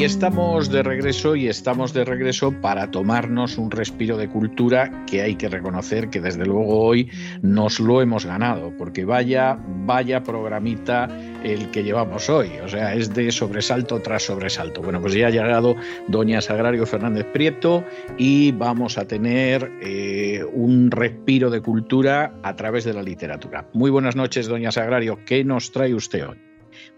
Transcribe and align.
Y 0.00 0.04
estamos 0.04 0.70
de 0.70 0.82
regreso 0.82 1.36
y 1.36 1.46
estamos 1.46 1.92
de 1.92 2.06
regreso 2.06 2.58
para 2.62 2.90
tomarnos 2.90 3.58
un 3.58 3.70
respiro 3.70 4.16
de 4.16 4.30
cultura 4.30 5.04
que 5.04 5.20
hay 5.20 5.34
que 5.34 5.50
reconocer 5.50 6.08
que 6.08 6.22
desde 6.22 6.46
luego 6.46 6.86
hoy 6.86 7.10
nos 7.42 7.78
lo 7.80 8.00
hemos 8.00 8.24
ganado, 8.24 8.72
porque 8.78 9.04
vaya, 9.04 9.58
vaya 9.84 10.22
programita 10.22 11.06
el 11.44 11.70
que 11.70 11.82
llevamos 11.82 12.30
hoy, 12.30 12.48
o 12.64 12.68
sea, 12.68 12.94
es 12.94 13.12
de 13.12 13.30
sobresalto 13.30 14.00
tras 14.00 14.22
sobresalto. 14.22 14.80
Bueno, 14.80 15.02
pues 15.02 15.12
ya 15.12 15.26
ha 15.26 15.30
llegado 15.30 15.76
doña 16.08 16.40
Sagrario 16.40 16.86
Fernández 16.86 17.26
Prieto 17.34 17.84
y 18.16 18.52
vamos 18.52 18.96
a 18.96 19.06
tener 19.06 19.70
eh, 19.82 20.42
un 20.50 20.90
respiro 20.90 21.50
de 21.50 21.60
cultura 21.60 22.32
a 22.42 22.56
través 22.56 22.84
de 22.84 22.94
la 22.94 23.02
literatura. 23.02 23.68
Muy 23.74 23.90
buenas 23.90 24.16
noches, 24.16 24.46
doña 24.46 24.72
Sagrario, 24.72 25.18
¿qué 25.26 25.44
nos 25.44 25.72
trae 25.72 25.92
usted 25.92 26.26
hoy? 26.26 26.38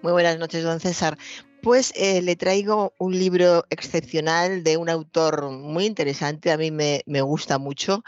Muy 0.03 0.13
buenas 0.13 0.39
noches, 0.39 0.63
don 0.63 0.79
César. 0.79 1.19
Pues 1.63 1.95
le 1.97 2.35
traigo 2.35 2.93
un 2.99 3.17
libro 3.17 3.65
excepcional 3.71 4.65
de 4.65 4.77
un 4.77 4.89
autor 4.89 5.49
muy 5.51 5.85
interesante, 5.87 6.51
a 6.51 6.57
mí 6.57 6.73
me, 6.73 7.03
gusta 7.23 7.59
mucho 7.59 8.03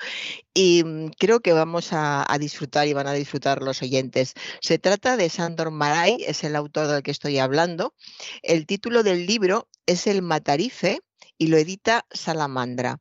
y 0.53 0.83
mm, 0.85 1.11
creo 1.21 1.39
que 1.39 1.53
vamos 1.53 1.91
a, 1.93 2.27
disfrutar 2.41 2.89
y 2.89 2.95
van 2.95 3.07
a 3.07 3.13
disfrutar 3.13 3.63
los 3.63 3.81
oyentes. 3.81 4.35
Se 4.61 4.81
trata 4.81 5.17
de 5.17 5.31
Sandor 5.31 5.71
Maray, 5.71 6.25
es 6.27 6.43
el 6.43 6.57
autor 6.57 6.89
del 6.89 7.05
que 7.05 7.13
estoy 7.13 7.39
hablando. 7.39 7.95
El 8.43 8.67
título 8.67 9.05
del 9.05 9.25
libro 9.25 9.69
es 9.87 10.09
El 10.09 10.23
Matarife 10.23 11.01
y 11.39 11.47
lo 11.47 11.57
edita 11.57 12.07
Salamandra. 12.11 13.01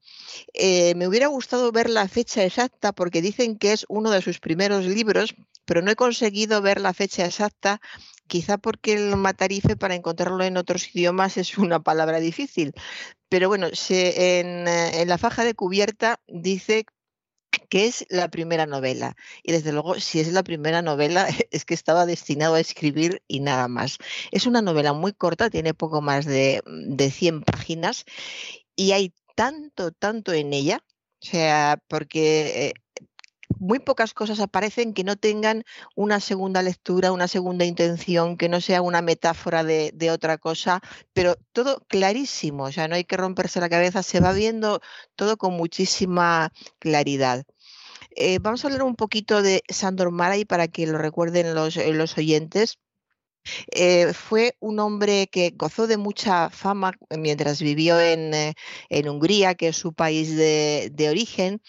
Eh, 0.53 0.93
me 0.95 1.07
hubiera 1.07 1.27
gustado 1.27 1.71
ver 1.71 1.89
la 1.89 2.07
fecha 2.07 2.43
exacta 2.43 2.91
porque 2.91 3.23
dicen 3.23 3.57
que 3.57 3.73
es 3.73 3.85
uno 3.89 4.11
de 4.11 4.21
sus 4.21 4.39
primeros 4.39 4.85
libros, 4.85 5.33
pero 5.65 5.81
no 5.81 5.89
he 5.89 5.95
conseguido 5.95 6.61
ver 6.61 6.79
la 6.79 6.93
fecha 6.93 7.25
exacta 7.25 7.81
quizá 8.27 8.57
porque 8.57 8.93
el 8.93 9.15
matarife 9.17 9.75
para 9.75 9.95
encontrarlo 9.95 10.43
en 10.43 10.57
otros 10.57 10.95
idiomas 10.95 11.37
es 11.37 11.57
una 11.57 11.81
palabra 11.81 12.19
difícil. 12.19 12.73
Pero 13.29 13.47
bueno, 13.49 13.67
eh, 13.89 14.39
en 14.93 15.07
la 15.07 15.17
faja 15.17 15.43
de 15.43 15.55
cubierta 15.55 16.19
dice 16.27 16.85
que 17.69 17.85
es 17.85 18.05
la 18.09 18.29
primera 18.29 18.65
novela. 18.65 19.15
Y 19.43 19.51
desde 19.51 19.71
luego, 19.71 19.99
si 19.99 20.19
es 20.19 20.31
la 20.31 20.43
primera 20.43 20.81
novela, 20.81 21.27
es 21.51 21.65
que 21.65 21.73
estaba 21.73 22.05
destinado 22.05 22.55
a 22.55 22.59
escribir 22.59 23.23
y 23.27 23.39
nada 23.39 23.67
más. 23.67 23.97
Es 24.31 24.45
una 24.45 24.61
novela 24.61 24.93
muy 24.93 25.13
corta, 25.13 25.49
tiene 25.49 25.73
poco 25.73 26.01
más 26.01 26.25
de, 26.25 26.61
de 26.65 27.11
100 27.11 27.41
páginas 27.43 28.05
y 28.75 28.91
hay 28.91 29.13
tanto, 29.35 29.91
tanto 29.91 30.33
en 30.33 30.53
ella. 30.53 30.83
O 31.21 31.25
sea, 31.25 31.79
porque 31.87 32.67
eh, 32.67 32.73
muy 33.59 33.79
pocas 33.79 34.13
cosas 34.13 34.39
aparecen 34.39 34.93
que 34.93 35.03
no 35.03 35.15
tengan 35.15 35.63
una 35.95 36.19
segunda 36.19 36.61
lectura, 36.61 37.11
una 37.11 37.27
segunda 37.27 37.65
intención, 37.65 38.37
que 38.37 38.49
no 38.49 38.61
sea 38.61 38.81
una 38.81 39.01
metáfora 39.01 39.63
de, 39.63 40.11
otra 40.11 40.37
cosa, 40.37 40.81
pero 41.13 41.35
todo 41.53 41.83
clarísimo, 41.87 42.65
o 42.65 42.71
sea, 42.71 42.87
no 42.87 42.95
hay 42.95 43.05
que 43.05 43.17
romperse 43.17 43.59
la 43.59 43.69
cabeza, 43.69 44.03
se 44.03 44.19
va 44.19 44.33
viendo 44.33 44.81
todo 45.15 45.37
con 45.37 45.53
muchísima 45.53 46.51
claridad. 46.79 47.45
Eh, 48.15 48.39
vamos 48.39 48.63
a 48.63 48.67
hablar 48.67 48.83
un 48.83 48.95
poquito 48.95 49.41
de 49.41 49.63
Sandor 49.69 50.11
Maray 50.11 50.45
para 50.45 50.67
que 50.67 50.85
lo 50.85 50.97
recuerden 50.97 51.55
los, 51.55 51.75
los 51.77 52.17
oyentes. 52.17 52.77
Eh, 53.71 54.13
fue 54.13 54.55
un 54.59 54.79
hombre 54.79 55.27
que 55.27 55.51
gozó 55.55 55.87
de 55.87 55.97
mucha 55.97 56.49
fama 56.49 56.93
mientras 57.17 57.61
vivió 57.61 57.99
en, 57.99 58.33
eh, 58.33 58.53
Hungría, 59.09 59.55
que 59.55 59.69
es 59.69 59.77
su 59.77 59.93
país 59.93 60.35
de, 60.35 61.07
origen. 61.09 61.61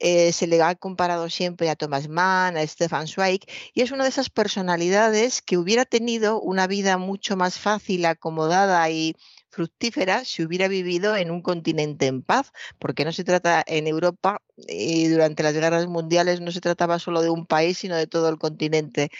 Eh, 0.00 0.32
se 0.32 0.46
le 0.46 0.62
ha 0.62 0.74
comparado 0.74 1.30
siempre 1.30 1.70
a 1.70 1.76
Thomas 1.76 2.08
Mann, 2.08 2.56
a 2.56 2.66
Stefan 2.66 3.06
Zweig, 3.06 3.40
y 3.74 3.82
es 3.82 3.92
una 3.92 4.04
de 4.04 4.10
esas 4.10 4.30
personalidades 4.30 5.42
que 5.42 5.58
hubiera 5.58 5.84
tenido 5.84 6.40
una 6.40 6.66
vida 6.66 6.98
mucho 6.98 7.36
más 7.36 7.58
fácil, 7.58 8.04
acomodada 8.06 8.88
y 8.90 9.14
fructífera 9.50 10.24
si 10.24 10.42
hubiera 10.44 10.68
vivido 10.68 11.16
en 11.16 11.30
un 11.30 11.42
continente 11.42 12.06
en 12.06 12.22
paz, 12.22 12.52
porque 12.78 13.04
no 13.04 13.12
se 13.12 13.24
trata 13.24 13.62
en 13.66 13.86
Europa 13.86 14.42
y 14.68 15.08
durante 15.08 15.42
las 15.42 15.54
guerras 15.54 15.86
mundiales 15.86 16.40
no 16.40 16.52
se 16.52 16.60
trataba 16.60 16.98
solo 16.98 17.22
de 17.22 17.30
un 17.30 17.46
país, 17.46 17.78
sino 17.78 17.96
de 17.96 18.06
todo 18.06 18.28
el 18.28 18.38
continente 18.38 19.10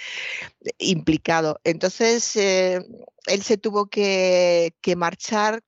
implicado. 0.79 1.61
Entonces, 1.65 2.37
eh, 2.37 2.81
él 3.27 3.43
se 3.43 3.57
tuvo 3.59 3.87
que 3.87 4.73
marchar 4.97 5.63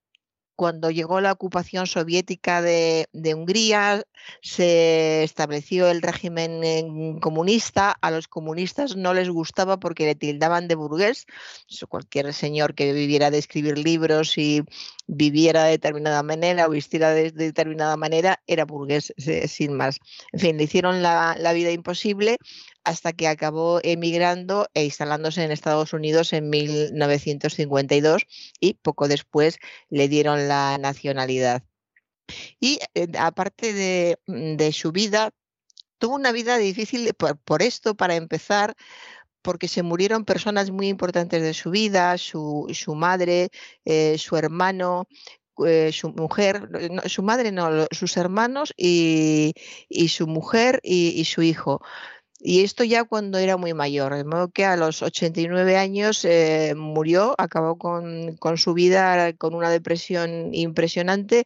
cuando 0.62 0.92
llegó 0.92 1.20
la 1.20 1.32
ocupación 1.32 1.88
soviética 1.88 2.62
de, 2.62 3.08
Hungría, 3.34 4.04
se 4.42 5.24
estableció 5.24 5.90
el 5.90 6.02
régimen 6.02 7.18
comunista. 7.18 7.96
A 8.00 8.12
los 8.12 8.28
comunistas 8.28 8.94
no 8.94 9.12
les 9.12 9.28
gustaba 9.28 9.80
porque 9.80 10.06
le 10.06 10.14
tildaban 10.14 10.68
de 10.68 10.76
burgués. 10.76 11.26
Cualquier 11.88 12.32
señor 12.32 12.76
que 12.76 12.92
viviera 12.92 13.32
de 13.32 13.38
escribir 13.38 13.76
libros 13.76 14.38
y 14.38 14.62
viviera 15.08 15.64
de 15.64 15.72
determinada 15.72 16.22
manera 16.22 16.68
o 16.68 16.70
vistiera 16.70 17.10
de, 17.10 17.32
determinada 17.32 17.96
manera 17.96 18.40
era 18.46 18.64
burgués, 18.64 19.12
sin 19.48 19.72
más. 19.72 19.98
En 20.30 20.38
fin, 20.38 20.56
le 20.58 20.62
hicieron 20.62 21.02
la, 21.02 21.34
la 21.40 21.52
vida 21.54 21.72
imposible 21.72 22.38
hasta 22.84 23.12
que 23.12 23.28
acabó 23.28 23.80
emigrando 23.82 24.68
e 24.74 24.84
instalándose 24.84 25.44
en 25.44 25.50
Estados 25.50 25.92
Unidos 25.92 26.32
en 26.32 26.50
1952 26.50 28.26
y 28.60 28.74
poco 28.74 29.08
después 29.08 29.58
le 29.90 30.08
dieron 30.08 30.48
la 30.48 30.78
nacionalidad. 30.78 31.62
Y 32.60 32.78
eh, 32.94 33.08
aparte 33.18 34.18
mm, 34.26 34.56
de, 34.56 34.72
su 34.72 34.92
vida, 34.92 35.30
tuvo 35.98 36.14
una 36.16 36.32
vida 36.32 36.56
difícil 36.58 37.12
por, 37.14 37.62
esto, 37.62 37.94
para 37.94 38.16
empezar, 38.16 38.74
porque 39.42 39.68
se 39.68 39.82
murieron 39.82 40.24
personas 40.24 40.70
muy 40.70 40.88
importantes 40.88 41.42
de 41.42 41.54
su 41.54 41.70
vida, 41.70 42.16
su, 42.18 42.68
madre, 42.96 43.50
eh, 43.84 44.16
su 44.18 44.36
hermano, 44.36 45.06
eh, 45.66 45.90
su 45.92 46.10
mujer, 46.10 46.68
su 47.06 47.22
madre 47.22 47.52
no, 47.52 47.86
sus 47.90 48.16
hermanos 48.16 48.72
y, 48.76 49.54
su 50.08 50.26
mujer 50.26 50.80
y, 50.82 51.24
su 51.24 51.42
hijo. 51.42 51.82
Y 52.44 52.64
esto 52.64 52.82
ya 52.82 53.04
cuando 53.04 53.38
era 53.38 53.56
muy 53.56 53.72
mayor, 53.72 54.16
de 54.16 54.24
modo 54.24 54.48
que 54.50 54.64
a 54.64 54.76
los 54.76 55.00
89 55.00 55.76
años 55.76 56.24
eh, 56.24 56.74
murió, 56.76 57.36
acabó 57.38 57.78
con, 57.78 58.36
con 58.36 58.58
su 58.58 58.74
vida 58.74 59.32
con 59.34 59.54
una 59.54 59.70
depresión 59.70 60.52
impresionante 60.52 61.44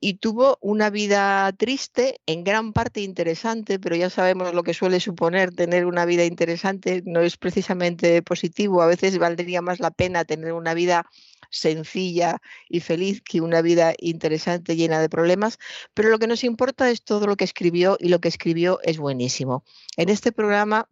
y 0.00 0.14
tuvo 0.14 0.58
una 0.60 0.90
vida 0.90 1.52
triste, 1.52 2.20
en 2.26 2.42
gran 2.42 2.72
parte 2.72 3.02
interesante, 3.02 3.78
pero 3.78 3.94
ya 3.94 4.10
sabemos 4.10 4.52
lo 4.52 4.64
que 4.64 4.74
suele 4.74 4.98
suponer 4.98 5.54
tener 5.54 5.86
una 5.86 6.04
vida 6.04 6.24
interesante, 6.24 7.02
no 7.06 7.20
es 7.20 7.36
precisamente 7.36 8.20
positivo, 8.20 8.82
a 8.82 8.86
veces 8.86 9.16
valdría 9.18 9.62
más 9.62 9.78
la 9.78 9.92
pena 9.92 10.24
tener 10.24 10.54
una 10.54 10.74
vida 10.74 11.06
sencilla 11.52 12.40
y 12.68 12.80
feliz 12.80 13.22
que 13.22 13.40
una 13.40 13.62
vida 13.62 13.94
interesante 13.98 14.74
llena 14.74 15.00
de 15.00 15.08
problemas, 15.08 15.58
pero 15.94 16.08
lo 16.08 16.18
que 16.18 16.26
nos 16.26 16.42
importa 16.42 16.90
es 16.90 17.04
todo 17.04 17.26
lo 17.26 17.36
que 17.36 17.44
escribió 17.44 17.96
y 18.00 18.08
lo 18.08 18.20
que 18.20 18.28
escribió 18.28 18.80
es 18.82 18.98
buenísimo. 18.98 19.64
En 19.96 20.08
este 20.08 20.32
programa 20.32 20.88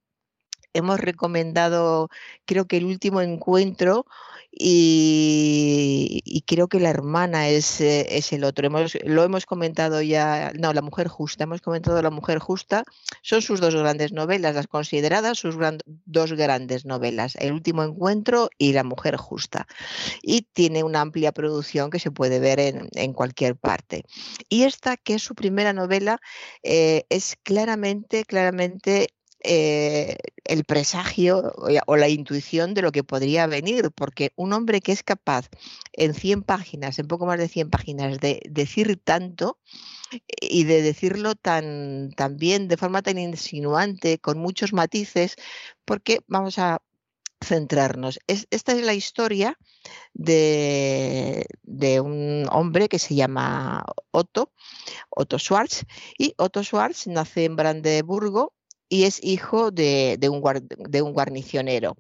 hemos 0.75 1.01
recomendado, 1.01 2.09
creo 2.45 2.67
que 2.67 2.77
el 2.79 2.85
último 2.85 3.21
encuentro, 3.21 4.07
y, 4.53 6.43
creo 6.47 6.69
que 6.69 6.81
la 6.81 6.91
hermana 6.91 7.49
es, 7.49 7.81
eh, 7.81 8.17
es 8.17 8.33
el 8.33 8.43
otro. 8.45 8.69
Lo 9.05 9.25
hemos 9.25 9.47
comentado 9.47 10.03
ya, 10.03 10.53
no, 10.59 10.73
La 10.73 10.83
Mujer 10.83 11.09
Justa, 11.09 11.45
hemos 11.45 11.61
comentado 11.61 12.03
La 12.03 12.11
Mujer 12.11 12.39
Justa, 12.41 12.85
son 13.23 13.43
sus 13.43 13.61
dos 13.61 13.75
grandes 13.77 14.13
novelas, 14.13 14.55
las 14.55 14.67
consideradas 14.67 15.39
sus 15.39 15.57
dos 16.05 16.33
grandes 16.33 16.85
novelas, 16.85 17.37
El 17.37 17.53
último 17.53 17.85
encuentro 17.85 18.51
y 18.59 18.73
La 18.73 18.83
Mujer 18.83 19.17
Justa. 19.17 19.67
Y 20.23 20.43
tiene 20.53 20.83
una 20.83 21.01
amplia 21.01 21.33
producción 21.33 21.91
que 21.91 22.01
se 22.01 22.11
puede 22.11 22.41
ver 22.41 22.59
en, 22.59 22.89
en 22.95 23.13
cualquier 23.13 23.57
parte. 23.57 24.05
Y 24.49 24.65
esta, 24.65 24.97
que 24.97 25.15
es 25.15 25.23
su 25.23 25.35
primera 25.35 25.73
novela, 25.73 26.21
eh, 26.63 27.05
es 27.09 27.37
claramente, 27.45 28.25
claramente 28.25 29.09
eh, 29.43 30.17
el 30.51 30.65
presagio 30.65 31.53
o 31.87 31.97
la 31.97 32.09
intuición 32.09 32.75
de 32.75 32.83
lo 32.83 32.91
que 32.91 33.05
podría 33.05 33.47
venir, 33.47 33.93
porque 33.93 34.33
un 34.35 34.53
hombre 34.53 34.81
que 34.81 34.91
es 34.91 35.05
capaz 35.05 35.49
en 35.93 36.13
100 36.13 36.43
páginas, 36.43 36.99
en 36.99 37.07
poco 37.07 37.25
más 37.25 37.39
de 37.39 37.47
100 37.47 37.71
páginas, 37.71 38.19
de 38.19 38.41
decir 38.51 39.01
tanto, 39.03 39.59
y 40.41 40.65
de 40.65 40.83
decirlo 40.83 41.37
tan, 41.37 42.11
tan 42.17 42.37
bien, 42.37 42.67
de 42.67 42.77
forma 42.77 43.01
tan 43.01 43.17
insinuante, 43.19 44.19
con 44.19 44.39
muchos 44.39 44.73
matices, 44.73 45.37
porque 45.85 46.19
vamos 46.27 46.59
a 46.59 46.83
centrarnos. 47.43 48.19
esta 48.27 48.73
es 48.73 48.85
la 48.85 48.95
historia 48.95 49.57
de, 50.15 51.47
un 52.03 52.47
hombre 52.51 52.89
que 52.89 52.99
se 52.99 53.15
llama 53.15 53.85
Otto, 54.11 54.53
Otto 55.11 55.39
Schwartz, 55.39 55.85
y 56.19 56.35
Otto 56.39 56.65
Schwartz 56.65 57.07
nace 57.07 57.45
en 57.45 57.55
Brandeburgo 57.55 58.53
y 58.91 59.05
es 59.05 59.23
hijo 59.23 59.71
de, 59.71 60.19
un, 60.29 60.43
de 60.91 61.01
un, 61.01 61.13
guarnicionero. 61.13 61.97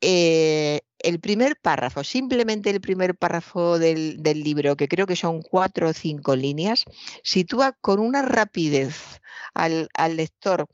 Eh, 0.00 0.80
el 1.00 1.20
primer 1.20 1.56
párrafo, 1.60 2.02
simplemente 2.02 2.70
el 2.70 2.80
primer 2.80 3.14
párrafo 3.16 3.78
del, 3.78 4.16
libro, 4.22 4.76
que 4.76 4.88
creo 4.88 5.06
que 5.06 5.16
son 5.16 5.42
cuatro 5.42 5.90
o 5.90 5.92
cinco 5.92 6.34
líneas, 6.34 6.84
sitúa 7.22 7.72
con 7.80 8.00
una 8.00 8.22
rapidez 8.22 9.20
al, 9.54 9.88
lector 10.16 10.66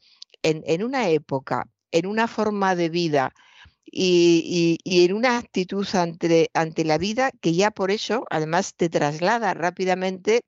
en, 0.42 0.84
una 0.84 1.08
época, 1.08 1.68
en 1.90 2.06
una 2.06 2.28
forma 2.28 2.76
de 2.76 2.88
vida 2.88 3.34
y, 3.84 4.78
en 4.84 5.12
una 5.14 5.36
actitud 5.38 5.86
ante, 5.94 6.84
la 6.84 6.98
vida 6.98 7.32
que 7.40 7.54
ya 7.54 7.70
por 7.70 7.90
eso, 7.90 8.24
además, 8.30 8.74
te 8.76 8.88
traslada 8.88 9.52
rápidamente 9.52 10.42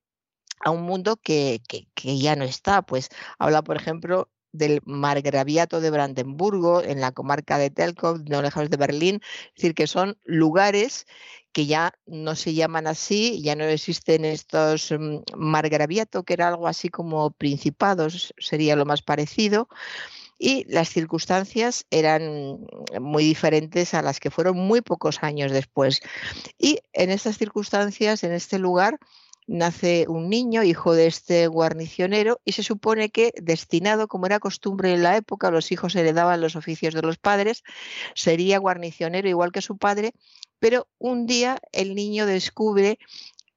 a 0.61 0.71
un 0.71 0.83
mundo 0.83 1.17
que 1.17 1.61
ya 1.97 2.37
no 2.37 2.45
está. 2.45 2.83
Pues 2.83 3.09
habla, 3.39 3.63
por 3.63 3.77
ejemplo, 3.77 4.31
del 4.57 4.81
margraviato 4.85 5.81
de 5.81 5.91
Brandenburgo, 5.91 6.83
en 6.83 7.01
la 7.01 7.13
comarca 7.13 7.59
de 7.59 7.71
Telkov, 7.71 8.29
no 8.29 8.43
lejos 8.43 8.71
de 8.71 8.77
Berlín, 8.77 9.21
es 9.23 9.55
decir, 9.55 9.75
que 9.75 9.87
son 9.87 10.19
lugares 10.25 11.07
que 11.53 11.65
ya 11.65 11.95
no 12.07 12.35
se 12.35 12.53
llaman 12.53 12.87
así, 12.87 13.41
ya 13.43 13.57
no 13.57 13.65
existen 13.65 14.27
estos 14.27 14.93
mm, 14.93 15.21
margraviato, 15.37 16.23
que 16.23 16.35
era 16.35 16.49
algo 16.49 16.69
así 16.69 16.91
como 16.91 17.31
principados, 17.31 18.35
sería 18.37 18.77
lo 18.77 18.85
más 18.85 19.01
parecido, 19.01 19.69
y 20.39 20.65
las 20.69 20.91
circunstancias 20.91 21.87
eran 21.91 22.59
muy 23.01 23.25
diferentes 23.25 23.95
a 23.95 24.03
las 24.03 24.21
que 24.21 24.31
fueron 24.31 24.59
muy 24.59 24.83
pocos 24.83 25.23
años 25.23 25.51
después. 25.51 26.01
Y 26.59 26.81
en 26.93 27.11
estas 27.11 27.39
circunstancias, 27.39 28.23
en 28.23 28.33
este 28.33 28.59
lugar, 28.59 28.99
nace 29.47 30.07
un 30.09 30.29
niño, 30.29 30.63
hijo 30.63 30.95
de 30.95 31.07
este 31.07 31.47
guarnicionero, 31.47 32.41
y 32.45 32.53
se 32.53 32.63
supone 32.63 33.11
que 33.11 33.33
destinado, 33.41 34.09
como 34.09 34.27
era 34.27 34.41
costumbre 34.41 34.93
en 34.93 35.03
la 35.03 35.17
época, 35.17 35.51
los 35.51 35.73
hijos 35.73 35.95
heredaban 35.95 36.41
los 36.41 36.57
oficios 36.57 36.95
de 36.95 37.03
los 37.03 37.19
padres, 37.19 37.63
sería 38.15 38.59
guarnicionero 38.59 39.29
igual 39.29 39.53
que 39.53 39.63
su 39.63 39.77
padre, 39.79 40.13
pero 40.59 40.89
un 40.99 41.27
día 41.27 41.61
el 41.73 41.95
niño 41.95 42.27
descubre 42.27 42.99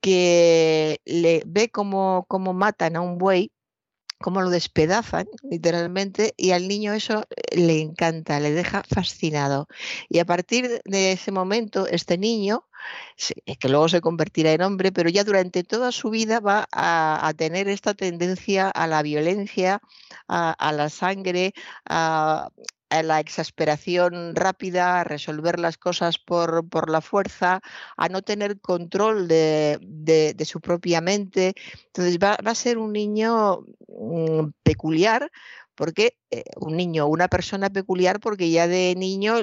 que 0.02 1.02
le 1.06 1.44
ve 1.46 1.70
cómo, 1.70 2.26
matan 2.54 2.96
a 2.96 3.02
un 3.02 3.18
buey 3.18 3.52
cómo 4.22 4.42
lo 4.42 4.50
despedazan 4.50 5.28
literalmente 5.50 6.34
y 6.36 6.52
al 6.52 6.68
niño 6.68 6.94
eso 6.94 7.26
le 7.52 7.80
encanta, 7.80 8.40
le 8.42 8.52
deja 8.52 8.84
fascinado. 8.84 9.68
Y 10.10 10.20
a 10.20 10.26
partir 10.26 10.82
de 10.84 11.14
ese 11.14 11.32
momento, 11.32 11.88
este 11.88 12.18
niño, 12.18 12.69
que 13.60 13.70
luego 13.70 13.90
se 13.90 14.02
convertirá 14.02 14.54
en 14.54 14.62
hombre, 14.62 14.92
pero 14.92 15.10
ya 15.10 15.24
durante 15.24 15.64
toda 15.64 15.92
su 15.92 16.10
vida 16.10 16.40
va 16.40 16.68
a, 16.72 17.34
tener 17.38 17.68
esta 17.68 17.94
tendencia 17.94 18.70
a 18.70 18.88
la 18.88 19.02
violencia, 19.02 19.82
a, 20.28 20.72
la 20.72 20.90
sangre, 20.90 21.54
a, 21.86 22.50
la 22.90 23.20
exasperación 23.20 24.36
rápida, 24.36 25.00
a 25.00 25.04
resolver 25.04 25.60
las 25.60 25.78
cosas 25.78 26.18
por, 26.18 26.90
la 26.90 27.02
fuerza, 27.02 27.62
a 27.98 28.10
no 28.10 28.22
tener 28.22 28.60
control 28.60 29.28
de, 29.28 30.46
su 30.46 30.62
propia 30.62 31.02
mente. 31.02 31.54
Entonces 31.88 32.18
va, 32.18 32.38
va, 32.46 32.52
a 32.52 32.56
ser 32.56 32.78
un 32.78 32.94
niño 32.94 33.66
mm, 33.88 34.50
peculiar 34.64 35.30
porque 35.80 36.18
eh, 36.30 36.44
un 36.58 36.76
niño, 36.76 37.08
una 37.08 37.30
persona 37.30 37.70
peculiar, 37.70 38.20
porque 38.20 38.52
ya 38.52 38.68
de 38.68 38.96
niño 38.98 39.36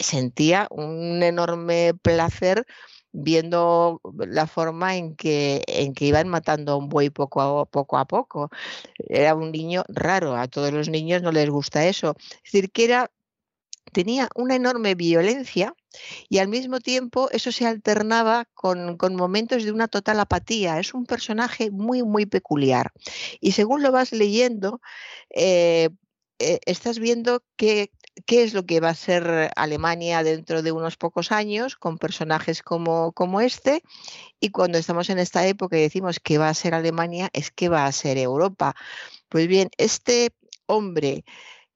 sentía 0.00 0.66
un 0.70 1.22
enorme 1.22 1.94
placer 2.02 2.66
viendo 3.12 4.00
la 4.26 4.48
forma 4.48 4.96
en 4.96 5.14
que, 5.14 5.62
en 5.68 5.94
que 5.94 6.06
iban 6.06 6.26
matando 6.26 6.72
a 6.72 6.76
un 6.76 6.88
buey 6.88 7.10
poco 7.10 7.40
a, 7.42 7.64
poco 7.64 7.96
a 7.96 8.06
poco. 8.06 8.50
Era 9.08 9.36
un 9.36 9.52
niño 9.52 9.84
raro, 9.86 10.34
a 10.34 10.48
todos 10.48 10.72
los 10.72 10.88
niños 10.88 11.22
no 11.22 11.30
les 11.30 11.48
gusta 11.48 11.86
eso. 11.86 12.16
Es 12.18 12.52
decir, 12.52 12.72
que 12.72 12.84
era, 12.84 13.12
tenía 13.92 14.28
una 14.34 14.56
enorme 14.56 14.94
violencia 14.94 15.74
y 16.28 16.38
al 16.38 16.48
mismo 16.48 16.80
tiempo 16.80 17.28
eso 17.30 17.52
se 17.52 17.66
alternaba 17.66 18.46
con, 18.54 18.96
momentos 19.16 19.64
de 19.64 19.72
una 19.72 19.88
total 19.88 20.20
apatía. 20.20 20.78
Es 20.78 20.94
un 20.94 21.06
personaje 21.06 21.70
muy, 21.70 22.02
muy 22.02 22.26
peculiar. 22.26 22.92
Y 23.40 23.52
según 23.52 23.82
lo 23.82 23.92
vas 23.92 24.12
leyendo, 24.12 24.80
eh, 25.30 25.90
eh, 26.38 26.60
estás 26.66 26.98
viendo 26.98 27.42
qué 27.56 27.90
es 28.26 28.54
lo 28.54 28.64
que 28.66 28.80
va 28.80 28.90
a 28.90 28.94
ser 28.94 29.50
Alemania 29.56 30.22
dentro 30.22 30.62
de 30.62 30.72
unos 30.72 30.96
pocos 30.96 31.32
años 31.32 31.76
con 31.76 31.98
personajes 31.98 32.62
como, 32.62 33.12
como 33.12 33.40
este. 33.40 33.82
Y 34.40 34.50
cuando 34.50 34.78
estamos 34.78 35.10
en 35.10 35.18
esta 35.18 35.46
época 35.46 35.78
y 35.78 35.82
decimos 35.82 36.20
que 36.20 36.38
va 36.38 36.48
a 36.48 36.54
ser 36.54 36.74
Alemania, 36.74 37.30
es 37.32 37.50
que 37.50 37.68
va 37.68 37.86
a 37.86 37.92
ser 37.92 38.18
Europa. 38.18 38.74
Pues 39.28 39.48
bien, 39.48 39.70
este 39.78 40.32
hombre 40.66 41.24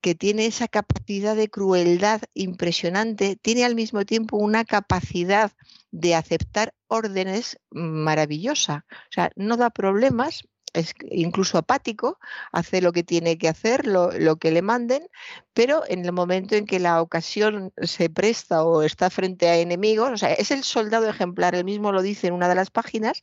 que 0.02 0.14
tiene 0.14 0.46
esa 0.46 0.69
capacidad 0.69 1.37
de 1.37 1.49
crueldad 1.49 2.20
impresionante, 2.34 3.37
tiene 3.37 3.64
al 3.64 3.76
mismo 3.76 4.04
tiempo 4.04 4.37
una 4.37 4.64
capacidad 4.64 5.52
de 5.93 6.16
aceptar 6.16 6.75
órdenes 6.88 7.58
maravillosa. 7.70 8.84
O 8.90 9.12
sea, 9.12 9.31
no 9.37 9.56
da 9.56 9.70
problemas, 9.70 10.43
es 10.72 10.94
incluso 11.10 11.56
apático, 11.56 12.19
hace 12.50 12.81
lo 12.81 12.93
que 12.93 13.04
tiene 13.04 13.38
que 13.38 13.49
hacer, 13.49 13.87
lo, 13.87 14.37
que 14.37 14.50
le 14.50 14.62
manden, 14.62 15.06
pero 15.54 15.84
en 15.87 16.04
el 16.04 16.12
momento 16.12 16.56
en 16.56 16.66
que 16.66 16.81
la 16.81 17.00
ocasión 17.00 17.72
se 17.81 18.10
presta 18.10 18.64
o 18.64 18.82
está 18.82 19.08
frente 19.08 19.49
a 19.49 19.56
enemigos, 19.56 20.10
o 20.10 20.16
sea, 20.16 20.32
es 20.32 20.50
el 20.50 20.64
soldado 20.64 21.08
ejemplar, 21.08 21.54
él 21.54 21.64
mismo 21.64 21.93
lo 21.93 22.02
dice 22.02 22.26
en 22.26 22.34
una 22.34 22.49
de 22.49 22.56
las 22.56 22.70
páginas, 22.70 23.22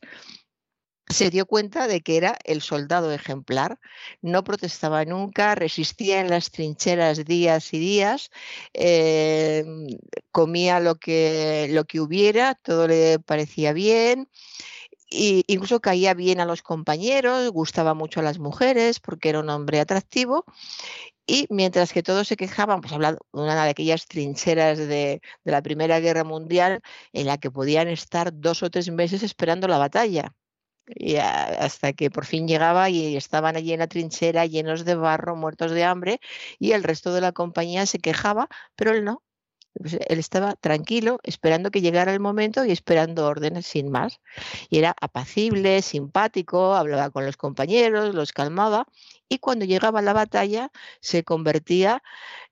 se 1.10 1.30
dio 1.30 1.46
cuenta 1.46 1.86
de 1.86 2.00
que 2.00 2.16
era 2.16 2.36
el 2.44 2.62
soldado 2.62 3.12
ejemplar, 3.12 3.78
no 4.22 4.44
protestaba 4.44 5.04
nunca, 5.04 5.54
resistía 5.54 6.20
en 6.20 6.30
las 6.30 6.50
trincheras 6.50 7.24
días 7.24 7.72
y 7.74 7.78
días, 7.78 8.30
eh, 8.74 9.64
comía 10.30 10.80
lo 10.80 10.96
que, 10.96 11.68
lo 11.70 11.84
que 11.84 12.00
hubiera, 12.00 12.54
todo 12.54 12.86
le 12.86 13.18
parecía 13.18 13.72
bien, 13.72 14.28
y 15.10 15.44
incluso 15.48 15.80
caía 15.80 16.14
bien 16.14 16.40
a 16.40 16.44
los 16.44 16.62
compañeros, 16.62 17.50
gustaba 17.50 17.94
mucho 17.94 18.20
a 18.20 18.22
las 18.22 18.38
mujeres 18.38 19.00
porque 19.00 19.30
era 19.30 19.40
un 19.40 19.50
hombre 19.50 19.80
atractivo. 19.80 20.44
Y 21.26 21.46
mientras 21.50 21.92
que 21.92 22.02
todos 22.02 22.28
se 22.28 22.36
quejaban, 22.36 22.80
pues 22.80 22.92
hablando 22.92 23.20
de 23.32 23.40
una 23.42 23.64
de 23.64 23.70
aquellas 23.70 24.06
trincheras 24.06 24.78
de, 24.78 25.20
la 25.44 25.62
Primera 25.62 26.00
Guerra 26.00 26.24
Mundial 26.24 26.80
en 27.12 27.26
la 27.26 27.38
que 27.38 27.50
podían 27.50 27.88
estar 27.88 28.32
dos 28.32 28.62
o 28.62 28.70
tres 28.70 28.90
meses 28.90 29.22
esperando 29.22 29.68
la 29.68 29.78
batalla. 29.78 30.34
Y 30.86 31.16
hasta 31.16 31.92
que 31.92 32.10
por 32.10 32.26
fin 32.26 32.48
llegaba 32.48 32.90
y 32.90 33.16
estaban 33.16 33.56
allí 33.56 33.72
en 33.72 33.80
la 33.80 33.86
trinchera 33.86 34.46
llenos 34.46 34.84
de 34.84 34.94
barro, 34.96 35.36
muertos 35.36 35.72
de 35.72 35.84
hambre, 35.84 36.20
y 36.58 36.72
el 36.72 36.82
resto 36.82 37.14
de 37.14 37.20
la 37.20 37.32
compañía 37.32 37.86
se 37.86 37.98
quejaba, 37.98 38.48
pero 38.76 38.92
él 38.92 39.04
no, 39.04 39.22
pues, 39.74 39.94
él 39.94 40.18
estaba 40.18 40.56
tranquilo, 40.56 41.20
esperando 41.22 41.70
que 41.70 41.80
llegara 41.80 42.12
el 42.12 42.20
momento 42.20 42.64
y 42.64 42.72
esperando 42.72 43.26
órdenes 43.26 43.66
sin 43.66 43.90
más. 43.90 44.20
Y 44.68 44.78
era 44.78 44.94
apacible, 45.00 45.82
simpático, 45.82 46.74
hablaba 46.74 47.10
con 47.10 47.24
los 47.24 47.36
compañeros, 47.36 48.14
los 48.14 48.32
calmaba 48.32 48.86
y 49.28 49.38
cuando 49.38 49.64
llegaba 49.64 50.02
la 50.02 50.12
batalla 50.12 50.70
se 51.00 51.24
convertía 51.24 52.02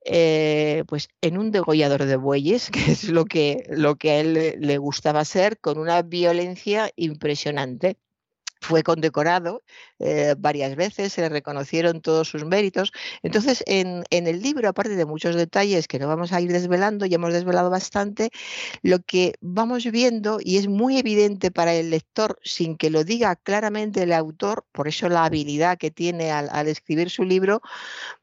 eh, 0.04 0.84
pues 0.86 1.08
en 1.20 1.38
un 1.38 1.50
degollador 1.50 2.04
de 2.04 2.16
bueyes, 2.16 2.70
que 2.72 2.92
es 2.92 3.04
lo 3.04 3.24
que, 3.24 3.64
lo 3.70 3.96
que 3.96 4.10
a 4.12 4.20
él 4.20 4.54
le 4.58 4.78
gustaba 4.78 5.24
ser, 5.24 5.58
con 5.60 5.78
una 5.78 6.02
violencia 6.02 6.90
impresionante 6.96 7.98
fue 8.60 8.82
condecorado 8.82 9.62
eh, 9.98 10.34
varias 10.38 10.76
veces, 10.76 11.12
se 11.12 11.20
le 11.22 11.28
reconocieron 11.28 12.00
todos 12.00 12.28
sus 12.28 12.44
méritos. 12.44 12.92
Entonces, 13.22 13.62
en, 13.66 14.04
el 14.10 14.42
libro, 14.42 14.68
aparte 14.68 14.96
de 14.96 15.04
muchos 15.04 15.34
detalles 15.36 15.88
que 15.88 15.98
no 15.98 16.08
vamos 16.08 16.32
a 16.32 16.40
ir 16.40 16.52
desvelando, 16.52 17.06
ya 17.06 17.16
hemos 17.16 17.32
desvelado 17.32 17.70
bastante, 17.70 18.30
lo 18.82 19.00
que 19.00 19.34
vamos 19.40 19.84
viendo, 19.90 20.38
y 20.40 20.56
es 20.56 20.68
muy 20.68 20.98
evidente 20.98 21.50
para 21.50 21.74
el 21.74 21.90
lector, 21.90 22.38
sin 22.42 22.76
que 22.76 22.90
lo 22.90 23.04
diga 23.04 23.36
claramente 23.36 24.02
el 24.02 24.12
autor, 24.12 24.64
por 24.72 24.88
eso 24.88 25.08
la 25.08 25.24
habilidad 25.24 25.78
que 25.78 25.90
tiene 25.90 26.30
al, 26.30 26.48
al 26.52 26.68
escribir 26.68 27.10
su 27.10 27.24
libro, 27.24 27.60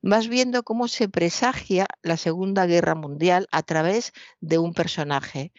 vas 0.01 0.27
viendo 0.27 0.63
cómo 0.63 0.87
se 0.87 1.09
presagia 1.09 1.87
la 2.01 2.17
Segunda 2.17 2.65
Guerra 2.65 2.95
Mundial 2.95 3.47
a 3.51 3.63
través 3.63 4.13
de 4.41 4.57
un 4.57 4.73
personaje 4.73 5.51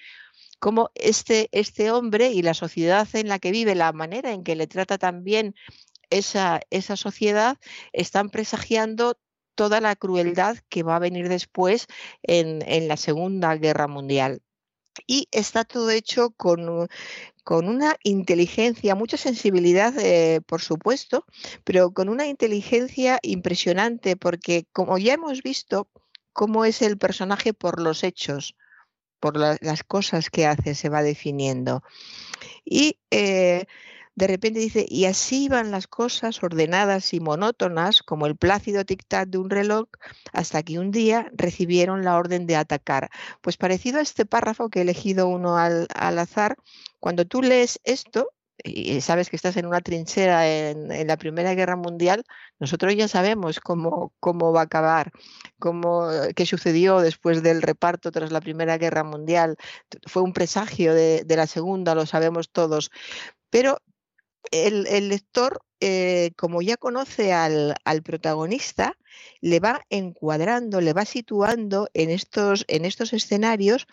cómo 0.59 0.91
este, 0.95 1.49
este 1.53 1.91
hombre 1.91 2.31
y 2.33 2.43
la 2.43 2.55
sociedad 2.55 3.09
en 3.15 3.29
la 3.29 3.39
que 3.39 3.51
vive, 3.51 3.75
la 3.75 3.93
manera 3.93 4.33
en 4.33 4.45
que 4.45 4.57
le 4.57 4.67
trata 4.67 4.99
también 4.99 5.55
esa, 6.11 6.61
esa 6.71 6.97
sociedad, 6.97 7.59
están 7.93 8.31
presagiando 8.31 9.19
toda 9.55 9.81
la 9.81 9.97
crueldad 9.97 10.59
que 10.69 10.83
va 10.83 10.97
a 10.97 11.01
venir 11.01 11.29
después 11.29 11.87
en, 12.23 12.63
en 12.69 12.89
la 12.89 12.97
Segunda 12.97 13.57
Guerra 13.57 13.89
Mundial. 13.89 14.43
y 15.07 15.29
está 15.31 15.65
todo 15.65 15.91
hecho 15.91 16.31
con, 16.31 16.89
con 17.45 17.69
una 17.69 17.97
inteligencia, 18.03 18.95
mucha 18.95 19.17
sensibilidad, 19.17 19.95
eh, 19.99 20.41
por 20.47 20.63
supuesto, 20.63 21.25
pero 21.65 21.93
con 21.93 22.09
una 22.09 22.27
inteligencia 22.27 23.19
impresionante, 23.23 24.17
porque 24.17 24.67
como 24.73 24.99
ya 24.99 25.15
hemos 25.15 25.43
visto, 25.43 25.89
cómo 26.33 26.65
es 26.65 26.83
el 26.83 26.99
personaje 26.99 27.55
por 27.55 27.81
los 27.81 28.05
hechos, 28.05 28.57
por 29.27 29.37
las 29.37 29.83
cosas 29.83 30.31
que 30.31 30.47
hace, 30.47 30.77
se 30.77 30.89
va 30.89 31.03
definiendo. 31.03 31.83
Y 32.65 33.01
eh, 33.11 33.67
de 34.15 34.27
repente 34.29 34.61
dice, 34.61 34.87
y 34.89 35.07
así 35.07 35.49
van 35.49 35.73
las 35.73 35.89
cosas 35.89 36.41
ordenadas 36.45 37.13
y 37.13 37.19
monótonas 37.19 38.05
como 38.05 38.27
el 38.27 38.37
plácido 38.37 38.85
tic-tac 38.85 39.27
de 39.27 39.39
un 39.39 39.51
reloj, 39.51 39.89
hasta 40.33 40.63
que 40.63 40.79
un 40.79 40.93
día 40.93 41.29
recibieron 41.35 42.05
la 42.05 42.17
orden 42.17 42.47
de 42.47 42.55
atacar. 42.55 43.11
Pues 43.41 43.57
parecido 43.57 43.99
a 43.99 44.03
este 44.03 44.27
párrafo 44.27 44.69
que 44.69 44.79
he 44.79 44.83
elegido 44.83 45.27
uno 45.27 45.57
al, 45.57 45.89
azar, 45.97 46.57
cuando 47.01 47.25
tú 47.25 47.43
lees 47.43 47.81
esto, 47.83 48.31
y 48.65 49.01
sabes 49.01 49.29
que 49.29 49.37
estás 49.37 49.57
en 49.57 49.67
una 49.67 49.81
trinchera 49.81 50.49
en, 50.49 51.07
la 51.07 51.17
Primera 51.17 51.55
Guerra 51.55 51.77
Mundial, 51.77 52.25
nosotros 52.59 52.95
ya 52.97 53.09
sabemos 53.09 53.61
cómo, 53.61 54.13
cómo 54.21 54.53
va 54.53 54.61
a 54.61 54.65
acabar, 54.65 55.13
cómo, 55.59 56.09
qué 56.35 56.47
sucedió 56.47 57.01
después 57.01 57.43
del 57.43 57.63
reparto 57.63 58.11
tras 58.11 58.33
la 58.33 58.41
Primera 58.41 58.79
Guerra 58.79 59.05
Mundial. 59.05 59.57
Fue 60.07 60.23
un 60.23 60.33
presagio 60.33 60.95
de, 60.95 61.25
la 61.29 61.47
Segunda, 61.47 61.95
lo 61.95 62.07
sabemos 62.07 62.51
todos. 62.51 62.91
Pero 63.51 63.79
el, 64.51 65.09
lector, 65.09 65.61
eh, 65.81 66.33
como 66.37 66.63
ya 66.63 66.77
conoce 66.77 67.33
al, 67.33 67.75
protagonista, 68.05 68.97
le 69.41 69.61
va 69.61 69.83
encuadrando, 69.91 70.81
le 70.81 70.93
va 70.93 71.05
situando 71.05 71.89
en 71.95 72.11
estos, 72.11 72.65
en 72.69 72.85
estos 72.85 73.13
escenarios 73.13 73.87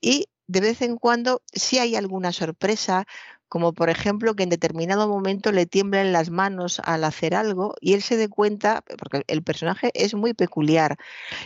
y 0.00 0.26
de 0.48 0.60
vez 0.60 0.82
en 0.82 0.98
cuando, 0.98 1.42
si 1.52 1.78
hay 1.78 1.96
alguna 1.96 2.30
sorpresa, 2.32 3.06
como 3.52 3.74
por 3.74 3.90
ejemplo 3.90 4.34
que 4.34 4.44
en 4.44 4.48
determinado 4.48 5.06
momento 5.08 5.52
le 5.52 5.66
tiemblan 5.66 6.10
las 6.10 6.30
manos 6.30 6.80
al 6.84 7.04
hacer 7.04 7.34
algo 7.34 7.74
y 7.82 7.92
él 7.92 8.00
se 8.00 8.16
dé 8.16 8.30
cuenta, 8.30 8.82
porque 8.96 9.24
el 9.26 9.42
personaje 9.42 9.90
es 9.92 10.14
muy 10.14 10.32
peculiar. 10.32 10.96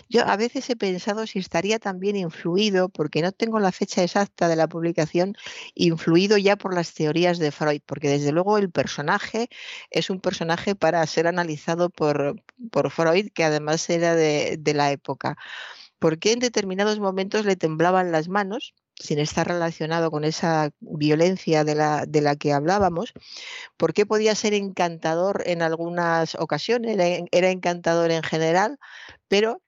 Yo 0.09 0.25
a 0.25 0.37
veces 0.37 0.71
he 0.71 0.77
pensado 0.77 1.27
si 1.27 1.41
estaría 1.41 1.81
también 1.81 2.15
influido, 2.15 2.91
porque 2.91 3.23
no 3.23 3.33
tengo 3.33 3.59
la 3.59 3.73
fecha 3.73 4.05
exacta 4.05 4.47
de 4.47 4.55
la 4.55 4.69
publicación, 4.69 5.35
influido 5.75 6.39
ya 6.39 6.55
por 6.55 6.75
las 6.75 6.95
teorías 6.95 7.41
de 7.41 7.51
Freud, 7.51 7.81
porque 7.85 8.09
desde 8.09 8.31
luego 8.31 8.57
el 8.57 8.71
personaje 8.71 9.49
es 9.91 10.09
un 10.09 10.21
personaje 10.21 10.77
para 10.77 11.05
ser 11.09 11.27
analizado 11.27 11.91
por, 11.91 12.41
por 12.71 12.93
Freud, 12.93 13.31
que 13.35 13.43
además 13.43 13.91
era 13.91 14.15
de, 14.15 14.59
de 14.61 14.75
la 14.75 14.93
época. 14.93 15.37
Porque 15.99 16.31
en 16.31 16.39
determinados 16.39 17.01
momentos 17.01 17.45
le 17.45 17.57
temblaban 17.57 18.13
las 18.13 18.29
manos? 18.29 18.75
Sin 18.99 19.19
estar 19.19 19.47
relacionado 19.47 20.11
con 20.11 20.25
esa 20.25 20.71
violencia 20.81 21.65
de 21.65 21.75
la, 21.75 22.07
de 22.07 22.21
la 22.21 22.37
que 22.37 22.53
hablábamos, 22.53 23.13
porque 23.77 24.07
podía 24.07 24.35
ser 24.35 24.55
encantador 24.55 25.43
en 25.47 25.63
algunas 25.63 26.35
ocasiones, 26.37 26.97
era 27.31 27.51
encantador 27.51 28.11
en 28.11 28.23
general, 28.23 28.79
pero 29.29 29.63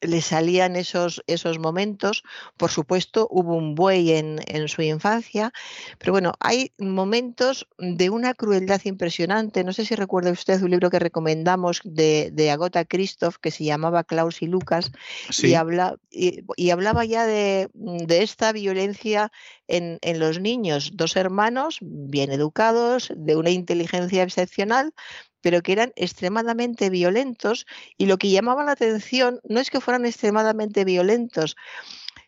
le 0.00 0.20
salían 0.20 0.76
esos, 0.76 1.22
esos 1.26 1.58
momentos. 1.58 2.22
Por 2.56 2.70
supuesto, 2.70 3.28
hubo 3.30 3.54
un 3.54 3.74
buey 3.74 4.12
en, 4.12 4.38
su 4.68 4.82
infancia, 4.82 5.52
pero 5.98 6.12
bueno, 6.12 6.32
hay 6.40 6.72
momentos 6.78 7.66
de 7.78 8.10
una 8.10 8.34
crueldad 8.34 8.80
impresionante. 8.84 9.64
No 9.64 9.72
sé 9.72 9.84
si 9.84 9.94
recuerda 9.94 10.30
usted 10.30 10.62
un 10.62 10.70
libro 10.70 10.90
que 10.90 10.98
recomendamos 10.98 11.80
de, 11.84 12.30
de 12.32 12.50
Agota 12.50 12.84
Christoph 12.84 13.36
que 13.36 13.50
se 13.50 13.64
llamaba 13.64 14.04
Klaus 14.04 14.42
y 14.42 14.46
Lucas 14.46 14.90
y, 15.42 15.54
habla, 15.54 15.96
y, 16.10 16.70
hablaba 16.70 17.04
ya 17.04 17.26
de, 17.26 17.70
de 17.74 18.22
esta 18.22 18.52
violencia 18.52 19.30
en, 19.68 19.98
en, 20.02 20.18
los 20.18 20.40
niños, 20.40 20.92
dos 20.94 21.16
hermanos 21.16 21.78
bien 21.80 22.32
educados, 22.32 23.12
de 23.16 23.36
una 23.36 23.50
inteligencia 23.50 24.22
excepcional, 24.22 24.92
pero 25.40 25.62
que 25.62 25.72
eran 25.72 25.92
extremadamente 25.96 26.90
violentos 26.90 27.66
y 27.96 28.06
lo 28.06 28.18
que 28.18 28.30
llamaba 28.30 28.64
la 28.64 28.72
atención 28.72 29.40
no 29.44 29.60
es 29.60 29.70
que 29.70 29.80
fueran 29.80 30.06
extremadamente 30.06 30.84
violentos, 30.84 31.56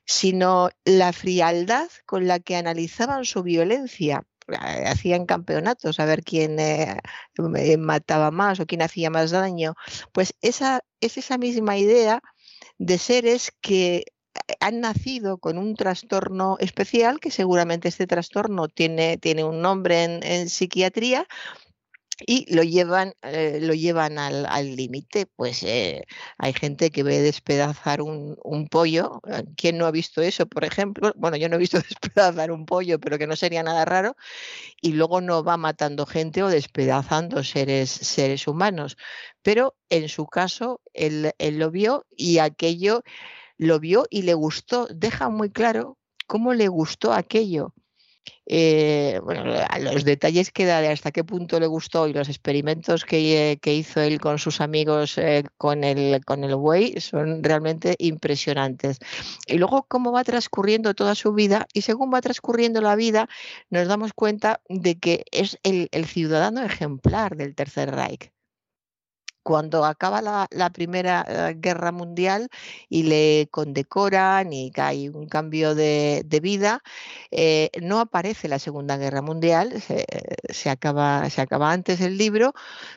sino 0.05 0.71
la 0.85 1.12
frialdad 1.12 1.88
con 2.07 2.26
la 2.26 2.40
que 2.40 2.57
analizaban 2.57 3.25
su 3.25 3.43
violencia. 3.43 4.25
Eh, 4.49 4.85
hacían 4.87 5.26
campeonatos 5.26 6.00
a 6.00 6.05
ver 6.05 6.25
quién 6.25 6.59
eh, 6.59 6.99
eh, 7.57 7.76
mataba 7.76 8.31
más 8.31 8.59
o 8.61 8.67
quién 8.67 8.83
hacía 8.83 9.11
más 9.11 9.31
daño. 9.31 9.75
Pues 10.12 10.35
esa 10.43 10.81
es 11.00 11.17
esa 11.17 11.38
misma 11.38 11.79
idea 11.79 12.23
de 12.79 12.99
seres 12.99 13.52
que 13.61 14.05
han 14.61 14.81
nacido 14.81 15.38
con 15.38 15.59
un 15.59 15.75
trastorno 15.75 16.57
especial, 16.61 17.21
que 17.21 17.31
seguramente 17.31 17.88
este 17.88 18.07
trastorno 18.07 18.69
tiene, 18.69 19.19
tiene 19.19 19.45
un 19.45 19.61
nombre 19.61 20.05
en, 20.05 20.23
en 20.23 20.49
psiquiatría, 20.49 21.26
y 22.27 22.53
lo 22.55 22.62
llevan, 22.62 23.15
eh, 23.23 23.59
lo 23.61 23.75
llevan 23.75 24.19
al 24.19 24.77
límite. 24.77 25.27
Pues 25.27 25.62
eh, 25.62 26.05
hay 26.39 26.53
gente 26.53 26.91
que 26.91 27.03
ve 27.03 27.21
despedazar 27.21 28.03
un, 28.03 28.37
pollo. 28.71 29.21
Eh, 29.29 29.45
¿Quién 29.57 29.79
no 29.79 29.87
ha 29.87 29.91
visto 29.91 30.23
eso, 30.23 30.47
por 30.47 30.65
ejemplo? 30.65 31.12
Bueno, 31.17 31.37
yo 31.37 31.49
no 31.49 31.57
he 31.57 31.59
visto 31.59 31.79
despedazar 31.89 32.53
un 32.53 32.67
pollo, 32.67 32.99
pero 33.00 33.19
que 33.19 33.27
no 33.27 33.37
sería 33.37 33.62
nada 33.62 33.85
raro. 33.85 34.17
Y 34.81 34.93
luego 34.93 35.21
no 35.21 35.43
va 35.45 35.57
matando 35.57 36.07
gente 36.07 36.43
o 36.43 36.49
despedazando 36.49 37.45
seres, 37.45 37.91
seres 37.91 38.47
humanos. 38.47 38.97
Pero 39.43 39.77
en 39.89 40.09
su 40.09 40.27
caso, 40.27 40.81
él, 40.93 41.33
él 41.39 41.59
lo 41.59 41.71
vio 41.71 42.07
y 42.17 42.39
aquello 42.39 43.03
lo 43.59 43.81
vio 43.81 44.07
y 44.11 44.23
le 44.23 44.35
gustó. 44.35 44.87
Deja 44.91 45.29
muy 45.29 45.50
claro 45.50 45.99
cómo 46.27 46.55
le 46.55 46.69
gustó 46.69 47.12
aquello 47.12 47.75
eh, 48.47 49.21
bueno, 49.23 49.45
los 49.81 50.05
detalles 50.05 50.50
que 50.50 50.67
da 50.67 50.81
de 50.81 50.89
hasta 50.89 51.12
qué 51.12 51.23
punto 51.23 51.61
le 51.61 51.67
gustó 51.67 52.09
y 52.09 52.12
los 52.12 52.29
experimentos 52.29 53.05
que, 53.05 53.59
que 53.62 53.75
hizo 53.75 54.00
él 54.00 54.21
con 54.21 54.39
sus 54.39 54.61
amigos 54.61 55.19
eh, 55.19 55.45
con, 55.57 55.85
el, 55.85 56.25
con 56.25 56.43
el 56.43 56.57
buey 56.57 57.00
son 57.00 57.45
realmente 57.45 57.95
impresionantes. 57.99 58.99
Y 59.47 59.59
luego 59.59 59.87
cómo 59.89 60.11
va 60.12 60.25
transcurriendo 60.25 60.95
toda 60.95 61.15
su 61.15 61.33
vida 61.33 61.67
y 61.73 61.83
según 61.83 62.12
va 62.12 62.21
transcurriendo 62.21 62.81
la 62.81 62.97
vida 62.97 63.29
nos 63.71 63.87
damos 63.87 64.12
cuenta 64.12 64.61
de 64.69 64.99
que 64.99 65.25
es 65.31 65.59
el 65.62 65.89
ciudadano 66.07 66.62
ejemplar 66.62 67.37
del 67.37 67.55
Tercer 67.55 67.95
Reich 67.95 68.33
cuando 69.43 69.85
acaba 69.85 70.21
la, 70.23 70.71
Primera 70.71 71.25
eh, 71.29 71.55
Guerra 71.59 71.93
Mundial 71.93 72.49
y 72.89 73.05
le 73.05 73.49
condecoran 73.51 74.53
y 74.53 74.71
hay 74.77 75.09
un 75.09 75.27
cambio 75.27 75.75
de, 75.75 76.25
vida, 76.43 76.83
eh, 77.31 77.71
no 77.83 78.01
aparece 78.01 78.49
la 78.49 78.59
Segunda 78.59 78.97
Guerra 78.97 79.23
Mundial, 79.23 79.83
se, 80.49 80.71
acaba, 80.71 81.29
se 81.31 81.41
acaba 81.41 81.73
antes 81.73 82.01
el 82.01 82.17
libro, 82.17 82.55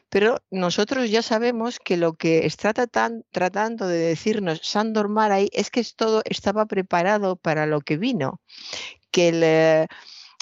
pero 0.10 0.38
nosotros 0.52 1.10
ya 1.10 1.22
sabemos 1.22 1.80
que 1.80 1.98
lo 1.98 2.14
que 2.14 2.46
está 2.46 2.74
tratando 2.74 3.88
de 3.88 3.98
decirnos 3.98 4.62
Sandor 4.64 5.10
Maray 5.10 5.50
es 5.54 5.72
que 5.72 5.84
todo 5.96 6.22
estaba 6.26 6.66
preparado 6.66 7.36
para 7.36 7.66
lo 7.66 7.82
que 7.82 7.98
vino, 7.98 8.40
que 9.12 9.30
el 9.30 9.88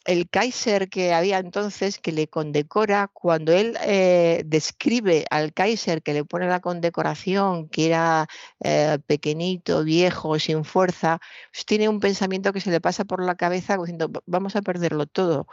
el 0.06 0.30
Kaiser 0.30 0.90
que 0.90 1.14
había 1.14 1.40
entonces 1.40 2.00
que 2.00 2.12
le 2.12 2.28
condecora, 2.28 3.08
cuando 3.08 3.54
él 3.54 3.78
eh, 3.84 4.44
describe 4.46 5.26
al 5.30 5.54
Kaiser 5.54 6.02
que 6.02 6.14
le 6.14 6.26
pone 6.26 6.48
la 6.48 6.60
condecoración, 6.60 7.70
que 7.70 7.88
era 7.88 8.28
eh, 8.64 8.98
pequeñito, 9.06 9.84
viejo, 9.84 10.40
sin 10.40 10.66
fuerza, 10.66 11.20
pues 11.52 11.66
tiene 11.66 11.90
un 11.90 12.00
pensamiento 12.00 12.54
que 12.54 12.62
se 12.62 12.72
le 12.72 12.82
pasa 12.82 13.06
por 13.06 13.24
la 13.24 13.36
cabeza 13.36 13.78
diciendo, 13.78 14.12
vamos 14.26 14.56
a 14.56 14.62
perderlo 14.62 15.06
todo 15.06 15.48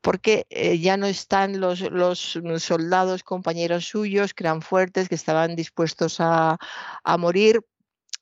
porque 0.00 0.46
eh, 0.50 0.78
ya 0.80 0.98
no 0.98 1.06
están 1.06 1.60
los, 1.60 1.80
los, 1.80 2.38
soldados 2.58 3.22
compañeros 3.24 3.86
suyos 3.86 4.34
que 4.34 4.44
eran 4.44 4.60
fuertes, 4.60 5.08
que 5.08 5.14
estaban 5.14 5.56
dispuestos 5.56 6.20
a, 6.20 6.58
a 7.04 7.16
morir 7.16 7.62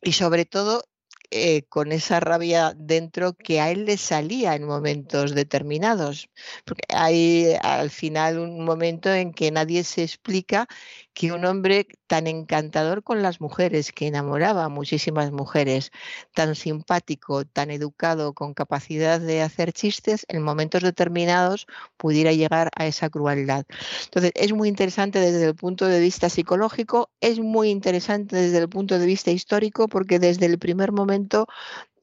y 0.00 0.12
sobre 0.12 0.44
todo 0.44 0.84
eh, 1.32 1.62
con 1.68 1.92
esa 1.92 2.20
rabia 2.20 2.74
dentro 2.76 3.34
que 3.34 3.60
a 3.60 3.70
él 3.70 3.86
le 3.86 3.96
salía 3.96 4.54
en 4.54 4.64
momentos 4.64 5.34
determinados. 5.34 6.28
Porque 6.64 6.82
hay 6.94 7.56
al 7.62 7.90
final 7.90 8.38
un 8.38 8.64
momento 8.64 9.12
en 9.12 9.32
que 9.32 9.50
nadie 9.50 9.84
se 9.84 10.02
explica 10.02 10.66
que 11.14 11.32
un 11.32 11.44
hombre 11.44 11.86
tan 12.06 12.26
encantador 12.26 13.02
con 13.02 13.22
las 13.22 13.40
mujeres, 13.40 13.92
que 13.92 14.06
enamoraba 14.06 14.64
a 14.64 14.68
muchísimas 14.68 15.30
mujeres, 15.32 15.90
tan 16.34 16.54
simpático, 16.54 17.44
tan 17.44 17.70
educado, 17.70 18.32
con 18.32 18.54
capacidad 18.54 19.20
de 19.20 19.42
hacer 19.42 19.72
chistes, 19.72 20.24
en 20.28 20.42
momentos 20.42 20.82
determinados 20.82 21.66
pudiera 21.96 22.32
llegar 22.32 22.70
a 22.76 22.86
esa 22.86 23.10
crueldad. 23.10 23.64
Entonces, 24.04 24.32
es 24.34 24.52
muy 24.52 24.68
interesante 24.68 25.18
desde 25.20 25.46
el 25.46 25.54
punto 25.54 25.86
de 25.86 26.00
vista 26.00 26.28
psicológico, 26.28 27.10
es 27.20 27.40
muy 27.40 27.70
interesante 27.70 28.36
desde 28.36 28.58
el 28.58 28.68
punto 28.68 28.98
de 28.98 29.06
vista 29.06 29.30
histórico, 29.30 29.88
porque 29.88 30.18
desde 30.18 30.46
el 30.46 30.58
primer 30.58 30.92
momento 30.92 31.46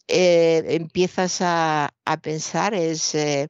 eh, 0.08 0.64
empiezas 0.70 1.40
a, 1.42 1.92
pensar, 2.22 2.74
es... 2.74 3.16
Eh, 3.16 3.48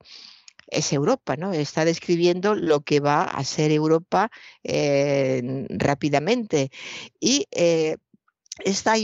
es 0.72 0.94
Europa, 0.94 1.36
¿no? 1.36 1.54
Está 1.54 1.86
describiendo 1.86 2.56
lo 2.56 2.82
que 2.82 3.00
va 3.00 3.24
a 3.24 3.44
ser 3.44 3.72
Europa 3.72 4.32
eh, 4.64 5.66
rápidamente. 5.70 6.72
Y 7.20 7.48
eh, 7.52 7.98
esta, 8.66 8.96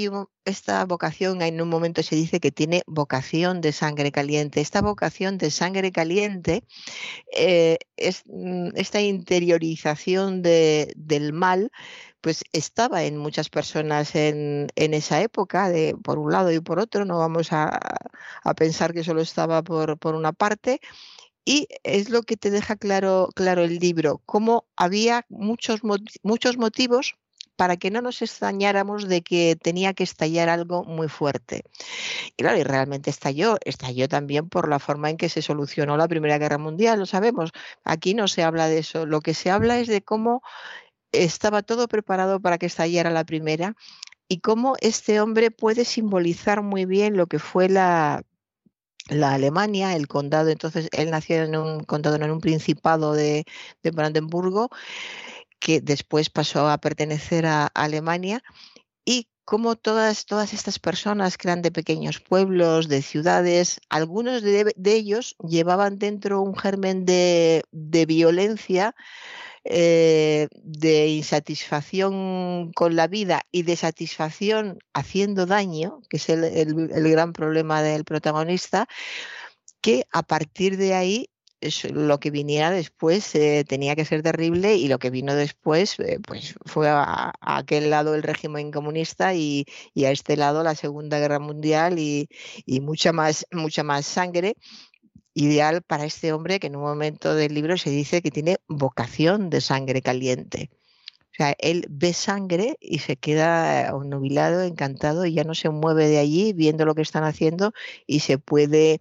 esta 0.45 0.85
vocación, 0.85 1.41
en 1.41 1.61
un 1.61 1.69
momento 1.69 2.03
se 2.03 2.15
dice 2.15 2.39
que 2.39 2.51
tiene 2.51 2.83
vocación 2.87 3.61
de 3.61 3.71
sangre 3.71 4.11
caliente. 4.11 4.61
Esta 4.61 4.81
vocación 4.81 5.37
de 5.37 5.51
sangre 5.51 5.91
caliente 5.91 6.63
eh, 7.35 7.77
es 7.97 8.23
mm, 8.25 8.69
esta 8.75 9.01
interiorización 9.01 10.41
del 10.41 11.33
mal 11.33 11.71
pues 12.25 12.43
estaba 12.53 13.03
en 13.03 13.17
muchas 13.17 13.49
personas 13.49 14.15
en, 14.15 14.67
esa 14.75 15.21
época, 15.21 15.69
de, 15.69 15.95
por 16.03 16.17
un 16.17 16.31
lado 16.31 16.51
y 16.51 16.59
por 16.59 16.79
otro, 16.79 17.05
no 17.05 17.19
vamos 17.19 17.49
a, 17.51 17.79
pensar 18.57 18.93
que 18.95 19.03
solo 19.03 19.21
estaba 19.21 19.61
por, 19.61 19.99
por, 19.99 20.15
una 20.15 20.33
parte. 20.33 20.81
Y 21.45 21.67
es 21.83 22.09
lo 22.09 22.23
que 22.23 22.37
te 22.37 22.49
deja 22.49 22.75
claro, 22.75 23.29
claro 23.35 23.63
el 23.63 23.77
libro, 23.77 24.21
cómo 24.25 24.65
había 24.75 25.25
muchos, 25.29 25.81
muchos 26.23 26.57
motivos 26.57 27.15
para 27.55 27.77
que 27.77 27.91
no 27.91 28.01
nos 28.01 28.21
extrañáramos 28.21 29.07
de 29.07 29.21
que 29.21 29.55
tenía 29.55 29.93
que 29.93 30.03
estallar 30.03 30.49
algo 30.49 30.83
muy 30.83 31.07
fuerte. 31.07 31.63
Y 32.35 32.43
claro, 32.43 32.57
y 32.57 32.63
realmente 32.63 33.09
estalló, 33.09 33.57
estalló 33.63 34.09
también 34.09 34.49
por 34.49 34.69
la 34.69 34.79
forma 34.79 35.09
en 35.09 35.17
que 35.17 35.29
se 35.29 35.41
solucionó 35.41 35.97
la 35.97 36.07
Primera 36.07 36.37
Guerra 36.37 36.57
Mundial, 36.57 36.99
lo 36.99 37.05
sabemos. 37.05 37.51
Aquí 37.83 38.13
no 38.13 38.27
se 38.27 38.43
habla 38.43 38.67
de 38.67 38.79
eso, 38.79 39.05
lo 39.05 39.21
que 39.21 39.33
se 39.33 39.51
habla 39.51 39.79
es 39.79 39.87
de 39.87 40.01
cómo 40.01 40.41
estaba 41.11 41.63
todo 41.63 41.87
preparado 41.87 42.41
para 42.41 42.57
que 42.57 42.65
estallara 42.65 43.09
la 43.09 43.23
primera 43.23 43.75
y 44.27 44.39
cómo 44.39 44.75
este 44.81 45.21
hombre 45.21 45.51
puede 45.51 45.85
simbolizar 45.85 46.61
muy 46.61 46.85
bien 46.85 47.15
lo 47.15 47.27
que 47.27 47.39
fue 47.39 47.69
la, 47.69 48.23
la 49.09 49.33
Alemania, 49.33 49.95
el 49.95 50.07
condado, 50.07 50.49
entonces 50.49 50.89
él 50.91 51.11
nació 51.11 51.43
en 51.43 51.55
un 51.55 51.83
condado, 51.83 52.15
en 52.15 52.31
un 52.31 52.41
principado 52.41 53.13
de, 53.13 53.45
de 53.83 53.91
Brandenburgo, 53.91 54.69
que 55.59 55.81
después 55.81 56.29
pasó 56.29 56.69
a 56.69 56.77
pertenecer 56.77 57.45
a 57.45 57.67
Alemania 57.67 58.43
y 59.05 59.27
como 59.45 59.75
todas, 59.75 60.25
todas 60.25 60.53
estas 60.53 60.79
personas 60.79 61.37
que 61.37 61.47
eran 61.47 61.61
de 61.61 61.71
pequeños 61.71 62.19
pueblos, 62.19 62.87
de 62.87 63.03
ciudades, 63.03 63.79
algunos 63.89 64.41
de, 64.41 64.73
ellos 64.83 65.35
llevaban 65.39 65.99
dentro 65.99 66.41
un 66.41 66.55
germen 66.55 67.05
de, 67.05 67.63
violencia, 68.07 68.95
eh, 69.65 70.47
de 70.53 71.07
insatisfacción 71.07 72.71
con 72.73 72.95
la 72.95 73.07
vida 73.07 73.41
y 73.51 73.63
de 73.63 73.75
satisfacción 73.75 74.79
haciendo 74.93 75.45
daño, 75.45 76.01
que 76.09 76.17
es 76.17 76.29
el 76.29 77.09
gran 77.09 77.33
problema 77.33 77.81
del 77.81 78.05
protagonista, 78.05 78.87
que 79.81 80.05
a 80.11 80.23
partir 80.23 80.77
de 80.77 80.93
ahí 80.93 81.29
lo 81.91 82.19
que 82.19 82.31
viniera 82.31 82.71
después 82.71 83.33
eh, 83.35 83.63
tenía 83.67 83.95
que 83.95 84.05
ser 84.05 84.21
terrible 84.21 84.75
y 84.75 84.87
lo 84.87 84.99
que 84.99 85.09
vino 85.09 85.35
después 85.35 85.99
eh, 85.99 86.19
pues 86.25 86.55
fue 86.65 86.89
a, 86.89 87.33
aquel 87.41 87.89
lado 87.89 88.15
el 88.15 88.23
régimen 88.23 88.71
comunista 88.71 89.33
y, 89.33 89.65
a 89.97 90.11
este 90.11 90.37
lado 90.37 90.63
la 90.63 90.75
Segunda 90.75 91.19
Guerra 91.19 91.39
Mundial 91.39 91.97
y, 91.99 92.27
mucha, 92.81 93.11
más, 93.13 93.45
mucha 93.51 93.83
más 93.83 94.05
sangre 94.05 94.55
ideal 95.35 95.83
para 95.83 96.05
este 96.05 96.33
hombre 96.33 96.59
que 96.59 96.67
en 96.67 96.77
un 96.77 96.83
momento 96.83 97.35
del 97.35 97.53
libro 97.53 97.77
se 97.77 97.91
dice 97.91 98.23
que 98.23 98.31
tiene 98.31 98.57
vocación 98.67 99.51
de 99.51 99.61
sangre 99.61 100.01
caliente. 100.01 100.71
O 101.31 101.35
sea, 101.37 101.53
él 101.59 101.85
ve 101.89 102.13
sangre 102.13 102.77
y 102.79 102.99
se 102.99 103.17
queda 103.17 103.91
nubilado, 103.91 104.63
encantado 104.63 105.25
y 105.25 105.33
ya 105.33 105.43
no 105.43 105.53
se 105.53 105.69
mueve 105.69 106.07
de 106.07 106.17
allí 106.17 106.53
viendo 106.53 106.85
lo 106.85 106.95
que 106.95 107.01
están 107.01 107.25
haciendo 107.25 107.73
y 108.07 108.21
se 108.21 108.37
puede 108.37 108.99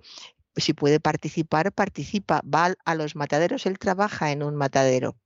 si 0.57 0.73
puede 0.73 1.01
participar, 1.01 1.73
participa, 1.73 2.43
va 2.43 2.75
a 2.85 2.95
los 2.95 3.17
mataderos, 3.17 3.67
él 3.67 3.79
trabaja 3.79 4.33
en 4.33 4.43
un 4.43 4.55
matadero. 4.57 5.17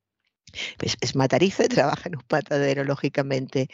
Pues 0.78 0.96
es 1.00 1.14
matarizo 1.16 1.62
y 1.64 1.68
trabaja 1.68 2.08
en 2.08 2.16
un 2.16 2.24
matadero, 2.30 2.84
lógicamente. 2.84 3.68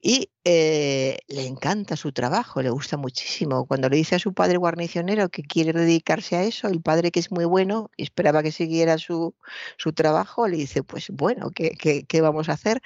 Y 0.00 0.30
eh, 0.44 1.18
le 1.28 1.46
encanta 1.46 1.96
su 1.96 2.12
trabajo, 2.12 2.62
le 2.62 2.70
gusta 2.70 2.96
muchísimo. 2.96 3.66
Cuando 3.66 3.88
le 3.88 3.96
dice 3.96 4.16
a 4.16 4.18
su 4.18 4.34
padre 4.34 4.58
guarnicionero 4.58 5.28
que 5.28 5.42
quiere 5.42 5.72
dedicarse 5.72 6.36
a 6.36 6.44
eso, 6.44 6.68
el 6.68 6.82
padre 6.82 7.10
que 7.10 7.20
es 7.20 7.30
muy 7.30 7.44
bueno 7.44 7.90
esperaba 7.96 8.42
que 8.42 8.52
siguiera 8.52 8.98
su, 8.98 9.34
su 9.78 9.92
trabajo, 9.92 10.48
le 10.48 10.56
dice, 10.56 10.82
pues 10.82 11.08
bueno, 11.10 11.50
¿qué, 11.54 11.70
qué, 11.78 12.04
qué 12.04 12.20
vamos 12.20 12.48
a 12.48 12.52
hacer? 12.52 12.82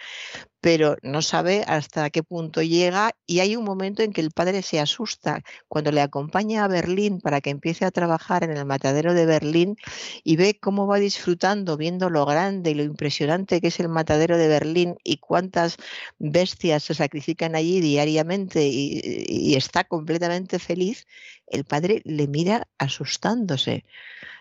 Pero 0.67 0.97
no 1.03 1.23
sabe 1.23 1.63
hasta 1.69 2.11
qué 2.11 2.25
punto 2.25 2.61
llega 2.61 3.13
y 3.25 3.39
hay 3.39 3.55
un 3.55 3.63
momento 3.63 4.03
en 4.03 4.13
que 4.13 4.21
el 4.21 4.33
padre 4.33 4.63
se 4.63 4.81
asusta 4.81 5.45
cuando 5.69 5.93
le 5.93 6.01
acompaña 6.01 6.65
a 6.65 6.67
Berlín 6.67 7.21
para 7.21 7.41
que 7.41 7.51
empiece 7.51 7.85
a 7.85 7.93
trabajar 7.93 8.43
en 8.43 8.51
el 8.51 8.65
matadero 8.65 9.15
de 9.15 9.27
Berlín 9.27 9.77
y 10.25 10.35
ve 10.35 10.59
cómo 10.61 10.89
va 10.89 10.99
disfrutando 10.99 11.77
viendo 11.77 12.11
lo 12.11 12.27
grande 12.27 12.73
y 12.73 12.75
lo 12.75 12.83
impresionante 12.83 13.61
que 13.61 13.69
es 13.69 13.79
el 13.79 13.89
matadero 13.89 14.39
de 14.39 14.49
Berlín 14.49 14.97
y 15.05 15.19
cuántas 15.19 15.77
bestias 16.19 16.83
se 16.83 16.95
sacrifican 16.95 17.55
allí 17.55 17.81
diariamente 17.81 18.67
y, 18.67 19.55
está 19.55 19.85
completamente 19.85 20.59
feliz, 20.59 21.07
el 21.47 21.65
padre 21.65 22.03
le 22.05 22.27
mira 22.27 22.67
asustándose. 22.77 23.85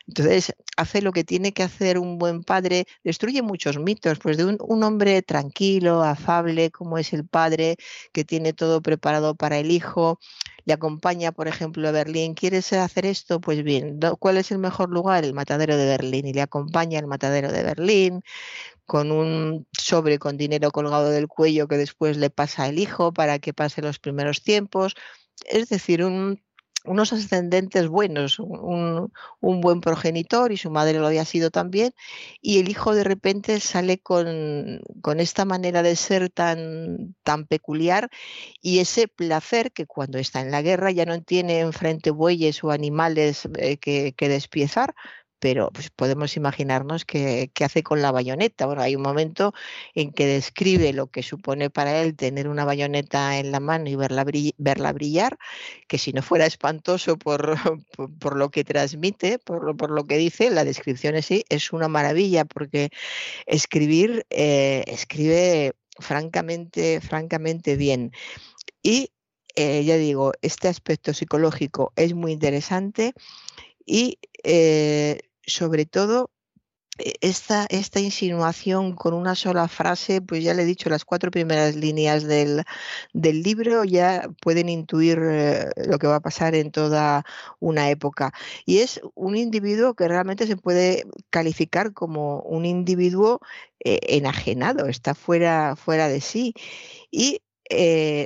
Entonces, 0.08 0.54
hace 0.78 1.02
lo 1.02 1.12
que 1.12 1.24
tiene 1.24 1.52
que 1.52 1.64
hacer 1.64 1.98
un 1.98 2.18
buen 2.20 2.44
padre, 2.44 2.86
destruye 3.04 3.42
muchos 3.42 3.80
mitos, 3.80 4.20
pues 4.20 4.38
de 4.38 4.46
un, 4.46 4.84
hombre 4.84 5.22
tranquilo, 5.24 6.04
afable, 6.04 6.70
como 6.72 6.98
es 6.98 7.14
el 7.14 7.26
padre, 7.28 7.78
que 8.12 8.24
tiene 8.24 8.54
todo 8.54 8.82
preparado 8.82 9.36
para 9.36 9.58
el 9.58 9.72
hijo, 9.72 10.20
le 10.66 10.74
acompaña, 10.74 11.32
por 11.32 11.48
ejemplo, 11.48 11.88
a 11.88 11.92
Berlín, 11.92 12.34
¿quieres 12.36 12.72
hacer 12.74 13.06
esto? 13.06 13.40
Pues 13.42 13.64
bien, 13.64 14.00
¿cuál 14.20 14.38
es 14.38 14.52
el 14.52 14.60
mejor 14.60 14.90
lugar? 14.90 15.24
El 15.24 15.34
matadero 15.34 15.78
de 15.78 15.86
Berlín, 15.86 16.28
y 16.28 16.34
le 16.34 16.42
acompaña 16.42 17.00
al 17.00 17.08
matadero 17.08 17.52
de 17.52 17.64
Berlín 17.64 18.22
con 18.86 19.12
un 19.12 19.68
sobre 19.72 20.20
con 20.20 20.38
dinero 20.38 20.72
colgado 20.72 21.10
del 21.10 21.28
cuello 21.28 21.68
que 21.68 21.78
después 21.78 22.18
le 22.18 22.30
pasa 22.30 22.66
al 22.66 22.80
hijo 22.80 23.14
para 23.14 23.40
que 23.40 23.54
pase 23.54 23.82
los 23.82 24.00
primeros 24.00 24.44
tiempos. 24.44 24.96
Es 25.46 25.70
decir, 25.70 26.04
un 26.04 26.42
unos 26.86 27.14
ascendentes 27.14 27.88
buenos, 27.88 28.40
un, 28.40 29.12
buen 29.42 29.82
progenitor 29.82 30.52
y 30.52 30.58
su 30.58 30.70
madre 30.70 31.00
lo 31.00 31.08
había 31.08 31.26
sido 31.26 31.52
también, 31.52 31.94
y 32.42 32.60
el 32.60 32.70
hijo 32.70 32.94
de 32.96 33.04
repente 33.04 33.60
sale 33.60 34.00
con, 34.00 34.82
esta 35.20 35.46
manera 35.46 35.84
de 35.84 35.96
ser 35.96 36.30
tan, 36.30 37.16
tan 37.24 37.46
peculiar 37.46 38.10
y 38.62 38.80
ese 38.80 39.08
placer 39.08 39.72
que 39.72 39.86
cuando 39.86 40.18
está 40.18 40.42
en 40.42 40.52
la 40.52 40.62
guerra 40.62 40.92
ya 40.92 41.06
no 41.06 41.22
tiene 41.22 41.60
enfrente 41.60 42.12
bueyes 42.12 42.64
o 42.64 42.72
animales 42.72 43.48
eh, 43.58 43.78
que, 43.78 44.14
que 44.14 44.30
despiezar, 44.30 44.96
pero 45.40 45.70
pues, 45.72 45.90
podemos 45.90 46.38
imaginarnos 46.38 47.06
qué, 47.06 47.52
hace 47.62 47.84
con 47.84 48.02
la 48.02 48.12
bayoneta. 48.12 48.66
Bueno, 48.66 48.82
hay 48.82 48.96
un 48.96 49.02
momento 49.02 49.54
en 49.94 50.12
que 50.12 50.26
describe 50.26 50.94
lo 50.94 51.08
que 51.08 51.24
supone 51.24 51.70
para 51.70 52.02
él 52.02 52.16
tener 52.16 52.48
una 52.48 52.66
bayoneta 52.66 53.38
en 53.40 53.52
la 53.52 53.60
mano 53.60 53.90
y 53.90 53.96
verla, 53.96 54.26
verla 54.58 54.94
brillar, 54.94 55.38
que 55.88 55.98
si 55.98 56.14
no 56.14 56.22
fuera 56.22 56.46
espantoso 56.46 57.18
por, 57.18 57.56
por, 58.20 58.36
lo 58.36 58.50
que 58.50 58.64
transmite, 58.64 59.40
por, 59.40 59.76
por, 59.78 59.92
lo 59.92 60.06
que 60.06 60.18
dice, 60.18 60.50
la 60.50 60.64
descripción 60.64 61.22
sí 61.22 61.46
es 61.50 61.74
una 61.74 61.88
maravilla, 61.88 62.46
porque 62.46 62.90
escribir, 63.46 64.26
eh, 64.30 64.84
escribe 64.88 65.74
francamente, 66.00 67.02
francamente 67.02 67.76
bien. 67.76 68.12
Y 68.82 69.12
eh, 69.56 69.84
ya 69.86 69.96
digo, 69.96 70.34
este 70.42 70.68
aspecto 70.68 71.14
psicológico 71.14 71.94
es 71.96 72.14
muy 72.14 72.34
interesante 72.34 73.14
y 73.86 74.20
eh, 74.44 75.20
sobre 75.46 75.86
todo 75.86 76.32
e, 76.98 77.14
esta, 77.22 77.66
esta, 77.70 78.00
insinuación 78.00 78.96
con 78.96 79.14
una 79.14 79.36
sola 79.36 79.68
frase, 79.68 80.22
pues 80.22 80.44
ya 80.44 80.54
le 80.54 80.64
he 80.64 80.66
dicho, 80.66 80.90
las 80.90 81.06
cuatro 81.06 81.32
primeras 81.32 81.76
líneas 81.76 82.24
del, 82.24 82.64
libro 83.14 83.84
ya 83.84 84.30
pueden 84.42 84.70
intuir 84.70 85.20
eh, 85.22 85.70
lo 85.88 86.00
que 86.00 86.08
va 86.08 86.18
a 86.18 86.22
pasar 86.22 86.56
en 86.56 86.72
toda 86.72 87.26
una 87.60 87.90
época. 87.90 88.34
Y 88.66 88.80
es 88.80 89.02
un 89.16 89.36
individuo 89.38 89.94
que 89.96 90.08
realmente 90.08 90.48
se 90.48 90.58
puede 90.58 91.06
calificar 91.30 91.94
como 91.94 92.42
un 92.42 92.66
individuo 92.66 93.42
eh, 93.80 94.00
enajenado, 94.10 94.88
está 94.88 95.16
fuera, 95.16 95.76
fuera 95.76 96.08
de 96.08 96.22
sí. 96.22 96.54
Y 97.12 97.42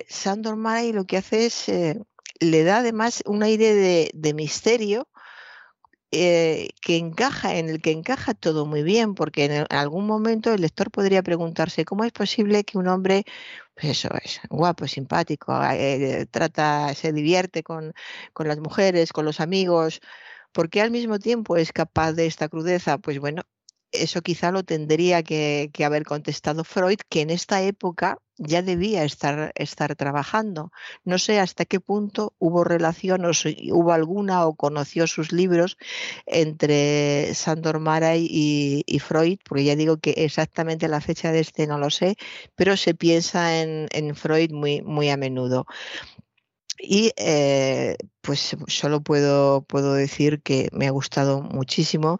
Sandor 0.10 0.58
Maray 0.58 0.92
lo 0.92 1.06
que 1.06 1.18
hace 1.18 1.46
es, 1.46 1.66
le 2.40 2.64
da 2.64 2.80
además 2.80 3.24
un 3.26 3.44
aire 3.44 4.10
de 4.14 4.34
misterio 4.34 5.08
eh, 6.12 6.70
que 6.82 6.98
encaja, 6.98 7.56
en 7.58 7.70
el 7.70 7.82
que 7.82 7.92
encaja 7.92 8.34
todo 8.34 8.66
muy 8.66 8.84
bien, 8.84 9.16
porque 9.16 9.46
en, 9.46 9.66
algún 9.70 10.08
momento 10.08 10.54
el 10.54 10.62
lector 10.62 10.92
podría 10.92 11.24
preguntarse 11.24 11.86
cómo 11.86 12.04
es 12.04 12.12
posible 12.12 12.64
que 12.64 12.78
un 12.78 12.88
hombre, 12.88 13.26
pues 13.76 13.86
eso 13.88 14.10
es, 14.24 14.42
guapo, 14.50 14.88
simpático, 14.88 15.54
eh, 15.72 16.26
trata, 16.32 16.94
se 16.96 17.14
divierte 17.14 17.64
con, 17.64 17.94
con 18.34 18.48
las 18.48 18.60
mujeres, 18.60 19.14
con 19.14 19.26
los 19.26 19.40
amigos, 19.40 20.02
porque 20.52 20.82
al 20.82 20.92
mismo 20.92 21.20
tiempo 21.20 21.58
es 21.58 21.72
capaz 21.74 22.14
de 22.14 22.26
esta 22.28 22.50
crudeza, 22.50 22.98
pues 22.98 23.20
bueno, 23.20 23.44
eso 23.92 24.22
quizá 24.22 24.52
lo 24.52 24.64
tendría 24.64 25.24
que, 25.24 25.72
haber 25.84 26.04
contestado 26.04 26.64
Freud, 26.64 27.00
que 27.10 27.22
en 27.22 27.30
esta 27.30 27.62
época 27.62 28.20
ya 28.38 28.62
debía 28.62 29.04
estar, 29.04 29.52
estar 29.56 29.96
trabajando. 29.96 30.72
No 31.04 31.18
sé 31.18 31.40
hasta 31.40 31.66
qué 31.66 31.80
punto 31.80 32.34
hubo 32.40 32.64
relación 32.64 33.26
o 33.26 33.34
si 33.34 33.72
hubo 33.72 33.92
alguna 33.92 34.46
o 34.46 34.56
conoció 34.56 35.08
sus 35.08 35.32
libros 35.32 35.78
entre 36.26 37.34
Sandor 37.36 37.80
Maray 37.80 38.28
y, 38.30 39.00
Freud, 39.00 39.40
porque 39.44 39.66
ya 39.66 39.76
digo 39.76 39.98
que 39.98 40.12
exactamente 40.12 40.88
la 40.88 41.02
fecha 41.02 41.32
de 41.32 41.40
este 41.42 41.68
no 41.68 41.78
lo 41.78 41.90
sé, 41.90 42.16
pero 42.56 42.78
se 42.78 42.94
piensa 42.94 43.62
en, 43.62 43.88
en 43.92 44.16
Freud 44.16 44.52
muy, 44.52 44.82
muy 44.82 45.10
a 45.10 45.18
menudo. 45.18 45.66
Y 46.82 47.12
eh, 47.18 47.98
pues 48.22 48.56
solo 48.68 49.02
puedo, 49.02 49.64
puedo 49.64 49.94
decir 49.94 50.42
que 50.42 50.70
me 50.72 50.88
ha 50.88 50.92
gustado 50.92 51.42
muchísimo. 51.42 52.20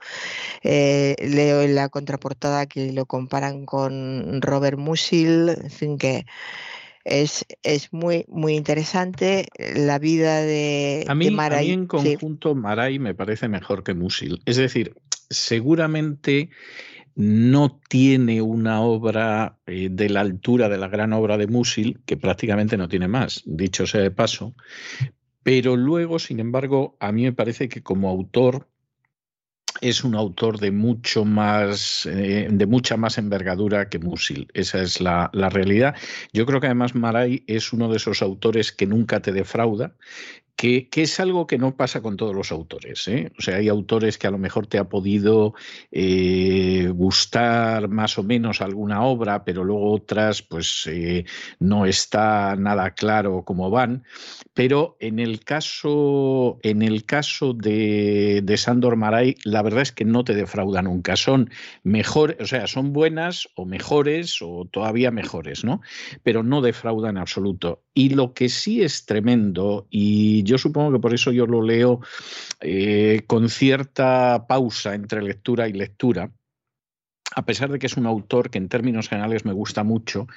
Eh, 0.64 1.16
leo 1.20 1.62
en 1.62 1.76
la 1.76 1.90
contraportada 1.90 2.66
que 2.66 2.92
lo 2.92 3.06
comparan 3.06 3.66
con 3.66 4.42
Robert 4.42 4.78
Musil, 4.78 5.50
en 5.50 5.72
fin, 5.72 5.98
que 5.98 6.26
es, 7.06 7.46
es 7.64 7.94
muy, 7.94 8.26
muy 8.28 8.56
interesante. 8.56 9.48
La 9.76 9.98
vida 10.00 10.42
de, 10.42 11.06
a 11.08 11.16
mí, 11.16 11.32
Maray. 11.32 11.60
A 11.60 11.62
mí 11.62 11.74
en 11.74 11.88
conjunto 11.88 12.56
Maray 12.56 13.00
me 13.00 13.16
parece 13.16 13.48
mejor 13.48 13.84
que 13.84 13.94
Musil. 13.94 14.42
Es 14.46 14.58
decir, 14.58 14.96
seguramente 15.30 16.50
no 17.20 17.82
tiene 17.90 18.42
una 18.42 18.80
obra 18.80 19.58
eh, 19.66 19.90
de 19.92 20.08
la 20.08 20.22
altura 20.22 20.70
de 20.70 20.78
la 20.78 20.88
gran 20.88 21.12
obra 21.12 21.36
de 21.36 21.48
Musil, 21.48 22.00
que 22.06 22.16
prácticamente 22.16 22.78
no 22.78 22.88
tiene 22.88 23.10
más, 23.10 23.44
dicho 23.46 23.86
sea 23.86 24.00
de 24.00 24.10
paso, 24.10 24.56
pero 25.44 25.76
luego, 25.76 26.18
sin 26.18 26.40
embargo, 26.40 26.96
a 27.02 27.12
mí 27.12 27.24
me 27.24 27.34
parece 27.34 27.68
que 27.68 27.84
como 27.84 28.08
autor 28.10 28.70
es 29.82 30.06
un 30.06 30.16
autor 30.16 30.60
de 30.60 30.72
mucho 30.72 31.26
más, 31.26 32.06
eh, 32.06 32.48
de 32.50 32.66
mucha 32.66 32.96
más 32.96 33.18
envergadura 33.18 33.90
que 33.90 34.00
Musil. 34.00 34.48
Esa 34.54 34.82
es 34.82 35.02
la, 35.02 35.30
la, 35.34 35.50
realidad. 35.50 35.96
Yo 36.32 36.46
creo 36.46 36.62
que 36.62 36.68
además 36.68 36.96
Maray 36.96 37.44
es 37.48 37.74
uno 37.74 37.90
de 37.90 37.98
esos 37.98 38.22
autores 38.22 38.72
que 38.72 38.88
nunca 38.88 39.22
te 39.22 39.34
defrauda, 39.34 39.94
que, 40.60 40.90
es 40.94 41.22
algo 41.22 41.48
que 41.48 41.58
no 41.58 41.78
pasa 41.78 42.02
con 42.02 42.18
todos 42.18 42.36
los 42.36 42.52
autores. 42.52 43.08
¿eh? 43.08 43.32
O 43.40 43.42
sea, 43.42 43.56
hay 43.56 43.70
autores 43.70 44.18
que 44.18 44.28
a 44.28 44.32
lo 44.32 44.38
mejor 44.38 44.68
te 44.68 44.78
ha 44.78 44.90
podido 44.90 45.54
eh, 45.90 46.92
gustar 46.94 47.88
más 47.88 48.18
o 48.18 48.24
menos 48.24 48.60
alguna 48.60 49.04
obra, 49.04 49.46
pero 49.46 49.64
luego 49.64 49.94
otras, 49.94 50.42
pues 50.42 50.86
eh, 50.88 51.24
no 51.60 51.86
está 51.86 52.58
nada 52.58 52.92
claro 52.92 53.44
cómo 53.46 53.70
van. 53.70 54.04
Pero 54.54 54.98
en 55.00 55.20
el 55.20 55.46
caso, 55.46 56.60
en 56.62 56.82
el 56.82 57.06
caso 57.06 57.54
de, 57.54 58.42
de 58.44 58.58
Sandor 58.58 58.98
Maray, 58.98 59.36
la 59.46 59.62
verdad 59.62 59.84
es 59.84 59.94
que 59.94 60.04
no 60.04 60.26
te 60.26 60.36
defrauda 60.36 60.82
nunca. 60.82 61.16
Son 61.16 61.50
mejor, 61.84 62.36
o 62.42 62.46
sea, 62.46 62.68
son 62.68 62.92
buenas 62.92 63.48
o 63.56 63.66
mejores 63.66 64.42
o 64.42 64.68
todavía 64.70 65.10
mejores, 65.10 65.64
¿no? 65.64 65.80
Pero 66.22 66.44
no 66.44 66.60
defraudan 66.60 67.16
en 67.16 67.22
absoluto. 67.22 67.82
Y 67.94 68.10
lo 68.10 68.34
que 68.34 68.50
sí 68.50 68.82
es 68.82 69.06
tremendo, 69.06 69.88
y 69.90 70.44
yo 70.50 70.58
supongo 70.58 70.92
que 70.94 71.00
por 71.00 71.14
eso 71.14 71.32
yo 71.32 71.46
lo 71.46 71.62
leo 71.62 72.02
eh, 72.60 73.22
con 73.28 73.50
cierta 73.50 74.46
pausa 74.48 74.96
entre 74.96 75.22
lectura 75.22 75.68
y 75.70 75.74
lectura, 75.74 76.32
a 77.36 77.46
pesar 77.46 77.72
de 77.72 77.78
que 77.78 77.86
es 77.86 77.98
un 77.98 78.08
autor 78.08 78.50
que 78.50 78.58
en 78.58 78.70
términos 78.70 79.08
generales 79.08 79.46
me 79.46 79.54
gusta 79.54 79.84
mucho, 79.84 80.28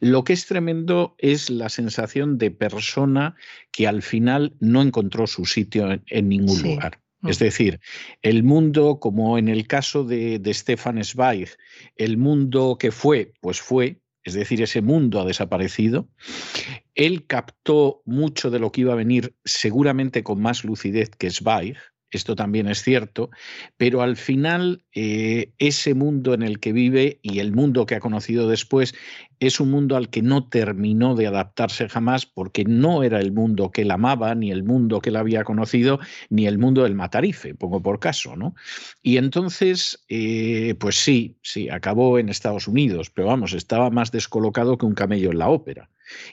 lo 0.00 0.24
que 0.24 0.32
es 0.32 0.46
tremendo 0.46 1.14
es 1.18 1.48
la 1.48 1.68
sensación 1.68 2.38
de 2.38 2.50
persona 2.50 3.36
que 3.70 3.86
al 3.86 4.02
final 4.02 4.54
no 4.58 4.82
encontró 4.82 5.26
su 5.26 5.44
sitio 5.46 5.88
en, 6.06 6.28
ningún 6.28 6.60
lugar. 6.62 6.98
Mm. 7.20 7.28
Es 7.28 7.38
decir, 7.38 7.80
el 8.22 8.42
mundo, 8.42 8.98
como 8.98 9.38
en 9.38 9.48
el 9.48 9.66
caso 9.68 10.02
de, 10.04 10.40
de 10.40 10.52
Stefan 10.52 11.02
Zweig, 11.04 11.50
el 11.96 12.16
mundo 12.16 12.76
que 12.78 12.90
fue, 12.90 13.32
pues 13.40 13.60
fue, 13.60 14.00
es 14.24 14.34
decir, 14.34 14.62
ese 14.62 14.82
mundo 14.82 15.20
ha 15.20 15.24
desaparecido. 15.24 16.08
Él 16.94 17.26
captó 17.26 18.02
mucho 18.04 18.50
de 18.50 18.58
lo 18.58 18.72
que 18.72 18.82
iba 18.82 18.92
a 18.92 18.96
venir 18.96 19.34
seguramente 19.44 20.22
con 20.22 20.40
más 20.40 20.64
lucidez 20.64 21.10
que 21.10 21.30
Zweig, 21.30 21.76
esto 22.10 22.34
también 22.36 22.66
es 22.68 22.82
cierto, 22.82 23.30
pero 23.76 24.02
al 24.02 24.16
final 24.16 24.82
eh, 24.92 25.52
ese 25.58 25.94
mundo 25.94 26.34
en 26.34 26.42
el 26.42 26.58
que 26.58 26.72
vive 26.72 27.18
y 27.22 27.38
el 27.38 27.52
mundo 27.52 27.86
que 27.86 27.94
ha 27.94 28.00
conocido 28.00 28.48
después 28.48 28.94
es 29.38 29.58
un 29.58 29.70
mundo 29.70 29.96
al 29.96 30.10
que 30.10 30.20
no 30.20 30.48
terminó 30.48 31.14
de 31.14 31.26
adaptarse 31.26 31.88
jamás 31.88 32.26
porque 32.26 32.64
no 32.64 33.02
era 33.02 33.20
el 33.20 33.32
mundo 33.32 33.70
que 33.70 33.82
él 33.82 33.90
amaba, 33.90 34.34
ni 34.34 34.50
el 34.50 34.64
mundo 34.64 35.00
que 35.00 35.08
él 35.08 35.16
había 35.16 35.44
conocido, 35.44 35.98
ni 36.28 36.46
el 36.46 36.58
mundo 36.58 36.82
del 36.82 36.94
matarife, 36.94 37.54
pongo 37.54 37.82
por 37.82 38.00
caso, 38.00 38.36
¿no? 38.36 38.54
Y 39.02 39.16
entonces, 39.16 40.04
eh, 40.08 40.74
pues 40.78 40.96
sí, 40.96 41.36
sí, 41.42 41.70
acabó 41.70 42.18
en 42.18 42.28
Estados 42.28 42.68
Unidos, 42.68 43.10
pero 43.10 43.28
vamos, 43.28 43.54
estaba 43.54 43.88
más 43.90 44.12
descolocado 44.12 44.76
que 44.76 44.86
un 44.86 44.94
camello 44.94 45.30
en 45.30 45.38
la 45.38 45.48
ópera. 45.48 45.88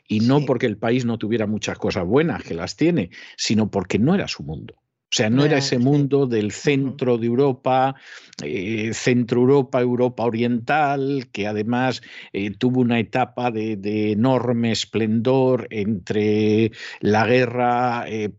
Y 0.08 0.22
no 0.22 0.42
porque 0.46 0.66
el 0.66 0.78
país 0.78 1.06
no 1.06 1.18
tuviera 1.18 1.46
muchas 1.46 1.78
cosas 1.78 2.06
buenas, 2.06 2.44
que 2.44 2.56
las 2.56 2.76
tiene, 2.76 3.12
sino 3.38 3.70
porque 3.70 4.00
no 4.00 4.16
era 4.16 4.28
su 4.28 4.44
mundo. 4.44 4.76
O 5.10 5.16
sea, 5.16 5.30
no 5.30 5.46
era 5.46 5.60
ese 5.60 5.80
mundo 5.80 6.28
del 6.28 6.52
centro 6.52 7.18
de 7.18 7.28
Europa, 7.28 7.96
eh, 8.44 8.92
centro 8.94 9.40
Europa, 9.40 9.80
Europa 9.80 10.26
Oriental, 10.26 11.30
que 11.32 11.48
además 11.48 12.02
eh, 12.34 12.52
tuvo 12.52 12.82
una 12.82 13.00
etapa 13.00 13.50
de, 13.50 14.12
enorme 14.12 14.74
esplendor 14.74 15.68
entre 15.70 16.74
la 17.00 17.26
guerra 17.26 18.04
eh, 18.08 18.32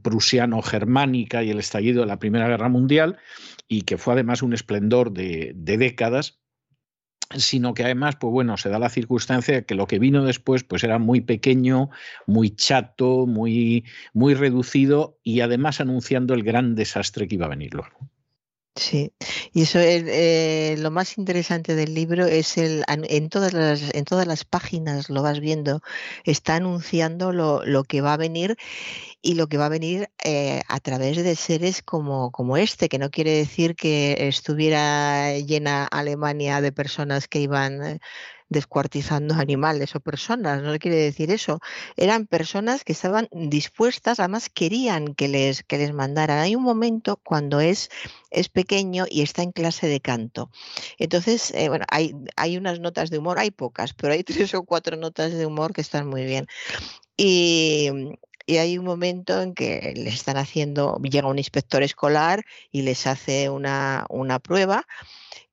prusiano-germánica 0.00 1.42
y 1.42 1.50
el 1.50 1.58
estallido 1.58 2.00
de 2.00 2.06
la 2.06 2.18
Primera 2.18 2.48
Guerra 2.48 2.70
Mundial, 2.70 3.18
y 3.68 3.82
que 3.82 3.98
fue 3.98 4.14
además 4.14 4.40
un 4.42 4.54
esplendor 4.54 5.12
de 5.12 5.52
décadas 5.54 6.43
sino 7.36 7.74
que 7.74 7.84
además, 7.84 8.16
pues 8.16 8.32
bueno, 8.32 8.56
se 8.56 8.68
da 8.68 8.78
la 8.78 8.88
circunstancia 8.90 9.62
que 9.62 9.74
lo 9.74 9.86
que 9.86 9.98
vino 9.98 10.24
después, 10.24 10.64
pues 10.64 10.84
era 10.84 10.98
muy 10.98 11.20
pequeño, 11.20 11.90
muy 12.26 12.50
chato, 12.50 13.26
muy, 13.26 13.84
muy 14.12 14.34
reducido 14.34 15.18
y 15.22 15.40
además 15.40 15.80
anunciando 15.80 16.34
el 16.34 16.42
gran 16.42 16.74
desastre 16.74 17.26
que 17.28 17.36
iba 17.36 17.46
a 17.46 17.50
venir 17.50 17.74
luego. 17.74 18.10
Sí, 18.76 19.12
y 19.52 19.62
eso 19.62 19.78
es 19.78 20.02
eh, 20.08 20.74
lo 20.78 20.90
más 20.90 21.16
interesante 21.16 21.76
del 21.76 21.94
libro 21.94 22.26
es 22.26 22.58
el 22.58 22.82
en 22.88 23.28
todas 23.28 23.52
las 23.52 23.94
en 23.94 24.04
todas 24.04 24.26
las 24.26 24.44
páginas 24.44 25.10
lo 25.10 25.22
vas 25.22 25.38
viendo 25.38 25.80
está 26.24 26.56
anunciando 26.56 27.32
lo, 27.32 27.64
lo 27.64 27.84
que 27.84 28.00
va 28.00 28.14
a 28.14 28.16
venir 28.16 28.56
y 29.22 29.34
lo 29.34 29.48
que 29.48 29.58
va 29.58 29.66
a 29.66 29.68
venir 29.70 30.10
eh, 30.24 30.62
a 30.68 30.80
través 30.80 31.16
de 31.22 31.36
seres 31.36 31.82
como, 31.82 32.32
como 32.32 32.56
este, 32.56 32.88
que 32.88 32.98
no 32.98 33.10
quiere 33.10 33.32
decir 33.32 33.76
que 33.76 34.28
estuviera 34.28 35.38
llena 35.38 35.86
Alemania 35.86 36.60
de 36.60 36.72
personas 36.72 37.28
que 37.28 37.40
iban 37.40 37.84
eh, 37.84 38.00
descuartizando 38.54 39.34
animales 39.34 39.94
o 39.94 40.00
personas, 40.00 40.62
no 40.62 40.78
quiere 40.78 40.96
decir 40.96 41.30
eso. 41.30 41.60
Eran 41.96 42.26
personas 42.26 42.84
que 42.84 42.92
estaban 42.92 43.28
dispuestas, 43.32 44.20
además 44.20 44.48
querían 44.48 45.14
que 45.14 45.28
les, 45.28 45.62
que 45.64 45.76
les 45.76 45.92
mandaran. 45.92 46.38
Hay 46.38 46.54
un 46.54 46.62
momento 46.62 47.20
cuando 47.22 47.60
es, 47.60 47.90
es 48.30 48.48
pequeño 48.48 49.04
y 49.10 49.22
está 49.22 49.42
en 49.42 49.52
clase 49.52 49.88
de 49.88 50.00
canto. 50.00 50.50
Entonces, 50.98 51.52
eh, 51.54 51.68
bueno, 51.68 51.84
hay, 51.90 52.14
hay 52.36 52.56
unas 52.56 52.80
notas 52.80 53.10
de 53.10 53.18
humor, 53.18 53.38
hay 53.38 53.50
pocas, 53.50 53.92
pero 53.92 54.14
hay 54.14 54.24
tres 54.24 54.54
o 54.54 54.62
cuatro 54.62 54.96
notas 54.96 55.32
de 55.32 55.44
humor 55.44 55.74
que 55.74 55.82
están 55.82 56.08
muy 56.08 56.24
bien. 56.24 56.46
Y, 57.16 57.90
y 58.46 58.56
hay 58.58 58.78
un 58.78 58.84
momento 58.84 59.42
en 59.42 59.54
que 59.54 59.94
le 59.96 60.10
están 60.10 60.36
haciendo, 60.36 61.00
llega 61.02 61.28
un 61.28 61.38
inspector 61.38 61.82
escolar 61.82 62.44
y 62.70 62.82
les 62.82 63.06
hace 63.06 63.50
una, 63.50 64.06
una 64.08 64.38
prueba 64.38 64.86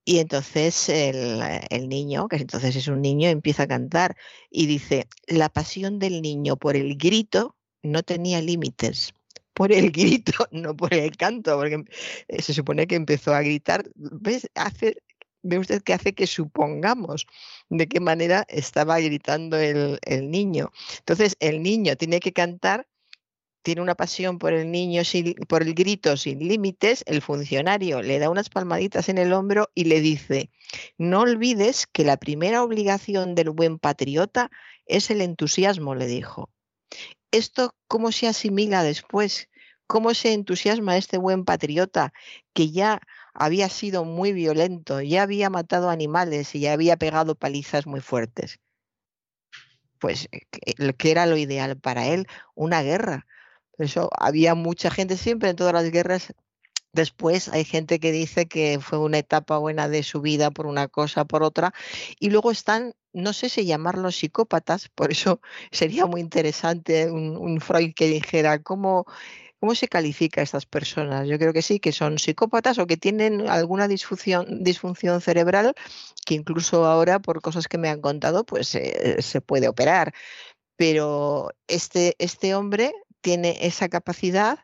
y 0.04 0.20
entonces 0.20 0.90
el, 0.90 1.42
el, 1.70 1.88
niño, 1.88 2.28
que 2.28 2.38
entonces 2.38 2.76
es 2.76 2.88
un 2.88 3.02
niño, 3.02 3.30
empieza 3.30 3.64
a 3.64 3.68
cantar 3.68 4.16
y 4.50 4.66
dice, 4.66 5.08
la 5.28 5.50
pasión 5.50 6.00
del 6.00 6.22
niño 6.22 6.58
por 6.58 6.76
el 6.76 6.98
grito 6.98 7.56
no 7.84 8.04
tenía 8.04 8.42
límites. 8.42 9.14
Por 9.54 9.72
el 9.72 9.92
grito, 9.92 10.48
no 10.52 10.76
por 10.76 10.94
el 10.94 11.16
canto, 11.18 11.58
porque 11.58 11.84
se 12.40 12.54
supone 12.54 12.88
que 12.88 12.96
empezó 12.96 13.34
a 13.34 13.42
gritar. 13.42 13.90
¿Ves? 13.96 14.50
Hace, 14.56 14.98
ve 15.44 15.60
usted 15.60 15.82
que 15.84 15.94
hace 15.94 16.14
que 16.14 16.28
supongamos 16.28 17.28
de 17.70 17.88
qué 17.88 18.00
manera 18.00 18.46
estaba 18.50 19.00
gritando 19.00 19.58
el, 19.58 20.00
el, 20.04 20.32
niño. 20.32 20.72
Entonces, 21.00 21.36
el 21.40 21.62
niño 21.62 21.96
tiene 21.96 22.20
que 22.20 22.34
cantar, 22.34 22.88
tiene 23.62 23.82
una 23.82 23.96
pasión 23.96 24.40
por 24.40 24.54
el 24.54 24.72
niño, 24.72 25.04
sin, 25.04 25.36
por 25.48 25.62
el 25.64 25.74
grito 25.74 26.18
sin 26.18 26.40
límites, 26.40 27.04
el 27.08 27.22
funcionario 27.22 28.02
le 28.02 28.20
da 28.20 28.30
unas 28.30 28.50
palmaditas 28.50 29.10
en 29.10 29.18
el 29.18 29.34
hombro 29.34 29.70
y 29.76 29.86
le 29.86 30.02
dice, 30.02 30.50
no 30.98 31.22
olvides 31.22 31.88
que 31.88 32.04
la 32.04 32.18
primera 32.18 32.64
obligación 32.64 33.36
del 33.36 33.50
buen 33.50 33.80
patriota 33.80 34.50
es 34.86 35.12
el 35.12 35.22
entusiasmo, 35.22 35.96
le 35.96 36.08
dijo. 36.08 36.50
¿Esto 37.32 37.76
cómo 37.88 38.12
se 38.12 38.28
asimila 38.28 38.84
después? 38.84 39.50
¿Cómo 39.88 40.14
se 40.14 40.34
entusiasma 40.34 40.98
este 40.98 41.18
buen 41.18 41.46
patriota 41.46 42.14
que 42.54 42.72
ya 42.72 43.02
había 43.34 43.70
sido 43.70 44.04
muy 44.06 44.34
violento, 44.34 45.02
ya 45.02 45.24
había 45.24 45.50
matado 45.50 45.90
animales 45.90 46.54
y 46.56 46.62
ya 46.62 46.74
había 46.74 46.98
pegado 46.98 47.36
palizas 47.36 47.88
muy 47.88 48.02
fuertes. 48.02 48.60
Pues, 50.00 50.28
eh, 50.32 50.94
¿qué 50.98 51.12
era 51.12 51.26
lo 51.26 51.38
ideal 51.38 51.78
para 51.80 52.08
él? 52.08 52.28
Una 52.56 52.82
guerra. 52.82 53.28
Eso 53.82 54.10
había 54.18 54.56
mucha 54.56 54.92
gente 54.92 55.18
siempre 55.18 55.50
en 55.50 55.56
todas 55.56 55.74
las 55.74 55.92
guerras 55.92 56.34
Después 56.94 57.48
hay 57.48 57.64
gente 57.64 58.00
que 58.00 58.12
dice 58.12 58.48
que 58.48 58.80
fue 58.82 58.98
una 59.00 59.20
etapa 59.20 59.58
buena 59.58 59.88
de 59.88 60.04
su 60.04 60.20
vida 60.22 60.52
por 60.52 60.66
una 60.66 60.90
cosa, 60.90 61.24
por 61.24 61.42
otra, 61.42 61.74
y 62.20 62.30
luego 62.30 62.52
están, 62.52 62.94
no 63.14 63.32
sé 63.32 63.48
si 63.50 63.66
llamarlos 63.66 64.18
psicópatas, 64.18 64.90
por 64.90 65.12
eso 65.12 65.40
sería 65.72 66.06
muy 66.06 66.20
interesante 66.22 67.10
un, 67.10 67.62
Freud 67.62 67.94
que 67.96 68.08
dijera 68.08 68.62
cómo, 68.62 69.06
cómo 69.62 69.74
se 69.76 69.88
califica 69.88 70.42
a 70.42 70.44
estas 70.44 70.66
personas. 70.66 71.28
Yo 71.30 71.40
creo 71.40 71.54
que 71.54 71.62
sí, 71.62 71.80
que 71.80 71.94
son 71.94 72.20
psicópatas 72.20 72.78
o 72.80 72.88
que 72.88 72.98
tienen 72.98 73.48
alguna 73.50 73.88
disfunción, 73.88 74.64
disfunción 74.64 75.22
cerebral 75.22 75.74
que 76.26 76.36
incluso 76.36 76.86
ahora, 76.86 77.20
por 77.20 77.42
cosas 77.42 77.68
que 77.68 77.78
me 77.78 77.90
han 77.90 78.02
contado, 78.02 78.46
pues 78.46 78.76
eh, 78.76 79.22
se 79.22 79.42
puede 79.42 79.70
operar. 79.70 80.14
Pero 80.78 81.52
este, 81.68 82.16
este 82.20 82.56
hombre 82.56 82.94
tiene 83.22 83.58
esa 83.62 83.90
capacidad 83.90 84.60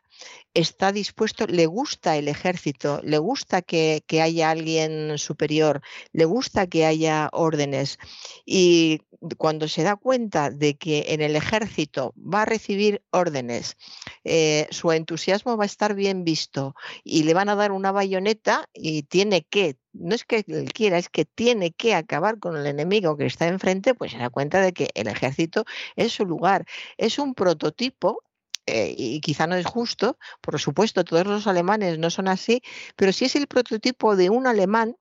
está 0.54 0.92
dispuesto, 0.92 1.46
le 1.46 1.66
gusta 1.66 2.16
el 2.16 2.28
ejército, 2.28 3.00
le 3.04 3.18
gusta 3.18 3.62
que, 3.62 4.02
haya 4.20 4.50
alguien 4.50 5.18
superior, 5.18 5.80
le 6.12 6.24
gusta 6.24 6.66
que 6.66 6.84
haya 6.84 7.28
órdenes. 7.32 7.98
Y 8.44 9.02
cuando 9.36 9.68
se 9.68 9.82
da 9.82 9.96
cuenta 9.96 10.50
de 10.50 10.76
que 10.76 11.06
en 11.08 11.20
el 11.20 11.36
ejército 11.36 12.14
va 12.16 12.42
a 12.42 12.46
recibir 12.46 13.02
órdenes, 13.10 13.76
eh, 14.24 14.66
su 14.70 14.90
entusiasmo 14.92 15.56
va 15.56 15.64
a 15.64 15.66
estar 15.66 15.94
bien 15.94 16.24
visto 16.24 16.74
y 17.04 17.22
le 17.24 17.34
van 17.34 17.48
a 17.48 17.54
dar 17.54 17.72
una 17.72 17.92
bayoneta 17.92 18.68
y 18.72 19.02
tiene 19.04 19.42
que, 19.42 19.76
no 19.92 20.14
es 20.14 20.24
que 20.24 20.44
él 20.46 20.72
quiera, 20.72 20.98
es 20.98 21.08
que 21.08 21.24
tiene 21.24 21.72
que 21.72 21.94
acabar 21.94 22.38
con 22.38 22.56
el 22.56 22.66
enemigo 22.66 23.16
que 23.16 23.26
está 23.26 23.46
enfrente, 23.46 23.94
pues 23.94 24.12
se 24.12 24.18
da 24.18 24.30
cuenta 24.30 24.60
de 24.60 24.72
que 24.72 24.90
el 24.94 25.08
ejército 25.08 25.64
es 25.96 26.12
su 26.12 26.24
lugar. 26.24 26.64
Es 26.96 27.18
un 27.18 27.34
prototipo 27.34 28.22
eh, 28.68 28.94
y 28.96 29.20
quizá 29.20 29.46
no 29.46 29.56
es 29.56 29.66
justo, 29.66 30.18
por 30.40 30.58
supuesto, 30.60 31.04
todos 31.04 31.26
los 31.26 31.46
alemanes 31.46 31.98
no 31.98 32.10
son 32.10 32.28
así, 32.28 32.62
pero 32.96 33.12
sí 33.12 33.24
es 33.24 33.36
el 33.36 33.46
prototipo 33.46 34.16
de 34.16 34.30
un 34.30 34.46
alemán 34.46 34.96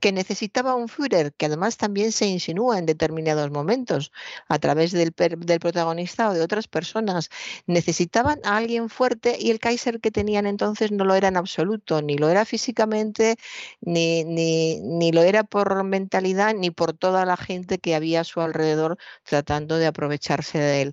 que 0.00 0.12
necesitaba 0.12 0.74
un 0.74 0.88
Führer, 0.88 1.32
que 1.34 1.46
además 1.46 1.76
también 1.76 2.12
se 2.12 2.26
insinúa 2.26 2.78
en 2.78 2.86
determinados 2.86 3.50
momentos 3.50 4.12
a 4.48 4.58
través 4.58 4.92
del, 4.92 5.12
del, 5.16 5.60
protagonista 5.60 6.30
o 6.30 6.34
de 6.34 6.42
otras 6.42 6.68
personas. 6.68 7.30
Necesitaban 7.66 8.40
a 8.44 8.56
alguien 8.56 8.88
fuerte 8.88 9.36
y 9.38 9.50
el 9.50 9.60
Kaiser 9.60 10.00
que 10.00 10.10
tenían 10.10 10.46
entonces 10.46 10.90
no 10.90 11.04
lo 11.04 11.14
era 11.14 11.28
en 11.28 11.36
absoluto, 11.36 12.02
ni 12.02 12.16
lo 12.16 12.28
era 12.28 12.44
físicamente, 12.44 13.36
ni, 13.80 14.24
ni, 14.24 14.80
ni 14.80 15.12
lo 15.12 15.22
era 15.22 15.44
por 15.44 15.84
mentalidad, 15.84 16.54
ni 16.54 16.70
por 16.70 16.92
toda 16.94 17.24
la 17.26 17.36
gente 17.36 17.78
que 17.78 17.94
había 17.94 18.22
a 18.22 18.24
su 18.24 18.40
alrededor 18.40 18.98
tratando 19.24 19.76
de 19.76 19.86
aprovecharse 19.86 20.58
de 20.58 20.82
él. 20.82 20.92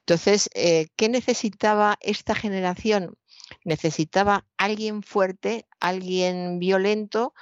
Entonces, 0.00 0.48
eh, 0.54 0.88
¿qué 0.96 1.08
necesitaba 1.08 1.98
esta 2.00 2.34
generación? 2.34 3.16
Necesitaba 3.64 4.46
alguien 4.56 5.02
fuerte, 5.02 5.66
alguien 5.80 6.58
violento, 6.58 7.34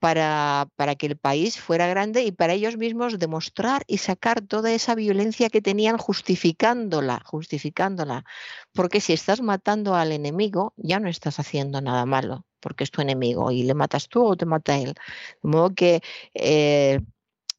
para, 0.00 0.68
para, 0.76 0.96
que 0.96 1.06
el 1.06 1.16
país 1.16 1.60
fuera 1.60 1.86
grande 1.86 2.24
y 2.24 2.32
para 2.32 2.54
ellos 2.54 2.76
mismos 2.76 3.18
demostrar 3.18 3.84
y 3.86 3.98
sacar 3.98 4.40
toda 4.40 4.72
esa 4.72 4.94
violencia 4.94 5.50
que 5.50 5.62
tenían 5.62 5.98
justificándola, 5.98 7.22
justificándola. 7.24 8.24
Porque 8.72 9.00
si 9.00 9.12
estás 9.12 9.42
matando 9.42 9.94
al 9.94 10.12
enemigo, 10.12 10.72
ya 10.76 10.98
no 11.00 11.08
estás 11.08 11.38
haciendo 11.38 11.80
nada 11.80 12.06
malo, 12.06 12.46
porque 12.60 12.84
es 12.84 12.90
tu 12.90 13.02
enemigo 13.02 13.52
y 13.52 13.62
le 13.62 13.74
matas 13.74 14.08
tú 14.08 14.24
o 14.24 14.36
te 14.36 14.46
mata 14.46 14.76
él. 14.78 14.94
De 15.42 15.48
modo 15.48 15.74
que 15.74 16.02
eh, 16.34 17.00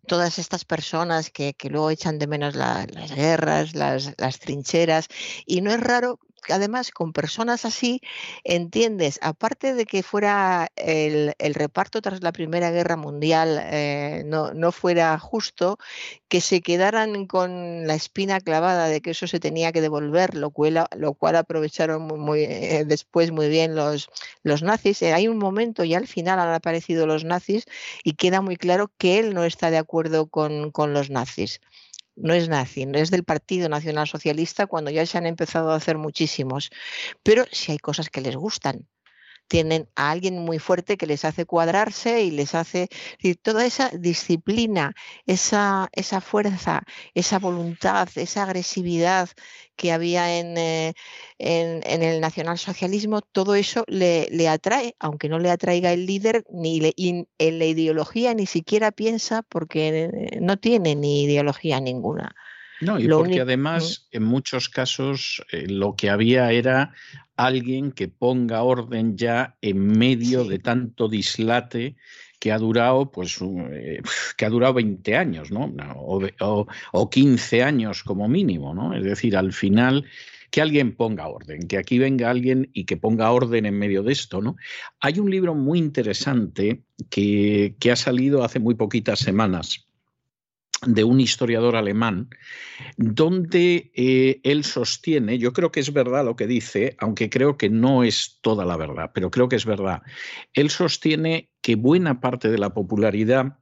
todas 0.07 0.39
estas 0.39 0.65
personas 0.65 1.29
que, 1.29 1.55
luego 1.69 1.89
echan 1.89 2.19
de 2.19 2.27
menos 2.27 2.55
las 2.55 3.15
guerras, 3.15 3.75
las, 3.75 4.13
las, 4.17 4.39
trincheras, 4.39 5.07
y 5.45 5.61
no 5.61 5.71
es 5.71 5.79
raro 5.79 6.19
además 6.49 6.91
con 6.91 7.13
personas 7.13 7.65
así 7.65 8.01
entiendes, 8.43 9.19
aparte 9.21 9.73
de 9.73 9.85
que 9.85 10.03
fuera 10.03 10.69
el, 10.75 11.33
reparto 11.53 12.01
tras 12.01 12.23
la 12.23 12.31
Primera 12.31 12.71
Guerra 12.71 12.97
Mundial 12.97 13.59
eh, 13.63 14.23
no, 14.25 14.53
no, 14.53 14.71
fuera 14.71 15.17
justo, 15.19 15.77
que 16.27 16.41
se 16.41 16.61
quedaran 16.61 17.27
con 17.27 17.87
la 17.87 17.95
espina 17.95 18.39
clavada 18.39 18.87
de 18.87 19.01
que 19.01 19.11
eso 19.11 19.27
se 19.27 19.39
tenía 19.39 19.71
que 19.71 19.81
devolver, 19.81 20.35
lo 20.35 20.51
cual, 20.51 20.85
lo 20.95 21.13
cual 21.13 21.35
aprovecharon 21.35 22.07
muy, 22.07 22.43
eh, 22.43 22.83
después 22.85 23.31
muy 23.31 23.49
bien 23.49 23.75
los, 23.75 24.09
los 24.43 24.63
nazis. 24.63 25.01
Eh, 25.01 25.13
hay 25.13 25.27
un 25.27 25.37
momento 25.37 25.83
y 25.83 25.93
al 25.93 26.07
final 26.07 26.39
han 26.39 26.53
aparecido 26.53 27.05
los 27.07 27.25
nazis 27.25 27.65
y 28.03 28.13
queda 28.13 28.41
muy 28.41 28.57
claro 28.57 28.91
que 28.97 29.19
él 29.19 29.33
no 29.33 29.43
está 29.43 29.71
de 29.71 29.77
acuerdo 29.77 30.27
con, 30.27 30.71
con 30.71 30.93
los 30.93 31.09
nazis 31.09 31.59
no 32.15 32.33
es 32.33 32.49
nazi, 32.49 32.85
no 32.85 32.97
es 32.97 33.11
del 33.11 33.23
Partido 33.23 33.69
Nacional 33.69 34.07
Socialista 34.07 34.67
cuando 34.67 34.91
ya 34.91 35.05
se 35.05 35.17
han 35.17 35.25
empezado 35.25 35.71
a 35.71 35.75
hacer 35.75 35.97
muchísimos. 35.97 36.69
Pero 37.23 37.45
si 37.51 37.71
hay 37.71 37.77
cosas 37.79 38.09
que 38.09 38.21
les 38.21 38.35
gustan 38.35 38.87
tienen 39.51 39.89
a 39.97 40.11
alguien 40.11 40.39
muy 40.39 40.59
fuerte 40.59 40.95
que 40.95 41.05
les 41.05 41.25
hace 41.25 41.45
cuadrarse 41.45 42.23
y 42.23 42.31
les 42.31 42.55
hace 42.55 42.87
toda 43.41 43.65
esa 43.65 43.89
disciplina, 43.89 44.93
esa, 45.25 45.89
esa 45.91 46.21
fuerza, 46.21 46.83
esa 47.15 47.37
voluntad, 47.37 48.07
esa 48.15 48.43
agresividad 48.43 49.27
que 49.75 49.91
había 49.91 50.39
en, 50.39 50.57
eh, 50.57 50.93
en, 51.37 52.01
el 52.01 52.21
nacionalsocialismo, 52.21 53.19
todo 53.19 53.55
eso 53.55 53.83
le, 53.87 54.29
le, 54.31 54.47
atrae, 54.47 54.95
aunque 54.99 55.27
no 55.27 55.37
le 55.37 55.51
atraiga 55.51 55.91
el 55.91 56.05
líder, 56.05 56.45
ni 56.49 56.93
en 56.97 57.59
la 57.59 57.65
ideología 57.65 58.33
ni 58.33 58.45
siquiera 58.45 58.93
piensa 58.93 59.43
porque 59.49 60.39
no 60.39 60.57
tiene 60.59 60.95
ni 60.95 61.23
ideología 61.23 61.81
ninguna. 61.81 62.33
No, 62.81 62.99
y 62.99 63.07
porque 63.07 63.41
además 63.41 64.07
en 64.11 64.23
muchos 64.23 64.67
casos 64.67 65.43
eh, 65.51 65.67
lo 65.67 65.95
que 65.95 66.09
había 66.09 66.51
era 66.51 66.93
alguien 67.35 67.91
que 67.91 68.07
ponga 68.07 68.63
orden 68.63 69.17
ya 69.17 69.55
en 69.61 69.87
medio 69.87 70.43
de 70.45 70.59
tanto 70.59 71.07
dislate 71.07 71.95
que 72.39 72.51
ha 72.51 72.57
durado, 72.57 73.11
pues, 73.11 73.37
eh, 73.71 74.01
que 74.37 74.45
ha 74.45 74.49
durado 74.49 74.73
20 74.73 75.15
años, 75.15 75.51
¿no? 75.51 75.73
O, 75.95 76.65
o, 76.91 77.09
15 77.09 77.63
años 77.63 78.03
como 78.03 78.27
mínimo, 78.27 78.73
¿no? 78.73 78.95
Es 78.95 79.03
decir, 79.03 79.37
al 79.37 79.53
final 79.53 80.05
que 80.49 80.61
alguien 80.61 80.95
ponga 80.95 81.27
orden, 81.27 81.67
que 81.67 81.77
aquí 81.77 81.99
venga 81.99 82.29
alguien 82.29 82.69
y 82.73 82.85
que 82.85 82.97
ponga 82.97 83.31
orden 83.31 83.65
en 83.65 83.77
medio 83.77 84.03
de 84.03 84.11
esto, 84.11 84.41
¿no? 84.41 84.57
Hay 84.99 85.19
un 85.19 85.29
libro 85.29 85.53
muy 85.53 85.77
interesante 85.77 86.81
que, 87.09 87.75
que 87.79 87.91
ha 87.91 87.95
salido 87.95 88.43
hace 88.43 88.59
muy 88.59 88.73
poquitas 88.73 89.19
semanas 89.19 89.87
de 90.85 91.03
un 91.03 91.19
historiador 91.19 91.75
alemán, 91.75 92.29
donde 92.97 93.91
eh, 93.93 94.41
él 94.43 94.63
sostiene, 94.63 95.37
yo 95.37 95.53
creo 95.53 95.71
que 95.71 95.79
es 95.79 95.93
verdad 95.93 96.25
lo 96.25 96.35
que 96.35 96.47
dice, 96.47 96.95
aunque 96.99 97.29
creo 97.29 97.57
que 97.57 97.69
no 97.69 98.03
es 98.03 98.39
toda 98.41 98.65
la 98.65 98.77
verdad, 98.77 99.11
pero 99.13 99.29
creo 99.29 99.47
que 99.47 99.55
es 99.55 99.65
verdad, 99.65 100.01
él 100.53 100.69
sostiene 100.69 101.51
que 101.61 101.75
buena 101.75 102.19
parte 102.19 102.49
de 102.49 102.57
la 102.57 102.73
popularidad 102.73 103.59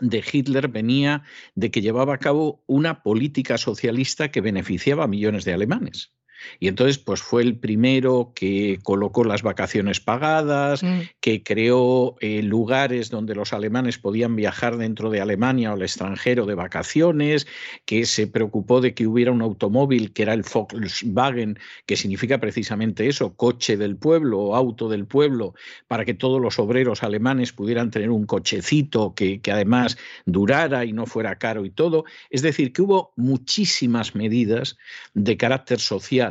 de 0.00 0.22
Hitler 0.30 0.68
venía 0.68 1.22
de 1.54 1.70
que 1.70 1.80
llevaba 1.80 2.14
a 2.14 2.18
cabo 2.18 2.62
una 2.66 3.02
política 3.02 3.56
socialista 3.56 4.30
que 4.30 4.40
beneficiaba 4.40 5.04
a 5.04 5.08
millones 5.08 5.44
de 5.44 5.54
alemanes. 5.54 6.15
Y 6.60 6.68
entonces, 6.68 6.98
pues 6.98 7.20
fue 7.20 7.42
el 7.42 7.56
primero 7.56 8.32
que 8.34 8.78
colocó 8.82 9.24
las 9.24 9.42
vacaciones 9.42 10.00
pagadas, 10.00 10.82
mm. 10.82 11.00
que 11.20 11.42
creó 11.42 12.16
eh, 12.20 12.42
lugares 12.42 13.10
donde 13.10 13.34
los 13.34 13.52
alemanes 13.52 13.98
podían 13.98 14.36
viajar 14.36 14.76
dentro 14.76 15.10
de 15.10 15.20
Alemania 15.20 15.70
o 15.70 15.74
al 15.74 15.82
extranjero 15.82 16.46
de 16.46 16.54
vacaciones, 16.54 17.46
que 17.84 18.06
se 18.06 18.26
preocupó 18.26 18.80
de 18.80 18.94
que 18.94 19.06
hubiera 19.06 19.32
un 19.32 19.42
automóvil 19.42 20.12
que 20.12 20.22
era 20.22 20.34
el 20.34 20.42
Volkswagen, 20.42 21.58
que 21.86 21.96
significa 21.96 22.38
precisamente 22.38 23.08
eso, 23.08 23.34
coche 23.34 23.76
del 23.76 23.96
pueblo 23.96 24.40
o 24.40 24.54
auto 24.56 24.88
del 24.88 25.06
pueblo, 25.06 25.54
para 25.88 26.04
que 26.04 26.14
todos 26.14 26.40
los 26.40 26.58
obreros 26.58 27.02
alemanes 27.02 27.52
pudieran 27.52 27.90
tener 27.90 28.10
un 28.10 28.26
cochecito 28.26 29.14
que, 29.14 29.40
que 29.40 29.52
además 29.52 29.96
durara 30.24 30.84
y 30.84 30.92
no 30.92 31.06
fuera 31.06 31.36
caro 31.36 31.64
y 31.64 31.70
todo. 31.70 32.04
Es 32.30 32.42
decir, 32.42 32.72
que 32.72 32.82
hubo 32.82 33.12
muchísimas 33.16 34.14
medidas 34.14 34.76
de 35.14 35.36
carácter 35.36 35.78
social 35.78 36.25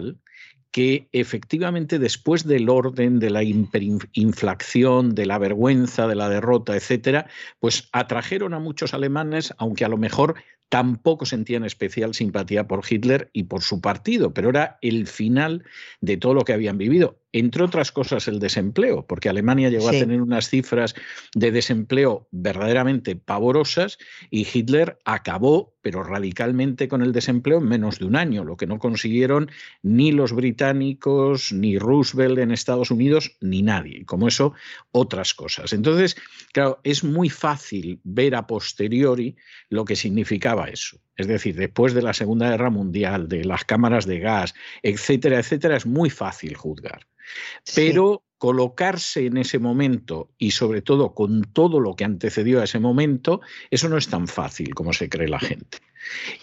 que 0.71 1.08
efectivamente 1.13 1.99
después 1.99 2.45
del 2.45 2.67
orden, 2.67 3.19
de 3.19 3.29
la 3.29 3.43
inflación, 3.43 5.15
de 5.15 5.25
la 5.25 5.38
vergüenza, 5.38 6.05
de 6.05 6.15
la 6.15 6.27
derrota, 6.27 6.75
etcétera, 6.75 7.27
pues 7.60 7.88
atrajeron 7.93 8.53
a 8.53 8.60
muchos 8.60 8.93
alemanes, 8.93 9.53
aunque 9.58 9.86
a 9.86 9.89
lo 9.89 9.97
mejor 9.97 10.36
tampoco 10.67 11.25
sentían 11.25 11.63
especial 11.63 12.13
simpatía 12.13 12.67
por 12.67 12.84
Hitler 12.89 13.29
y 13.31 13.43
por 13.43 13.62
su 13.62 13.79
partido, 13.79 14.34
pero 14.34 14.49
era 14.49 14.77
el 14.81 15.08
final 15.08 15.63
de 16.01 16.17
todo 16.17 16.34
lo 16.34 16.41
que 16.41 16.51
habían 16.51 16.77
vivido 16.77 17.21
entre 17.39 17.65
otras 17.65 17.91
cosas, 17.91 18.29
el 18.29 18.39
desempleo, 18.39 19.05
porque 19.05 19.27
Alemania 19.27 19.69
llegó 19.69 19.89
a 19.89 19.91
tener 19.91 20.21
unas 20.21 20.49
cifras 20.49 20.95
de 21.33 21.51
desempleo 21.51 22.29
verdaderamente 22.31 23.17
pavorosas 23.17 23.97
y 24.29 24.47
Hitler 24.47 24.99
acabó, 25.03 25.75
pero 25.81 26.01
radicalmente, 26.01 26.87
con 26.87 27.01
el 27.01 27.11
desempleo 27.11 27.57
en 27.57 27.65
menos 27.65 27.99
de 27.99 28.05
un 28.05 28.15
año, 28.15 28.45
lo 28.45 28.55
que 28.55 28.67
no 28.67 28.79
consiguieron 28.79 29.51
ni 29.83 30.13
los 30.13 30.31
británicos, 30.31 31.51
ni 31.51 31.77
Roosevelt 31.77 32.37
en 32.37 32.51
Estados 32.51 32.89
Unidos, 32.89 33.35
ni 33.41 33.61
nadie. 33.61 34.05
como 34.05 34.29
eso, 34.29 34.53
otras 34.91 35.33
cosas. 35.33 35.73
Entonces, 35.73 36.15
claro, 36.53 36.79
es 36.85 37.03
muy 37.03 37.29
fácil 37.29 37.99
ver 38.05 38.35
a 38.35 38.47
posteriori 38.47 39.35
lo 39.67 39.83
que 39.83 39.97
significaba 39.97 40.69
eso. 40.69 41.01
Es 41.17 41.28
decir, 41.28 41.56
después 41.56 41.93
de 41.93 42.01
la 42.01 42.13
Segunda 42.13 42.49
Guerra 42.49 42.69
Mundial, 42.69 43.28
de 43.28 43.45
las 43.45 43.63
cámaras 43.65 44.06
de 44.06 44.19
gas, 44.19 44.54
etcétera, 44.84 45.39
etcétera, 45.39 45.78
es 45.78 45.86
muy 45.86 46.10
fácil 46.10 46.56
juzgar. 46.56 47.08
Pero 47.73 48.23
colocarse 48.38 49.25
en 49.25 49.38
ese 49.38 49.60
momento 49.60 50.30
y 50.38 50.51
sobre 50.51 50.82
todo 50.82 51.13
con 51.13 51.41
todo 51.41 51.80
lo 51.80 51.95
que 51.95 52.04
antecedió 52.04 52.62
a 52.62 52.65
ese 52.65 52.80
momento, 52.80 53.41
eso 53.71 53.89
no 53.89 53.97
es 53.97 54.08
tan 54.08 54.28
fácil 54.28 54.75
como 54.75 54.93
se 54.93 55.10
cree 55.10 55.28
la 55.28 55.39
gente. 55.39 55.80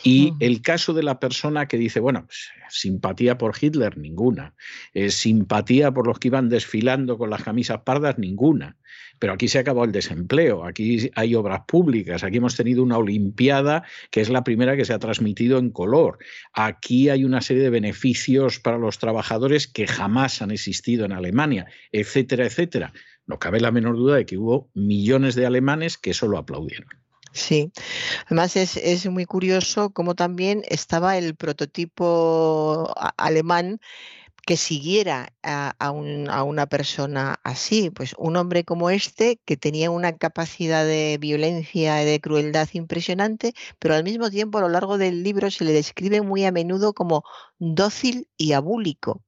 Y 0.03 0.35
el 0.41 0.63
caso 0.63 0.93
de 0.93 1.03
la 1.03 1.21
persona 1.21 1.67
que 1.67 1.79
dice, 1.79 2.01
bueno, 2.01 2.27
pues, 2.27 2.51
simpatía 2.69 3.39
por 3.39 3.55
Hitler, 3.61 3.99
ninguna. 3.99 4.55
Eh, 4.95 5.11
simpatía 5.11 5.93
por 5.93 6.07
los 6.07 6.19
que 6.19 6.29
iban 6.29 6.49
desfilando 6.49 7.19
con 7.19 7.31
las 7.31 7.43
camisas 7.43 7.81
pardas, 7.83 8.19
ninguna. 8.19 8.77
Pero 9.19 9.35
aquí 9.35 9.47
se 9.47 9.59
acabó 9.59 9.85
el 9.85 9.93
desempleo, 9.93 10.65
aquí 10.65 11.11
hay 11.15 11.35
obras 11.35 11.61
públicas, 11.69 12.25
aquí 12.25 12.39
hemos 12.39 12.57
tenido 12.57 12.83
una 12.83 12.99
Olimpiada 12.99 13.85
que 14.11 14.21
es 14.21 14.29
la 14.29 14.43
primera 14.43 14.77
que 14.77 14.85
se 14.85 14.95
ha 14.95 14.99
transmitido 14.99 15.59
en 15.59 15.71
color. 15.71 16.19
Aquí 16.53 17.09
hay 17.09 17.25
una 17.25 17.41
serie 17.41 17.63
de 17.63 17.71
beneficios 17.71 18.59
para 18.59 18.79
los 18.79 18.99
trabajadores 18.99 19.69
que 19.69 19.87
jamás 19.87 20.43
han 20.43 20.51
existido 20.51 21.05
en 21.05 21.13
Alemania, 21.13 21.67
etcétera, 21.93 22.47
etcétera. 22.47 22.93
No 23.27 23.39
cabe 23.39 23.61
la 23.61 23.71
menor 23.71 23.97
duda 23.97 24.17
de 24.17 24.27
que 24.27 24.39
hubo 24.39 24.71
millones 24.75 25.37
de 25.37 25.47
alemanes 25.47 25.99
que 25.99 26.15
solo 26.15 26.39
aplaudieron. 26.39 27.02
Sí, 27.33 27.73
además 28.27 28.57
es, 28.57 29.07
muy 29.11 29.25
curioso 29.25 29.91
cómo 29.91 30.15
también 30.15 30.63
estaba 30.69 31.17
el 31.17 31.35
prototipo 31.35 32.93
alemán 33.17 33.81
que 34.47 34.57
siguiera 34.57 35.33
a, 35.43 35.91
una 35.93 36.67
persona 36.67 37.41
así, 37.45 37.91
pues 37.91 38.15
un 38.19 38.37
hombre 38.37 38.65
como 38.65 38.91
este 38.91 39.41
que 39.45 39.57
tenía 39.57 39.91
una 39.91 40.17
capacidad 40.17 40.85
de 40.85 41.17
violencia 41.21 42.03
y 42.03 42.07
de 42.07 42.21
crueldad 42.21 42.69
impresionante, 42.73 43.55
pero 43.79 43.95
al 43.95 44.05
mismo 44.05 44.31
tiempo 44.31 44.59
a 44.59 44.63
lo 44.63 44.69
largo 44.69 44.99
del 44.99 45.23
libro 45.23 45.51
se 45.51 45.65
le 45.65 45.73
describe 45.73 46.23
muy 46.23 46.45
a 46.45 46.53
menudo 46.53 46.93
como 46.93 47.25
dócil 47.59 48.29
y 48.37 48.53
abúlico 48.53 49.23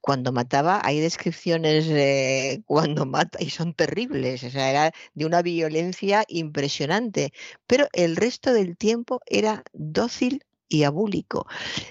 cuando 0.00 0.32
mataba, 0.32 0.80
hay 0.84 1.00
descripciones 1.00 1.86
de 1.88 2.62
cuando 2.66 3.06
mata 3.06 3.38
y 3.42 3.50
son 3.50 3.74
terribles, 3.74 4.44
o 4.44 4.50
sea, 4.50 4.70
era 4.70 4.92
de 5.14 5.26
una 5.26 5.42
violencia 5.42 6.24
impresionante, 6.28 7.32
pero 7.66 7.88
el 7.92 8.16
resto 8.16 8.52
del 8.52 8.76
tiempo 8.76 9.20
era 9.26 9.62
dócil 9.72 10.44
y 10.68 10.84
abúlico. 10.84 11.46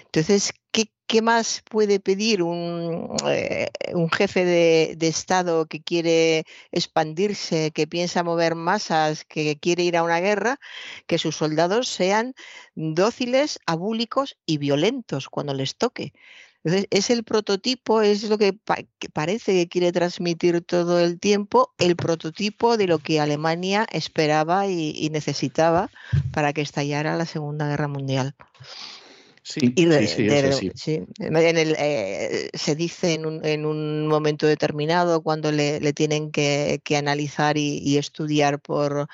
Entonces, 0.06 0.54
¿qué, 0.72 1.22
más 1.22 1.63
puede 1.70 2.00
pedir 2.00 2.43
un, 2.43 3.15
eh, 3.28 3.70
un 3.93 4.10
jefe 4.12 4.46
de, 4.46 5.08
Estado 5.08 5.65
que 5.65 5.82
quiere 5.82 6.43
expandirse, 6.72 7.72
que 7.72 7.88
piensa 7.88 8.24
mover 8.24 8.56
masas, 8.56 9.24
que 9.26 9.58
quiere 9.58 9.84
ir 9.84 9.98
a 9.98 10.04
una 10.04 10.20
guerra? 10.20 10.60
Que 11.08 11.17
sus 11.17 11.36
soldados 11.38 11.88
sean 11.88 12.34
dóciles, 12.76 13.60
abúlicos 13.65 14.38
y 14.46 14.58
violentos 14.58 15.30
cuando 15.30 15.54
les 15.54 15.78
toque 15.78 16.13
es 16.90 17.10
el 17.10 17.24
prototipo, 17.24 18.02
es 18.02 18.24
lo 18.24 18.38
que, 18.38 18.58
parece 19.14 19.54
que 19.54 19.68
quiere 19.68 19.92
transmitir 19.92 20.62
todo 20.62 21.00
el 21.00 21.20
tiempo, 21.20 21.74
el 21.78 21.96
prototipo 21.96 22.78
de 22.78 22.88
lo 22.88 23.00
que 23.00 23.20
Alemania 23.20 23.88
esperaba 23.92 24.68
y, 24.68 25.10
necesitaba 25.12 25.90
para 26.32 26.54
que 26.54 26.62
estallara 26.62 27.16
la 27.16 27.26
Segunda 27.26 27.68
Guerra 27.68 27.88
Mundial. 27.88 28.36
Sí, 29.44 29.74
sí, 29.78 30.70
sí, 30.76 31.02
se 32.54 32.76
dice 32.76 33.14
en 33.14 33.66
un, 33.66 34.08
momento 34.08 34.46
determinado 34.46 35.22
cuando 35.22 35.54
le, 35.54 35.94
tienen 35.94 36.32
que, 36.32 36.82
analizar 36.98 37.58
y 37.58 37.98
estudiar 37.98 38.60
por 38.60 39.08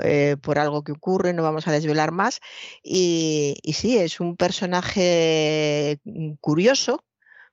eh, 0.00 0.36
por 0.40 0.58
algo 0.58 0.82
que 0.84 0.92
ocurre, 0.92 1.32
no 1.32 1.42
vamos 1.42 1.66
a 1.68 1.72
desvelar 1.72 2.12
más. 2.12 2.40
Y, 2.82 3.56
sí, 3.74 3.98
es 3.98 4.20
un 4.20 4.36
personaje 4.36 5.98
mm, 6.04 6.34
curioso, 6.40 7.04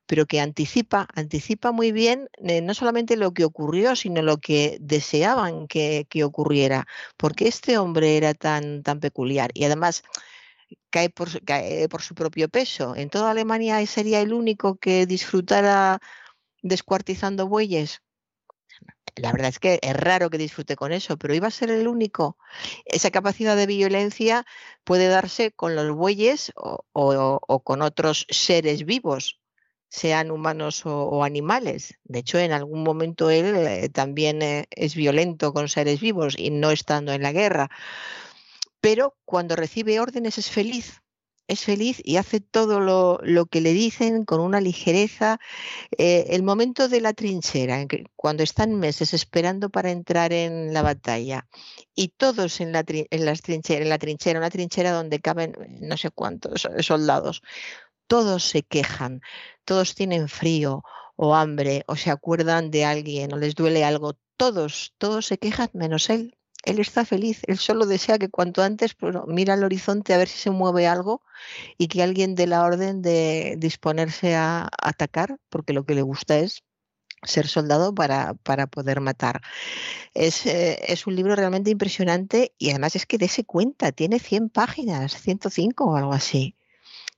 pero 0.06 0.26
que 0.26 0.40
anticipa, 0.40 1.08
anticipa 1.14 1.72
muy 1.72 1.92
bien 1.92 2.28
eh, 2.38 2.60
no 2.60 2.74
solamente 2.74 3.16
lo 3.16 3.32
que 3.32 3.44
ocurrió, 3.44 3.96
sino 3.96 4.22
lo 4.22 4.38
que 4.38 4.78
deseaban 4.80 5.68
que, 5.68 6.06
ocurriera, 6.24 6.86
porque 7.16 7.48
este 7.48 7.78
hombre 7.78 8.16
era 8.16 8.34
tan, 8.34 8.82
tan 8.82 9.00
peculiar 9.00 9.50
y 9.54 9.64
además 9.64 10.02
cae 10.90 11.10
por, 11.10 11.44
cae 11.44 11.88
por 11.88 12.02
su 12.02 12.14
propio 12.14 12.48
peso. 12.48 12.96
En 12.96 13.10
toda 13.10 13.30
Alemania 13.30 13.84
sería 13.86 14.20
el 14.20 14.32
único 14.32 14.76
que 14.76 15.06
disfrutara 15.06 16.00
descuartizando 16.62 17.48
bueyes 17.48 18.02
la 19.16 19.32
verdad 19.32 19.48
es 19.48 19.58
que 19.58 19.78
es 19.82 19.94
raro 19.94 20.30
que 20.30 20.38
disfrute 20.38 20.76
con 20.76 20.92
eso, 20.92 21.18
pero 21.18 21.34
iba 21.34 21.48
a 21.48 21.50
ser 21.50 21.70
el 21.70 21.86
único. 21.86 22.38
Esa 22.84 23.10
capacidad 23.10 23.56
de 23.56 23.66
violencia 23.66 24.46
puede 24.84 25.08
darse 25.08 25.52
con 25.52 25.76
los 25.76 25.90
bueyes 25.90 26.52
o, 26.56 27.60
con 27.64 27.82
otros 27.82 28.26
seres 28.30 28.84
vivos, 28.84 29.38
sean 29.88 30.30
humanos 30.30 30.82
o, 30.86 31.24
animales. 31.24 31.98
De 32.04 32.20
hecho, 32.20 32.38
en 32.38 32.52
algún 32.52 32.82
momento 32.82 33.30
él 33.30 33.54
eh, 33.56 33.88
también 33.90 34.40
eh, 34.40 34.66
es 34.70 34.94
violento 34.94 35.52
con 35.52 35.68
seres 35.68 36.00
vivos 36.00 36.34
y 36.38 36.50
no 36.50 36.70
estando 36.70 37.12
en 37.12 37.22
la 37.22 37.32
guerra. 37.32 37.70
Pero 38.80 39.16
cuando 39.24 39.56
recibe 39.56 40.00
órdenes 40.00 40.38
es 40.38 40.50
feliz 40.50 41.01
es 41.48 41.64
feliz 41.64 42.00
y 42.04 42.16
hace 42.16 42.40
todo 42.40 42.80
lo, 42.80 43.46
que 43.46 43.60
le 43.60 43.72
dicen 43.72 44.24
con 44.24 44.40
una 44.40 44.60
ligereza. 44.60 45.38
Eh, 45.98 46.26
el 46.30 46.42
momento 46.42 46.88
de 46.88 47.00
la 47.00 47.12
trinchera, 47.12 47.84
cuando 48.16 48.42
están 48.42 48.74
meses 48.78 49.14
esperando 49.14 49.70
para 49.70 49.90
entrar 49.90 50.32
en 50.32 50.72
la 50.72 50.82
batalla 50.82 51.48
y 51.94 52.08
todos 52.08 52.60
en 52.60 52.72
la, 52.72 52.84
en 52.86 53.24
las 53.24 53.42
en 53.48 53.88
la 53.88 53.98
trinchera, 53.98 54.38
una 54.38 54.50
trinchera 54.50 54.92
donde 54.92 55.20
caben 55.20 55.54
no 55.80 55.96
sé 55.96 56.10
cuántos 56.10 56.68
soldados, 56.80 57.42
todos 58.06 58.44
se 58.44 58.62
quejan, 58.62 59.20
todos 59.64 59.94
tienen 59.94 60.28
frío 60.28 60.82
o 61.16 61.34
hambre 61.34 61.84
o 61.86 61.96
se 61.96 62.10
acuerdan 62.10 62.70
de 62.70 62.84
alguien 62.84 63.32
o 63.32 63.38
les 63.38 63.54
duele 63.54 63.84
algo, 63.84 64.14
todos, 64.36 64.94
todos 64.98 65.26
se 65.26 65.38
quejan 65.38 65.70
menos 65.74 66.10
él 66.10 66.36
él 66.64 66.78
está 66.78 67.04
feliz, 67.04 67.42
él 67.46 67.58
solo 67.58 67.86
desea 67.86 68.18
que 68.18 68.28
cuanto 68.28 68.62
antes 68.62 68.94
pues, 68.94 69.14
mira 69.26 69.54
al 69.54 69.64
horizonte 69.64 70.14
a 70.14 70.18
ver 70.18 70.28
si 70.28 70.38
se 70.38 70.50
mueve 70.50 70.86
algo 70.86 71.22
y 71.78 71.88
que 71.88 72.02
alguien 72.02 72.34
dé 72.34 72.46
la 72.46 72.62
orden 72.64 73.02
de 73.02 73.56
disponerse 73.58 74.36
a 74.36 74.68
atacar, 74.80 75.38
porque 75.48 75.72
lo 75.72 75.84
que 75.84 75.94
le 75.94 76.02
gusta 76.02 76.38
es 76.38 76.62
ser 77.24 77.46
soldado 77.46 77.94
para, 77.94 78.34
para 78.34 78.66
poder 78.66 79.00
matar. 79.00 79.40
Es, 80.14 80.46
eh, 80.46 80.78
es, 80.88 81.06
un 81.06 81.16
libro 81.16 81.36
realmente 81.36 81.70
impresionante 81.70 82.52
y 82.58 82.70
además 82.70 82.96
es 82.96 83.06
que 83.06 83.18
dése 83.18 83.44
cuenta, 83.44 83.92
tiene 83.92 84.18
100 84.18 84.50
páginas, 84.50 85.20
105 85.20 85.84
o 85.84 85.96
algo 85.96 86.12
así. 86.12 86.56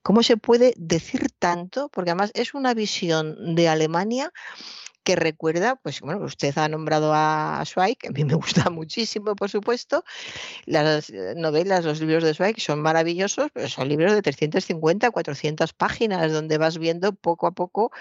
¿Cómo 0.03 0.23
se 0.23 0.37
puede 0.37 0.75
decir 0.77 1.31
tanto? 1.39 1.89
Porque 1.89 2.11
además 2.11 2.31
es 2.35 2.53
una 2.53 2.75
visión 2.75 3.55
de 3.55 3.69
Alemania 3.69 4.33
que 5.05 5.17
recuerda, 5.17 5.77
pues 5.77 6.01
bueno, 6.01 6.25
usted 6.25 6.57
ha 6.59 6.69
nombrado 6.69 7.13
a 7.15 7.63
Zweig, 7.67 7.99
que 7.99 8.09
a 8.09 8.11
mí 8.11 8.25
me 8.25 8.35
gusta 8.35 8.71
muchísimo, 8.71 9.37
por 9.37 9.51
supuesto. 9.51 10.05
Las 10.67 11.11
eh, 11.11 11.35
novelas, 11.37 11.85
los 11.85 12.01
libros 12.01 12.25
de 12.25 12.35
Zweig 12.35 12.61
son 12.61 12.81
maravillosos, 12.81 13.51
son 13.69 13.89
libros 13.89 14.13
de 14.15 14.23
350, 14.23 15.11
400 15.11 15.73
páginas, 15.75 16.33
donde 16.33 16.59
vas 16.59 16.79
viendo 16.79 17.13
poco 17.13 17.47
a 17.47 17.53
poco 17.53 17.93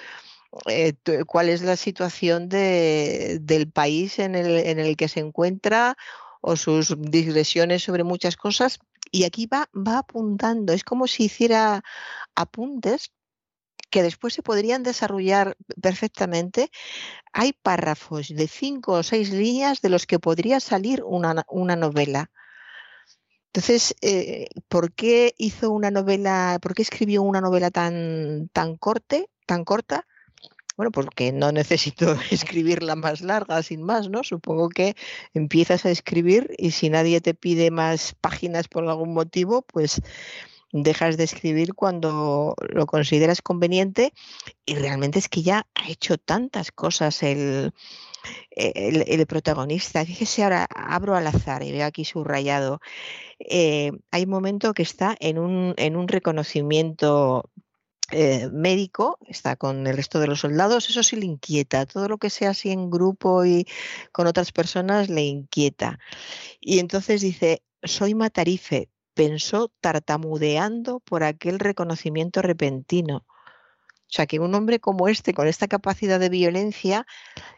eh, 0.67 0.93
cuál 1.27 1.49
es 1.49 1.61
la 1.61 1.75
situación 1.75 2.47
de, 2.49 3.39
del 3.41 3.69
país 3.69 4.19
en 4.19 4.35
el, 4.35 4.59
en 4.65 4.79
el 4.79 4.95
que 4.95 5.07
se 5.07 5.19
encuentra 5.19 5.97
o 6.41 6.55
sus 6.55 6.95
digresiones 6.99 7.83
sobre 7.83 8.03
muchas 8.03 8.37
cosas. 8.37 8.79
Y 9.11 9.25
aquí 9.25 9.47
va, 9.47 9.69
va 9.75 9.99
apuntando, 9.99 10.73
es 10.73 10.83
como 10.83 11.07
si 11.07 11.25
hiciera 11.25 11.83
apuntes 12.35 13.11
que 13.93 14.01
después 14.01 14.33
se 14.33 14.41
podrían 14.41 14.81
desarrollar 14.81 15.55
perfectamente, 15.79 16.71
hay 17.31 17.53
párrafos 17.53 18.29
de 18.29 18.47
cinco 18.47 18.93
o 18.93 19.03
seis 19.03 19.29
líneas 19.31 19.81
de 19.81 19.89
los 19.89 20.07
que 20.07 20.17
podría 20.17 20.59
salir 20.59 21.03
una, 21.05 21.75
novela. 21.75 22.31
Entonces, 23.53 23.93
eh, 24.01 24.47
¿por 24.67 24.93
qué 24.93 25.35
hizo 25.37 25.69
una 25.69 25.91
novela, 25.91 26.57
por 26.59 26.73
qué 26.73 26.81
escribió 26.81 27.21
una 27.21 27.39
novela 27.39 27.69
tan, 27.69 28.49
tan 28.51 28.77
corte, 28.77 29.29
tan 29.45 29.63
corta? 29.63 30.07
Bueno, 30.75 30.89
porque 30.89 31.31
no 31.31 31.51
necesito 31.51 32.15
escribirla 32.31 32.95
más 32.95 33.21
larga, 33.21 33.61
sin 33.61 33.83
más, 33.83 34.09
¿no? 34.09 34.23
Supongo 34.23 34.69
que 34.69 34.95
empiezas 35.35 35.85
a 35.85 35.91
escribir 35.91 36.49
y 36.57 36.71
si 36.71 36.89
nadie 36.89 37.21
te 37.21 37.35
pide 37.35 37.69
más 37.69 38.15
páginas 38.19 38.67
por 38.67 38.89
algún 38.89 39.13
motivo, 39.13 39.61
pues 39.61 40.01
dejas 40.73 41.17
de 41.17 41.23
escribir 41.23 41.75
cuando 41.75 42.55
lo 42.67 42.85
consideras 42.87 43.41
conveniente 43.41 44.11
y 44.65 44.75
realmente 44.75 45.19
es 45.19 45.29
que 45.29 45.43
ya 45.43 45.67
ha 45.75 45.89
hecho 45.89 46.17
tantas 46.17 46.71
cosas 46.71 47.21
el, 47.21 47.73
el, 48.51 49.25
protagonista. 49.27 50.03
Fíjese, 50.03 50.43
ahora 50.43 50.67
abro 50.75 51.15
al 51.15 51.27
azar 51.27 51.63
y 51.63 51.71
veo 51.71 51.85
aquí 51.85 52.05
subrayado. 52.05 52.81
Eh, 53.39 53.91
hay 54.11 54.23
un 54.23 54.29
momento 54.29 54.73
que 54.73 54.83
está 54.83 55.15
en 55.19 55.37
un, 55.37 55.73
en 55.77 55.95
un 55.95 56.07
reconocimiento 56.07 57.51
eh, 58.11 58.49
médico, 58.51 59.17
está 59.27 59.55
con 59.55 59.87
el 59.87 59.95
resto 59.95 60.19
de 60.19 60.27
los 60.27 60.41
soldados, 60.41 60.89
eso 60.89 61.03
sí 61.03 61.15
le 61.15 61.25
inquieta. 61.25 61.85
Todo 61.85 62.07
lo 62.07 62.17
que 62.17 62.29
sea 62.29 62.51
así 62.51 62.71
en 62.71 62.89
grupo 62.89 63.45
y 63.45 63.67
con 64.11 64.27
otras 64.27 64.51
personas 64.51 65.09
le 65.09 65.21
inquieta. 65.23 65.99
Y 66.59 66.79
entonces 66.79 67.21
dice, 67.21 67.63
soy 67.83 68.15
matarife, 68.15 68.89
pensó 69.13 69.71
tartamudeando 69.81 70.99
por 70.99 71.23
aquel 71.23 71.59
reconocimiento 71.59 72.41
repentino. 72.41 73.25
O 74.13 74.15
sea, 74.15 74.27
que 74.27 74.39
un 74.39 74.53
hombre 74.53 74.79
como 74.79 75.07
este, 75.07 75.33
con 75.33 75.47
esta 75.47 75.67
capacidad 75.67 76.19
de 76.19 76.29
violencia, 76.29 77.07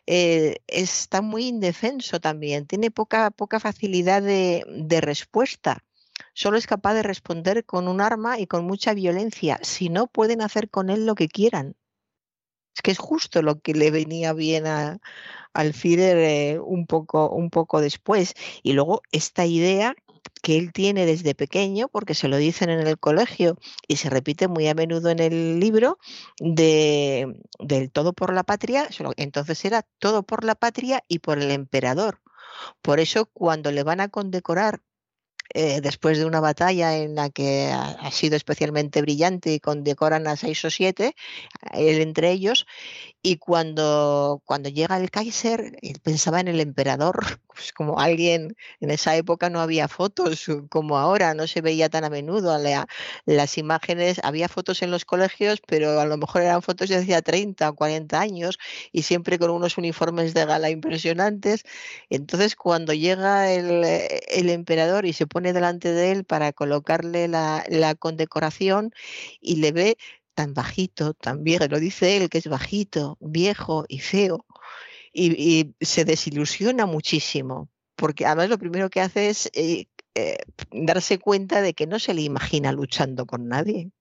eh, 0.08 0.58
está 0.68 1.22
muy 1.22 1.48
indefenso 1.48 2.22
también, 2.22 2.66
tiene 2.66 2.92
poca, 2.92 3.30
poca 3.32 3.60
facilidad 3.60 4.22
de, 4.22 5.02
respuesta 5.02 5.84
solo 6.34 6.58
es 6.58 6.66
capaz 6.66 6.94
de 6.94 7.04
responder 7.04 7.66
con 7.66 7.90
un 7.90 8.00
arma 8.00 8.40
y 8.40 8.48
con 8.48 8.66
mucha 8.66 8.94
violencia. 8.94 9.60
Si 9.64 9.90
no, 9.90 10.08
pueden 10.08 10.42
hacer 10.42 10.70
con 10.70 10.90
él 10.90 11.06
lo 11.06 11.16
que 11.16 11.28
quieran. 11.28 11.76
Es 12.74 12.82
que 12.82 12.92
es 12.92 13.00
justo 13.00 13.42
lo 13.42 13.60
que 13.60 13.74
le 13.74 13.92
venía 13.92 14.34
bien 14.34 14.66
a, 14.68 15.00
al 15.54 15.74
eh, 15.84 16.60
un, 16.64 16.86
poco, 16.88 17.30
un 17.30 17.50
poco 17.50 17.82
después. 17.82 18.34
Y 18.64 18.74
luego 18.74 19.02
esta 19.12 19.46
idea 19.46 19.96
que 20.46 20.60
él 20.60 20.74
tiene 20.74 21.08
desde 21.08 21.34
pequeño, 21.34 21.88
porque 21.88 22.14
se 22.14 22.28
lo 22.28 22.38
dicen 22.38 22.70
en 22.70 22.86
el 22.86 23.00
colegio 23.00 23.58
y 23.88 23.96
se 23.96 24.12
repite 24.12 24.48
muy 24.48 24.68
a 24.68 24.76
menudo 24.76 25.10
en 25.10 25.18
el 25.18 25.60
libro, 25.60 25.98
de, 26.40 27.36
del 27.58 27.92
todo 27.92 28.14
por 28.14 28.32
la 28.32 28.44
patria, 28.44 28.88
entonces 29.18 29.66
era 29.66 29.82
todo 29.98 30.22
por 30.22 30.44
la 30.44 30.54
patria 30.54 31.04
y 31.08 31.18
por 31.18 31.40
el 31.40 31.50
emperador. 31.50 32.22
Por 32.84 33.00
eso 33.00 33.26
cuando 33.26 33.72
le 33.72 33.82
van 33.82 34.02
a 34.02 34.10
condecorar 34.10 34.82
eh, 35.54 35.80
después 35.82 36.18
de 36.18 36.26
una 36.26 36.40
batalla 36.40 36.98
en 36.98 37.16
la 37.16 37.30
que 37.30 37.72
ha, 37.72 38.12
sido 38.12 38.36
especialmente 38.36 39.02
brillante 39.02 39.54
y 39.54 39.60
condecoran 39.60 40.28
a 40.28 40.36
seis 40.36 40.64
o 40.66 40.70
siete, 40.70 41.16
él 41.74 42.02
entre 42.02 42.32
ellos, 42.32 42.66
y 43.22 43.38
cuando, 43.38 44.42
cuando 44.46 44.70
llega 44.70 44.98
el 44.98 45.10
Kaiser, 45.10 45.78
él 45.82 46.00
pensaba 46.04 46.40
en 46.40 46.48
el 46.48 46.60
emperador, 46.60 47.16
pues 47.48 47.74
como 47.74 48.00
alguien, 48.00 48.56
en 48.80 48.92
esa 48.92 49.16
época 49.16 49.50
no 49.50 49.62
había 49.62 49.88
fotos 49.88 50.46
como 50.70 50.98
ahora, 50.98 51.34
no 51.34 51.48
se 51.48 51.62
veía 51.62 51.90
tan 51.90 52.04
a 52.04 52.10
menudo 52.10 52.56
las 53.26 53.58
imágenes, 53.58 54.20
había 54.24 54.48
fotos 54.48 54.82
en 54.84 54.92
los 54.92 55.06
colegios, 55.06 55.60
pero 55.66 56.00
a 56.00 56.06
lo 56.06 56.18
mejor 56.18 56.44
eran 56.44 56.62
fotos 56.62 56.90
de 56.90 56.98
hacía 56.98 57.22
30 57.22 57.70
o 57.70 57.76
40 57.76 58.20
años 58.20 58.60
y 58.92 59.04
siempre 59.04 59.40
con 59.40 59.50
unos 59.50 59.78
uniformes 59.78 60.34
de 60.34 60.46
gala 60.46 60.70
impresionantes. 60.70 61.64
Entonces 62.10 62.56
cuando 62.56 62.94
llega 62.94 63.52
el, 63.52 63.84
el 63.84 64.50
emperador 64.50 65.06
y 65.06 65.14
se 65.14 65.26
pone 65.36 65.52
delante 65.52 65.92
de 65.92 66.14
él 66.14 66.24
para 66.24 66.54
colocarle 66.54 67.28
la, 67.28 67.96
condecoración 68.00 68.92
y 69.42 69.58
le 69.58 69.74
ve 69.74 69.98
tan 70.34 70.54
bajito, 70.54 71.14
tan 71.14 71.44
viejo, 71.44 71.68
lo 71.68 71.78
dice 71.78 72.16
él, 72.16 72.30
que 72.30 72.38
es 72.38 72.48
bajito, 72.48 73.18
viejo 73.20 73.84
y 73.90 74.00
feo, 74.00 74.46
y, 75.12 75.74
se 75.82 76.06
desilusiona 76.06 76.86
muchísimo, 76.86 77.68
porque 77.98 78.26
además 78.26 78.48
lo 78.48 78.58
primero 78.58 78.90
que 78.90 79.02
hace 79.02 79.28
es 79.28 79.50
eh, 79.54 79.88
eh, 80.16 80.38
darse 80.72 81.20
cuenta 81.20 81.62
de 81.62 81.74
que 81.74 81.86
no 81.86 82.00
se 82.00 82.14
le 82.14 82.22
imagina 82.22 82.72
luchando 82.72 83.26
con 83.26 83.50
nadie. 83.50 83.92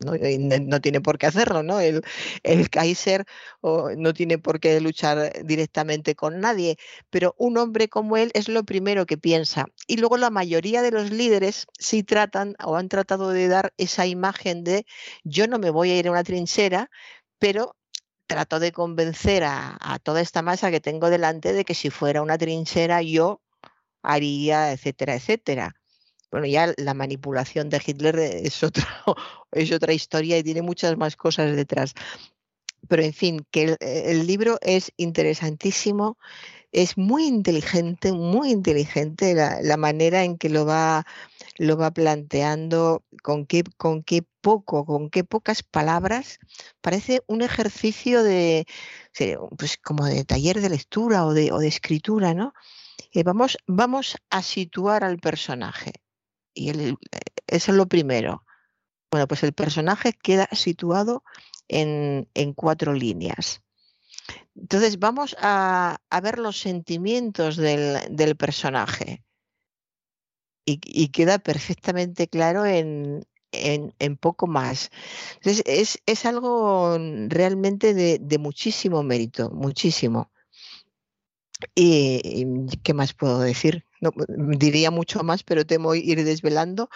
¿No? 0.00 0.80
tiene 0.80 1.00
por 1.00 1.18
qué 1.18 1.26
hacerlo, 1.26 1.62
¿no? 1.62 1.80
El, 1.80 2.02
el 2.42 2.70
Kaiser 2.70 3.24
no 3.62 4.14
tiene 4.14 4.38
por 4.38 4.60
qué 4.60 4.80
luchar 4.80 5.32
directamente 5.44 6.14
con 6.14 6.40
nadie, 6.40 6.76
pero 7.10 7.34
un 7.38 7.58
hombre 7.58 7.88
como 7.88 8.16
él 8.16 8.30
es 8.34 8.48
lo 8.48 8.64
primero 8.64 9.06
que 9.06 9.18
piensa. 9.18 9.66
Y 9.86 9.96
luego 9.96 10.16
la 10.16 10.30
mayoría 10.30 10.82
de 10.82 10.90
los 10.92 11.10
líderes 11.10 11.66
sí 11.78 12.02
tratan 12.02 12.54
o 12.64 12.76
han 12.76 12.88
tratado 12.88 13.30
de 13.30 13.48
dar 13.48 13.72
esa 13.76 14.06
imagen 14.06 14.64
de 14.64 14.86
yo 15.24 15.46
no 15.48 15.58
me 15.58 15.70
voy 15.70 15.90
a 15.90 15.98
ir 15.98 16.08
a 16.08 16.12
una 16.12 16.24
trinchera, 16.24 16.90
pero 17.38 17.76
trato 18.26 18.60
de 18.60 18.72
convencer 18.72 19.42
a 19.44 19.98
toda 20.02 20.20
esta 20.20 20.42
masa 20.42 20.70
que 20.70 20.80
tengo 20.80 21.10
delante 21.10 21.52
de 21.52 21.64
que 21.64 21.74
si 21.74 21.90
fuera 21.90 22.22
una 22.22 22.38
trinchera 22.38 23.02
yo 23.02 23.42
haría, 24.02 24.72
etcétera, 24.72 25.14
etcétera 25.16 25.77
bueno, 26.30 26.46
ya 26.46 26.74
la 26.76 26.94
manipulación 26.94 27.70
de 27.70 27.80
Hitler 27.84 28.18
es 28.18 28.62
otra, 28.62 28.86
es 29.52 29.72
otra 29.72 29.92
historia 29.92 30.38
y 30.38 30.42
tiene 30.42 30.62
muchas 30.62 30.96
más 30.96 31.16
cosas 31.16 31.54
detrás. 31.56 31.94
Pero 32.88 33.02
en 33.02 33.12
fin, 33.12 33.46
que 33.50 33.76
el, 33.80 34.26
libro 34.26 34.58
es 34.62 34.92
interesantísimo, 34.96 36.16
es 36.72 36.96
muy 36.96 37.26
inteligente, 37.26 38.12
muy 38.12 38.50
inteligente 38.50 39.34
la, 39.34 39.76
manera 39.76 40.22
en 40.24 40.38
que 40.38 40.48
lo 40.48 40.64
va, 40.64 41.04
lo 41.56 41.76
va 41.76 41.90
planteando, 41.90 43.04
con 43.22 43.46
qué, 43.46 43.64
con 43.76 44.02
qué 44.04 44.22
poco, 44.40 44.84
con 44.86 45.10
qué 45.10 45.24
pocas 45.24 45.62
palabras. 45.62 46.38
Parece 46.80 47.22
un 47.26 47.42
ejercicio 47.42 48.22
de, 48.22 48.66
pues 49.58 49.76
como 49.78 50.06
de 50.06 50.24
taller 50.24 50.60
de 50.60 50.70
lectura 50.70 51.26
o 51.26 51.34
de, 51.34 51.52
o 51.52 51.58
de 51.58 51.68
escritura, 51.68 52.34
¿no? 52.34 52.54
Eh, 53.12 53.22
vamos, 53.22 53.58
vamos 53.66 54.16
a 54.30 54.42
situar 54.42 55.04
al 55.04 55.18
personaje 55.18 55.92
y 56.58 56.70
eso 57.46 57.72
es 57.72 57.76
lo 57.76 57.86
primero. 57.86 58.44
Bueno, 59.10 59.26
pues 59.28 59.42
el 59.42 59.52
personaje 59.52 60.12
queda 60.12 60.48
situado 60.52 61.22
en, 61.68 62.26
cuatro 62.54 62.92
líneas. 62.92 63.62
Entonces 64.54 64.98
vamos 64.98 65.36
a, 65.40 65.98
ver 66.22 66.38
los 66.38 66.58
sentimientos 66.58 67.56
del, 67.56 68.36
personaje. 68.36 69.24
Y, 70.66 71.08
queda 71.08 71.38
perfectamente 71.38 72.28
claro 72.28 72.66
en, 72.66 73.24
poco 74.20 74.46
más. 74.46 74.90
Entonces 75.36 76.00
es, 76.04 76.26
algo 76.26 76.98
realmente 77.28 77.94
de, 77.94 78.38
muchísimo 78.38 79.02
mérito, 79.02 79.50
muchísimo. 79.50 80.30
¿Y 81.74 82.66
qué 82.82 82.94
más 82.94 83.14
puedo 83.14 83.40
decir? 83.40 83.87
No, 84.00 84.12
diría 84.28 84.90
mucho 84.90 85.22
más, 85.22 85.42
pero 85.42 85.66
temo 85.66 85.94
ir 85.94 86.24
desvelando, 86.24 86.88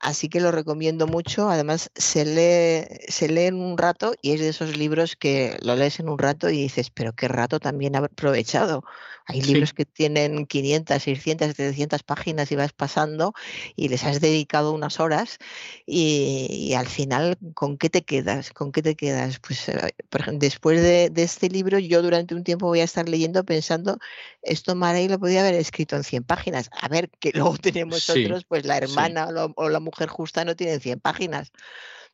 así 0.00 0.28
que 0.28 0.40
lo 0.40 0.52
recomiendo 0.52 1.06
mucho. 1.06 1.48
Además, 1.50 1.90
se 1.94 2.24
lee, 2.24 2.86
se 3.08 3.28
lee 3.28 3.46
en 3.46 3.56
un 3.56 3.76
rato 3.78 4.14
y 4.22 4.32
es 4.32 4.40
de 4.40 4.48
esos 4.50 4.76
libros 4.76 5.16
que 5.16 5.56
lo 5.62 5.76
lees 5.76 6.00
en 6.00 6.08
un 6.08 6.18
rato 6.18 6.50
y 6.50 6.62
dices, 6.62 6.90
pero 6.90 7.12
qué 7.12 7.28
rato 7.28 7.58
también 7.60 7.96
ha 7.96 8.00
aprovechado. 8.00 8.84
Hay 9.26 9.40
libros 9.40 9.72
que 9.72 9.86
tienen 9.86 10.44
500, 10.44 11.02
600, 11.02 11.48
700 11.56 12.02
páginas 12.02 12.52
y 12.52 12.56
vas 12.56 12.74
pasando 12.74 13.32
y 13.74 13.88
les 13.88 14.04
has 14.04 14.20
dedicado 14.20 14.72
unas 14.72 15.00
horas 15.00 15.38
y, 15.86 16.74
al 16.74 16.86
final, 16.86 17.38
¿con 17.54 17.78
qué 17.78 17.88
te 17.88 18.02
quedas? 18.02 18.52
¿Con 18.52 18.70
qué 18.70 18.82
te 18.82 18.96
quedas? 18.96 19.40
Pues 19.40 19.68
eh, 19.70 19.94
después 20.34 20.82
de, 20.82 21.10
este 21.16 21.48
libro, 21.48 21.78
yo 21.78 22.02
durante 22.02 22.34
un 22.34 22.44
tiempo 22.44 22.66
voy 22.66 22.80
a 22.80 22.84
estar 22.84 23.08
leyendo 23.08 23.44
pensando, 23.44 23.98
esto 24.42 24.74
Marey 24.74 25.08
lo 25.08 25.18
podía 25.18 25.40
haber 25.40 25.54
escrito 25.54 25.96
en 25.96 26.04
100 26.04 26.24
páginas. 26.24 26.43
A 26.52 26.88
ver, 26.88 27.10
que 27.20 27.32
luego 27.34 27.56
tenemos 27.62 28.08
otros, 28.10 28.44
pues 28.44 28.64
la 28.64 28.78
hermana 28.78 29.28
o, 29.56 29.68
la 29.68 29.80
mujer 29.80 30.08
justa 30.08 30.44
no 30.44 30.56
tienen 30.56 30.80
100 30.80 31.00
páginas. 31.00 31.52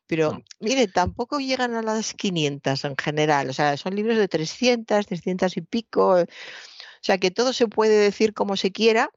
Pero 0.07 0.43
mire, 0.59 0.87
tampoco 0.87 1.39
llegan 1.39 1.73
a 1.75 1.81
las 1.81 2.13
500 2.13 2.83
en 2.83 2.97
general. 2.97 3.49
O 3.49 3.53
sea, 3.53 3.77
son 3.77 3.95
libros 3.95 4.17
de 4.17 4.27
300, 4.27 5.05
300 5.05 5.55
y 5.55 5.61
pico. 5.61 6.15
O 6.15 6.25
sea 7.01 7.17
que 7.17 7.31
todo 7.31 7.53
se 7.53 7.67
puede 7.67 7.97
decir 7.97 8.33
como 8.33 8.57
se 8.57 8.71
quiera 8.71 9.09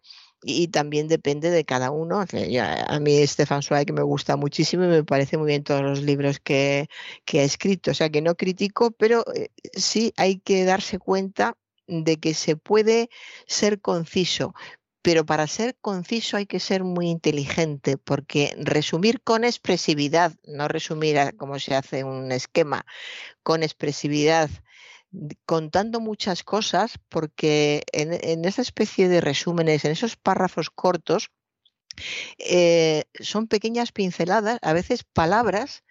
y 0.45 0.69
también 0.69 1.09
depende 1.09 1.51
de 1.51 1.65
cada 1.65 1.91
uno. 1.91 2.21
A 2.21 3.01
mí 3.01 3.27
Stefan 3.27 3.63
Zweig 3.63 3.93
me 3.93 4.03
gusta 4.03 4.37
muchísimo 4.37 4.85
y 4.85 4.89
me 4.89 5.05
parece 5.05 5.37
muy 5.37 5.49
bien 5.49 5.65
todos 5.65 5.83
los 5.83 6.03
libros 6.03 6.39
que, 6.39 6.89
ha 7.33 7.43
escrito. 7.43 7.91
O 7.91 7.95
sea 7.95 8.11
que 8.11 8.23
no 8.23 8.35
critico, 8.35 8.91
pero 8.93 9.25
eh, 9.35 9.49
sí 9.73 10.13
hay 10.17 10.39
que 10.39 10.65
darse 10.65 10.99
cuenta 10.99 11.57
de 11.87 12.19
que 12.19 12.35
se 12.35 12.57
puede 12.57 13.11
ser 13.47 13.81
conciso. 13.81 14.55
Pero 15.05 15.27
para 15.27 15.47
ser 15.47 15.77
conciso 15.83 16.39
hay 16.39 16.47
que 16.47 16.59
ser 16.59 16.83
muy 16.83 17.11
inteligente, 17.11 17.99
porque 17.99 18.57
resumir 18.59 19.21
con 19.21 19.45
expresividad, 19.45 20.33
no 20.45 20.67
resumir 20.67 21.37
como 21.37 21.59
se 21.59 21.75
hace 21.75 22.05
un 22.05 22.33
esquema, 22.33 22.87
con 23.43 23.63
expresividad 23.63 24.49
contando 25.45 26.01
muchas 26.01 26.43
cosas, 26.43 26.99
porque 27.11 27.83
en, 27.93 28.47
esa 28.47 28.63
especie 28.63 29.11
de 29.11 29.21
resúmenes, 29.21 29.85
en 29.85 29.93
esos 29.93 30.17
párrafos 30.17 30.71
cortos, 30.71 31.31
eh, 32.39 33.05
son 33.21 33.47
pequeñas 33.47 33.93
pinceladas, 33.93 34.59
a 34.63 34.73
veces 34.73 35.05
palabras, 35.05 35.85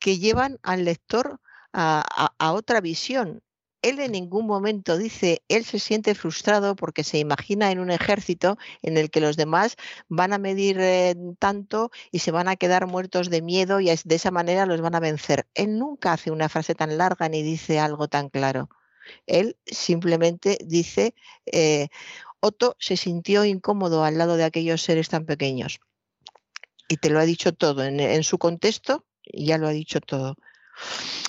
que 0.00 0.18
llevan 0.18 0.58
al 0.64 0.84
lector 0.84 1.40
a 1.72 2.52
otra 2.52 2.80
visión 2.80 3.40
él 3.82 3.98
en 3.98 4.12
ningún 4.12 4.46
momento 4.46 4.96
dice, 4.96 5.42
él 5.48 5.64
se 5.64 5.78
siente 5.78 6.14
frustrado 6.14 6.76
porque 6.76 7.04
se 7.04 7.18
imagina 7.18 7.70
en 7.70 7.80
un 7.80 7.90
ejército 7.90 8.56
en 8.80 8.96
el 8.96 9.10
que 9.10 9.20
los 9.20 9.36
demás 9.36 9.76
van 10.08 10.32
a 10.32 10.38
medir 10.38 10.78
eh, 10.80 11.16
tanto 11.38 11.90
y 12.12 12.20
se 12.20 12.30
van 12.30 12.48
a 12.48 12.56
quedar 12.56 12.86
muertos 12.86 13.28
de 13.28 13.42
miedo 13.42 13.80
y 13.80 13.86
de 13.86 14.14
esa 14.14 14.30
manera 14.30 14.66
los 14.66 14.80
van 14.80 14.94
a 14.94 15.00
vencer. 15.00 15.46
Él 15.54 15.78
nunca 15.78 16.12
hace 16.12 16.30
una 16.30 16.48
frase 16.48 16.74
tan 16.74 16.96
larga 16.96 17.28
ni 17.28 17.42
dice 17.42 17.80
algo 17.80 18.08
tan 18.08 18.28
claro. 18.28 18.70
Él 19.26 19.56
simplemente 19.66 20.58
dice, 20.64 21.14
eh, 21.46 21.88
Otto 22.38 22.76
se 22.78 22.96
sintió 22.96 23.44
incómodo 23.44 24.04
al 24.04 24.16
lado 24.16 24.36
de 24.36 24.44
aquellos 24.44 24.82
seres 24.82 25.08
tan 25.08 25.26
pequeños. 25.26 25.80
Y 26.88 26.98
te 26.98 27.10
lo 27.10 27.18
ha 27.18 27.24
dicho 27.24 27.52
todo. 27.52 27.84
En, 27.84 28.22
su 28.22 28.38
contexto 28.38 29.04
ya 29.32 29.58
lo 29.58 29.66
ha 29.66 29.72
dicho 29.72 30.00
todo. 30.00 30.36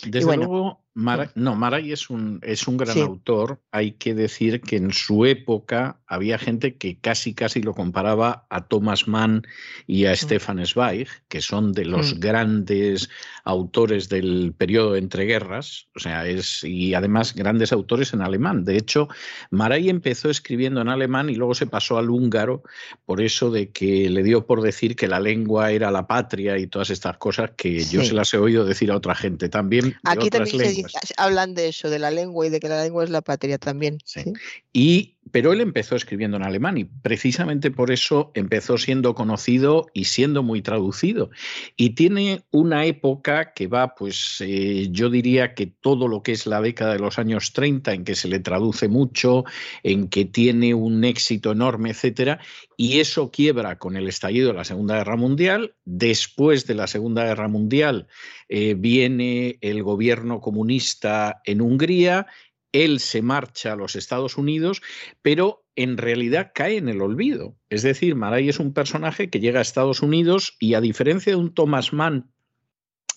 Desde 0.06 0.36
luego, 0.36 0.83
no, 0.96 1.56
Maray 1.56 1.92
es 1.92 2.10
un, 2.10 2.40
es 2.44 2.68
un 2.68 2.78
gran 2.78 2.98
autor. 3.00 3.60
Hay 3.72 3.94
que 3.94 4.14
decir 4.14 4.62
que 4.62 4.76
en 4.76 4.94
su 4.94 5.26
época 5.26 6.00
había 6.06 6.38
gente 6.38 6.78
que 6.78 7.00
casi 7.00 7.34
casi 7.34 7.62
lo 7.62 7.74
comparaba 7.74 8.46
a 8.50 8.68
Thomas 8.68 9.08
Mann 9.08 9.44
y 9.88 10.06
a 10.06 10.12
mm. 10.12 10.16
Stefan 10.16 10.66
Zweig, 10.66 11.08
que 11.28 11.42
son 11.42 11.72
de 11.74 11.86
los 11.86 12.16
mm. 12.16 12.20
grandes 12.20 13.10
autores 13.44 14.08
del 14.10 14.54
periodo 14.56 14.94
de 14.94 15.00
entreguerras, 15.00 15.88
o 15.96 16.00
sea, 16.00 16.28
es 16.28 16.64
y 16.64 16.94
además 16.94 17.34
grandes 17.34 17.74
autores 17.74 18.14
en 18.14 18.22
alemán. 18.22 18.64
De 18.64 18.78
hecho, 18.78 19.08
Maray 19.50 19.90
empezó 19.90 20.30
escribiendo 20.30 20.82
en 20.82 20.90
alemán 20.90 21.30
y 21.30 21.36
luego 21.36 21.56
se 21.56 21.66
pasó 21.66 21.98
al 21.98 22.10
húngaro 22.10 22.64
por 23.06 23.20
eso 23.20 23.50
de 23.50 23.72
que 23.72 24.10
le 24.10 24.22
dio 24.22 24.46
por 24.46 24.62
decir 24.62 24.96
que 24.96 25.08
la 25.08 25.20
lengua 25.20 25.72
era 25.72 25.90
la 25.90 26.08
patria 26.08 26.58
y 26.58 26.68
todas 26.68 26.92
estas 26.92 27.18
cosas 27.18 27.52
que 27.58 27.84
yo 27.84 28.04
se 28.04 28.14
las 28.14 28.34
he 28.34 28.38
oído 28.38 28.64
decir 28.64 28.92
a 28.92 28.98
otra 28.98 29.16
gente 29.16 29.50
también. 29.50 29.96
Aquí 30.04 30.30
también 30.30 30.83
hablan 31.18 31.54
de 31.54 31.70
eso, 31.70 31.90
de 31.90 32.00
la 32.00 32.12
lengua 32.12 32.46
y 32.46 32.50
de 32.50 32.60
que 32.60 32.70
la 32.70 32.84
lengua 32.84 33.04
es 33.04 33.10
la 33.10 33.22
patria 33.22 33.58
también. 33.58 33.98
Y, 34.72 35.13
pero 35.32 35.54
él 35.54 35.62
empezó 35.62 35.96
escribiendo 35.96 36.38
en 36.38 36.44
alemán 36.44 36.78
y 36.78 36.86
precisamente 36.86 37.72
por 37.72 37.92
eso 37.92 38.32
empezó 38.36 38.78
siendo 38.78 39.16
conocido 39.16 39.88
y 39.94 40.06
siendo 40.06 40.44
muy 40.44 40.62
traducido. 40.62 41.30
Y 41.76 41.92
tiene 41.92 42.44
una 42.52 42.86
época 42.86 43.54
que 43.54 43.68
va, 43.68 43.96
pues 43.96 44.38
eh, 44.42 44.88
yo 44.92 45.10
diría 45.10 45.54
que 45.54 45.68
todo 45.68 46.08
lo 46.08 46.24
que 46.24 46.34
es 46.34 46.46
la 46.46 46.62
década 46.62 46.94
de 46.94 47.00
los 47.00 47.20
años 47.20 47.54
30, 47.54 47.94
en 47.94 48.04
que 48.04 48.16
se 48.16 48.28
le 48.28 48.40
traduce 48.40 48.88
mucho, 48.88 49.46
en 49.82 50.08
que 50.08 50.26
tiene 50.26 50.74
un 50.74 51.04
éxito 51.04 51.52
enorme, 51.52 51.92
etcétera, 51.92 52.40
y 52.78 53.00
eso 53.00 53.32
quiebra 53.32 53.78
con 53.78 53.96
el 53.96 54.08
estallido 54.08 54.50
de 54.50 54.58
la 54.58 54.66
Segunda 54.66 54.98
Guerra 54.98 55.16
Mundial. 55.16 55.76
Después 55.86 56.66
de 56.66 56.76
la 56.76 56.88
Segunda 56.88 57.24
Guerra 57.26 57.48
Mundial 57.48 58.08
eh, 58.50 58.76
viene 58.78 59.58
el 59.62 59.84
gobierno 59.84 60.42
comunista 60.42 61.42
en 61.46 61.62
Hungría, 61.62 62.28
él 62.74 63.00
se 63.00 63.22
marcha 63.22 63.72
a 63.72 63.76
los 63.78 63.96
Estados 63.96 64.38
Unidos, 64.38 64.82
pero 65.22 65.64
en 65.76 65.98
realidad 65.98 66.52
cae 66.54 66.78
en 66.78 66.90
el 66.90 67.02
olvido. 67.02 67.56
Es 67.70 67.84
decir, 67.84 68.16
Maray 68.16 68.50
es 68.50 68.60
un 68.60 68.74
personaje 68.74 69.30
que 69.30 69.40
llega 69.40 69.60
a 69.60 69.62
Estados 69.62 70.02
Unidos 70.02 70.58
y 70.60 70.74
a 70.74 70.82
diferencia 70.82 71.32
de 71.32 71.38
un 71.38 71.54
Thomas 71.54 71.94
Mann, 71.94 72.32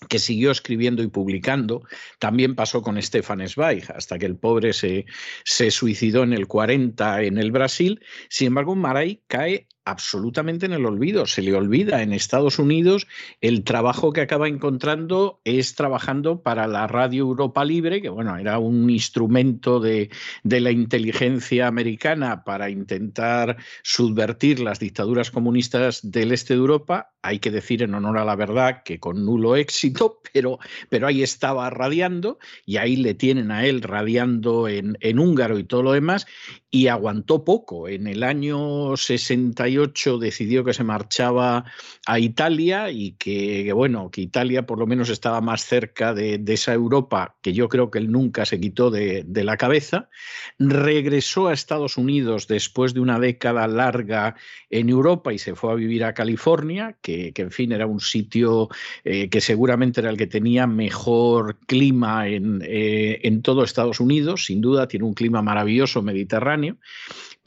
que 0.09 0.19
siguió 0.19 0.51
escribiendo 0.51 1.01
y 1.01 1.07
publicando. 1.07 1.81
También 2.19 2.55
pasó 2.55 2.81
con 2.81 3.01
Stefan 3.01 3.47
Zweig, 3.47 3.91
hasta 3.93 4.19
que 4.19 4.27
el 4.27 4.37
pobre 4.37 4.73
se, 4.73 5.05
se 5.43 5.71
suicidó 5.71 6.23
en 6.23 6.33
el 6.33 6.47
40 6.47 7.23
en 7.23 7.37
el 7.37 7.51
Brasil. 7.51 7.99
Sin 8.29 8.47
embargo, 8.47 8.75
Maray 8.75 9.23
cae 9.27 9.67
absolutamente 9.87 10.65
en 10.65 10.73
el 10.73 10.85
olvido. 10.85 11.25
Se 11.25 11.41
le 11.41 11.55
olvida 11.55 12.03
en 12.03 12.11
Estados 12.11 12.59
Unidos 12.59 13.07
el 13.39 13.63
trabajo 13.63 14.11
que 14.11 14.19
acaba 14.19 14.49
encontrando 14.49 15.39
es 15.45 15.75
trabajando 15.75 16.43
para 16.43 16.67
la 16.67 16.87
Radio 16.87 17.21
Europa 17.21 17.63
Libre, 17.63 18.01
que 18.01 18.09
bueno, 18.09 18.37
era 18.37 18.59
un 18.59 18.89
instrumento 18.89 19.79
de, 19.79 20.09
de 20.43 20.59
la 20.59 20.71
inteligencia 20.71 21.67
americana 21.67 22.43
para 22.43 22.69
intentar 22.69 23.55
subvertir 23.81 24.59
las 24.59 24.79
dictaduras 24.79 25.31
comunistas 25.31 26.01
del 26.03 26.33
este 26.33 26.53
de 26.53 26.59
Europa. 26.59 27.13
Hay 27.21 27.39
que 27.39 27.51
decir 27.51 27.81
en 27.81 27.93
honor 27.93 28.17
a 28.17 28.25
la 28.25 28.35
verdad 28.35 28.83
que 28.83 28.99
con 28.99 29.25
nulo 29.25 29.55
éxito, 29.55 30.19
pero, 30.33 30.59
pero 30.89 31.07
ahí 31.07 31.23
estaba 31.23 31.69
radiando 31.69 32.39
y 32.65 32.75
ahí 32.75 32.97
le 32.97 33.13
tienen 33.13 33.51
a 33.51 33.65
él 33.65 33.81
radiando 33.81 34.67
en, 34.67 34.97
en 34.99 35.17
húngaro 35.17 35.57
y 35.57 35.63
todo 35.63 35.83
lo 35.83 35.93
demás 35.93 36.27
y 36.69 36.87
aguantó 36.87 37.45
poco. 37.45 37.87
En 37.87 38.07
el 38.07 38.23
año 38.23 38.97
68 38.97 39.76
decidió 40.19 40.63
que 40.63 40.73
se 40.73 40.83
marchaba 40.83 41.65
a 42.05 42.19
Italia 42.19 42.91
y 42.91 43.11
que, 43.13 43.71
bueno, 43.73 44.09
que 44.11 44.21
Italia 44.21 44.65
por 44.65 44.79
lo 44.79 44.87
menos 44.87 45.09
estaba 45.09 45.41
más 45.41 45.65
cerca 45.65 46.13
de, 46.13 46.41
esa 46.47 46.73
Europa 46.73 47.35
que 47.41 47.53
yo 47.53 47.69
creo 47.69 47.91
que 47.91 47.99
él 47.99 48.11
nunca 48.11 48.45
se 48.45 48.59
quitó 48.59 48.89
de, 48.89 49.25
la 49.27 49.57
cabeza. 49.57 50.09
Regresó 50.57 51.47
a 51.47 51.53
Estados 51.53 51.97
Unidos 51.97 52.47
después 52.47 52.93
de 52.93 52.99
una 52.99 53.19
década 53.19 53.67
larga 53.67 54.35
en 54.69 54.89
Europa 54.89 55.33
y 55.33 55.37
se 55.37 55.55
fue 55.55 55.71
a 55.71 55.75
vivir 55.75 56.03
a 56.03 56.13
California, 56.13 56.97
que, 57.01 57.31
en 57.35 57.51
fin 57.51 57.71
era 57.71 57.85
un 57.85 57.99
sitio 57.99 58.69
eh, 59.03 59.29
que 59.29 59.41
seguramente 59.41 60.01
era 60.01 60.09
el 60.09 60.17
que 60.17 60.27
tenía 60.27 60.67
mejor 60.67 61.59
clima 61.67 62.27
en, 62.27 62.61
eh, 62.65 63.19
en 63.23 63.41
todo 63.41 63.63
Estados 63.63 63.99
Unidos, 63.99 64.45
sin 64.45 64.61
duda, 64.61 64.87
tiene 64.87 65.05
un 65.05 65.13
clima 65.13 65.41
maravilloso 65.41 66.01
mediterráneo 66.01 66.77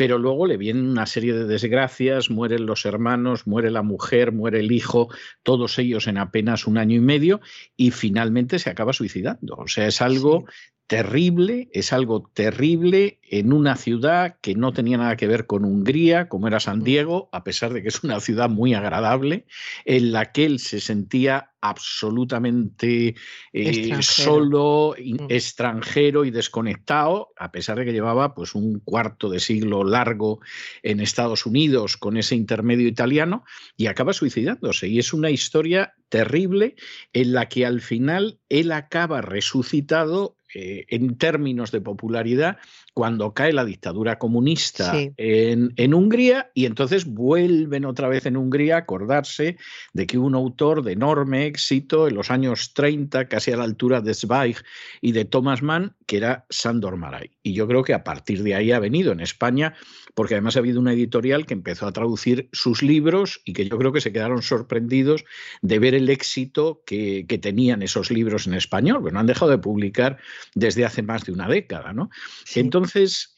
pero 0.00 0.16
luego 0.16 0.46
le 0.46 0.56
vienen 0.56 0.88
una 0.88 1.04
serie 1.04 1.34
de 1.34 1.44
desgracias, 1.44 2.19
mueren 2.28 2.66
los 2.66 2.84
hermanos, 2.84 3.46
muere 3.46 3.70
la 3.70 3.82
mujer, 3.82 4.32
muere 4.32 4.60
el 4.60 4.72
hijo, 4.72 5.08
todos 5.42 5.78
ellos 5.78 6.08
en 6.08 6.18
apenas 6.18 6.66
un 6.66 6.76
año 6.76 6.96
y 6.96 7.00
medio, 7.00 7.40
y 7.76 7.92
finalmente 7.92 8.58
se 8.58 8.68
acaba 8.68 8.92
suicidando. 8.92 9.54
O 9.54 9.68
sea, 9.68 9.86
es 9.86 10.02
algo 10.02 10.44
terrible, 10.90 11.68
es 11.72 11.92
algo 11.92 12.28
terrible 12.34 13.20
en 13.22 13.52
una 13.52 13.76
ciudad 13.76 14.38
que 14.40 14.56
no 14.56 14.72
tenía 14.72 14.98
nada 14.98 15.16
que 15.16 15.28
ver 15.28 15.46
con 15.46 15.64
Hungría, 15.64 16.28
como 16.28 16.48
era 16.48 16.58
San 16.58 16.82
Diego, 16.82 17.28
a 17.30 17.44
pesar 17.44 17.72
de 17.72 17.80
que 17.80 17.90
es 17.90 18.02
una 18.02 18.18
ciudad 18.18 18.50
muy 18.50 18.74
agradable, 18.74 19.46
en 19.84 20.10
la 20.10 20.32
que 20.32 20.46
él 20.46 20.58
se 20.58 20.80
sentía 20.80 21.52
absolutamente 21.60 23.14
eh, 23.52 24.02
solo, 24.02 24.96
mm. 24.98 25.26
extranjero 25.28 26.24
y 26.24 26.32
desconectado, 26.32 27.28
a 27.38 27.52
pesar 27.52 27.78
de 27.78 27.84
que 27.84 27.92
llevaba 27.92 28.34
pues 28.34 28.56
un 28.56 28.80
cuarto 28.80 29.30
de 29.30 29.38
siglo 29.38 29.84
largo 29.84 30.40
en 30.82 30.98
Estados 30.98 31.46
Unidos 31.46 31.96
con 31.96 32.16
ese 32.16 32.34
intermedio 32.34 32.88
italiano 32.88 33.44
y 33.76 33.86
acaba 33.86 34.12
suicidándose. 34.12 34.88
Y 34.88 34.98
es 34.98 35.12
una 35.12 35.30
historia 35.30 35.94
terrible 36.08 36.74
en 37.12 37.32
la 37.32 37.48
que 37.48 37.64
al 37.64 37.80
final 37.80 38.40
él 38.48 38.72
acaba 38.72 39.20
resucitado 39.20 40.36
eh, 40.54 40.86
en 40.88 41.16
términos 41.16 41.70
de 41.70 41.80
popularidad 41.80 42.58
cuando 42.94 43.32
cae 43.32 43.52
la 43.52 43.64
dictadura 43.64 44.18
comunista 44.18 44.92
en, 45.16 45.94
Hungría 45.94 46.50
y 46.54 46.66
entonces 46.66 47.06
vuelven 47.06 47.84
otra 47.84 48.08
vez 48.08 48.26
en 48.26 48.36
Hungría 48.36 48.76
a 48.76 48.78
acordarse 48.80 49.56
de 49.92 50.06
que 50.06 50.18
hubo 50.18 50.26
un 50.26 50.34
autor 50.34 50.82
de 50.82 50.92
enorme 50.92 51.46
éxito 51.46 52.08
en 52.08 52.14
los 52.14 52.30
años 52.30 52.74
30, 52.74 53.28
casi 53.28 53.52
a 53.52 53.56
la 53.56 53.64
altura 53.64 54.00
de 54.00 54.14
Zweig 54.14 54.56
y 55.00 55.12
de 55.12 55.24
Thomas 55.24 55.62
Mann, 55.62 55.94
que 56.06 56.16
era 56.16 56.46
Sandor 56.50 56.96
Maray. 56.96 57.30
Y 57.42 57.52
yo 57.52 57.66
creo 57.66 57.82
que 57.82 57.94
a 57.94 58.04
partir 58.04 58.42
de 58.42 58.54
ahí 58.54 58.72
ha 58.72 58.80
venido 58.80 59.12
en 59.12 59.20
España, 59.20 59.74
porque 60.14 60.34
además 60.34 60.56
ha 60.56 60.60
habido 60.60 60.80
una 60.80 60.92
editorial 60.92 61.46
que 61.46 61.54
empezó 61.54 61.86
a 61.86 61.92
traducir 61.92 62.48
sus 62.52 62.82
libros 62.82 63.40
y 63.44 63.52
que 63.52 63.68
yo 63.68 63.78
creo 63.78 63.92
que 63.92 64.00
se 64.00 64.12
quedaron 64.12 64.42
sorprendidos 64.42 65.24
de 65.62 65.78
ver 65.78 65.94
el 65.94 66.10
éxito 66.10 66.82
que, 66.84 67.26
tenían 67.40 67.82
esos 67.82 68.10
libros 68.10 68.46
en 68.46 68.54
español, 68.54 69.02
que 69.04 69.12
no 69.12 69.20
han 69.20 69.26
dejado 69.26 69.50
de 69.50 69.58
publicar 69.58 70.18
desde 70.54 70.84
hace 70.84 71.02
más 71.02 71.24
de 71.24 71.32
una 71.32 71.48
década. 71.48 71.92
¿no? 71.92 72.10
Entonces, 72.54 72.79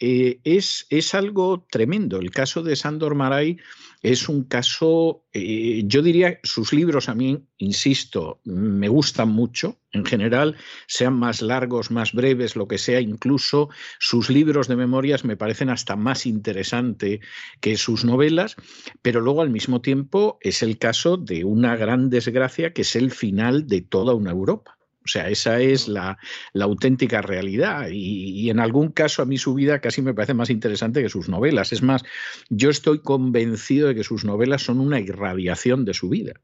eh, 0.01 0.41
es, 0.45 0.87
es, 0.91 1.15
algo 1.15 1.67
tremendo. 1.71 2.19
El 2.19 2.31
caso 2.31 2.63
de 2.63 2.77
Sandor 2.77 3.15
Maray 3.15 3.59
es 4.03 4.29
un 4.29 4.45
caso, 4.45 5.25
eh, 5.33 5.83
yo 5.87 6.03
diría, 6.03 6.41
sus 6.43 6.73
libros 6.73 7.09
a 7.09 7.15
mí, 7.15 7.45
insisto, 7.59 8.41
me 8.45 8.89
gustan 8.89 9.29
mucho, 9.29 9.79
en 9.93 10.05
general, 10.05 10.57
sean 10.87 11.15
más 11.15 11.43
largos, 11.43 11.91
más 11.91 12.13
breves, 12.13 12.57
lo 12.57 12.67
que 12.67 12.79
sea, 12.79 13.01
incluso 13.01 13.69
sus 13.99 14.29
libros 14.31 14.67
de 14.67 14.77
memorias 14.77 15.25
me 15.25 15.37
parecen 15.37 15.71
hasta 15.71 15.95
más 15.95 16.27
interesantes 16.27 17.21
que 17.61 17.77
sus 17.77 18.05
novelas, 18.05 18.57
pero 19.03 19.21
luego 19.21 19.43
al 19.43 19.51
mismo 19.51 19.81
tiempo 19.81 20.39
es 20.41 20.63
el 20.63 20.79
caso 20.79 21.17
de 21.17 21.45
una 21.45 21.77
gran 21.77 22.11
desgracia 22.11 22.73
que 22.73 22.83
es 22.83 22.97
el 22.97 23.11
final 23.11 23.67
de 23.67 23.83
toda 23.83 24.15
una 24.15 24.31
Europa. 24.31 24.79
O 25.05 25.09
sea, 25.09 25.29
esa 25.29 25.61
es 25.61 25.89
la, 25.89 26.19
auténtica 26.55 27.23
realidad. 27.23 27.89
Y, 27.91 28.51
en 28.51 28.61
algún 28.61 28.91
caso 28.91 29.23
a 29.23 29.25
mí 29.25 29.39
su 29.39 29.55
vida 29.55 29.81
casi 29.81 30.03
me 30.03 30.15
parece 30.15 30.35
más 30.35 30.51
interesante 30.51 31.03
que 31.03 31.09
sus 31.09 31.29
novelas. 31.29 31.73
Es 31.73 31.83
más, 31.83 32.03
yo 32.49 32.71
estoy 32.71 33.01
convencido 33.01 33.89
de 33.89 33.95
que 33.95 34.05
sus 34.05 34.25
novelas 34.25 34.63
son 34.63 34.81
una 34.81 35.01
irradiación 35.01 35.85
de 35.85 35.95
su 35.95 36.09
vida. 36.09 36.35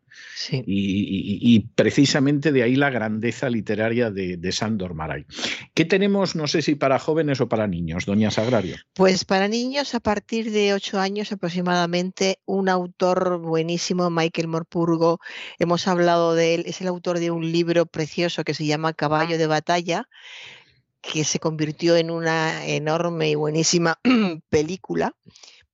Y, 0.51 1.61
precisamente 1.75 2.53
de 2.53 2.63
ahí 2.63 2.77
la 2.77 2.91
grandeza 2.91 3.51
literaria 3.51 4.11
de, 4.11 4.37
de, 4.37 4.53
Sándor 4.53 4.95
Maray. 4.95 5.27
¿Qué 5.75 5.85
tenemos, 5.85 6.35
no 6.35 6.47
sé 6.47 6.63
si 6.63 6.75
para 6.75 6.99
jóvenes 6.99 7.41
o 7.41 7.49
para 7.49 7.67
niños, 7.67 8.07
doña 8.07 8.31
Sagrario? 8.31 8.77
Pues 8.95 9.25
para 9.25 9.49
niños 9.49 9.95
a 9.95 10.01
partir 10.01 10.51
de 10.51 10.75
ocho 10.75 10.99
años 10.99 11.33
aproximadamente, 11.33 12.39
un 12.47 12.69
autor 12.69 13.39
buenísimo, 13.39 14.11
Michael 14.11 14.49
Morpurgo, 14.49 15.21
hemos 15.59 15.87
hablado 15.87 16.35
de 16.35 16.55
él, 16.55 16.65
es 16.67 16.81
el 16.81 16.89
autor 16.89 17.19
de 17.19 17.31
un 17.31 17.53
libro 17.53 17.87
precioso 17.87 18.45
que 18.49 18.55
se 18.55 18.65
llama 18.65 18.95
Caballo 18.95 19.37
de 19.37 19.47
Batalla, 19.47 20.09
que 21.03 21.25
se 21.25 21.39
convirtió 21.39 21.99
en 21.99 22.11
una 22.11 22.65
enorme 22.65 23.29
y 23.29 23.35
buenísima 23.35 24.01
película, 24.49 25.15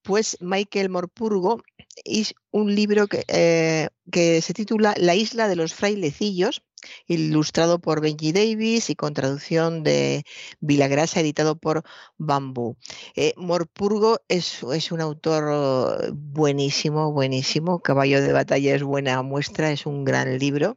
pues 0.03 0.37
Michael 0.41 0.89
Morpurgo 0.89 1.63
es 2.05 2.35
un 2.51 2.75
libro 2.75 3.07
que, 3.07 3.23
eh, 3.29 3.91
que, 4.11 4.43
se 4.43 4.55
titula 4.55 4.93
La 4.97 5.15
isla 5.15 5.47
de 5.47 5.55
los 5.55 5.73
frailecillos, 5.73 6.65
ilustrado 7.07 7.79
por 7.79 8.01
Benji 8.01 8.33
Davis 8.33 8.91
y 8.91 8.97
con 8.97 9.15
traducción 9.15 9.85
de 9.85 10.25
Vilagrasa, 10.59 11.21
editado 11.21 11.57
por 11.57 11.85
Bambú. 12.19 12.77
Eh, 13.15 13.35
Morpurgo 13.37 14.19
es, 14.27 14.65
es, 14.65 14.91
un 14.91 15.01
autor 15.01 16.13
buenísimo, 16.13 17.13
buenísimo. 17.13 17.79
Caballo 17.79 18.21
de 18.21 18.33
batalla 18.33 18.75
es 18.75 18.83
buena 18.83 19.23
muestra, 19.23 19.71
es 19.71 19.87
un 19.87 20.05
gran 20.05 20.41
libro 20.41 20.77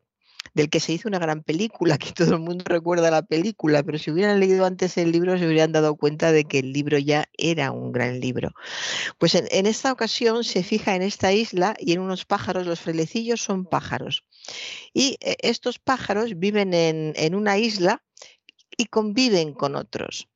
del 0.57 0.69
que 0.69 0.79
se 0.79 0.91
hizo 0.91 1.07
una 1.07 1.19
gran 1.19 1.43
película, 1.43 1.97
que 1.97 2.11
todo 2.11 2.33
el 2.33 2.41
mundo 2.41 2.65
recuerda 2.67 3.09
la 3.09 3.21
película, 3.21 3.83
pero 3.83 3.97
si 3.97 4.11
hubieran 4.11 4.39
leído 4.39 4.65
antes 4.65 4.97
el 4.97 5.11
libro 5.11 5.37
se 5.37 5.47
hubieran 5.47 5.71
dado 5.71 5.95
cuenta 5.95 6.31
de 6.33 6.43
que 6.43 6.59
el 6.59 6.73
libro 6.73 6.97
ya 6.97 7.29
era 7.37 7.71
un 7.71 7.91
gran 7.91 8.19
libro. 8.19 8.51
Pues 9.19 9.35
en, 9.35 9.65
esta 9.65 9.91
ocasión 9.91 10.43
se 10.43 10.63
fija 10.63 10.95
en 10.95 11.03
esta 11.03 11.31
isla 11.31 11.75
y 11.79 11.93
en 11.93 11.99
unos 11.99 12.25
pájaros, 12.25 12.65
los 12.65 12.81
frelecillos 12.81 13.41
son 13.41 13.65
pájaros. 13.65 14.23
Y 14.93 15.17
eh, 15.21 15.37
estos 15.41 15.79
pájaros 15.79 16.37
viven 16.37 16.73
en, 16.73 17.13
en 17.15 17.35
una 17.35 17.57
isla 17.57 18.03
y 18.75 18.85
conviven 18.85 19.53
con 19.53 19.75
otros. 19.75 20.27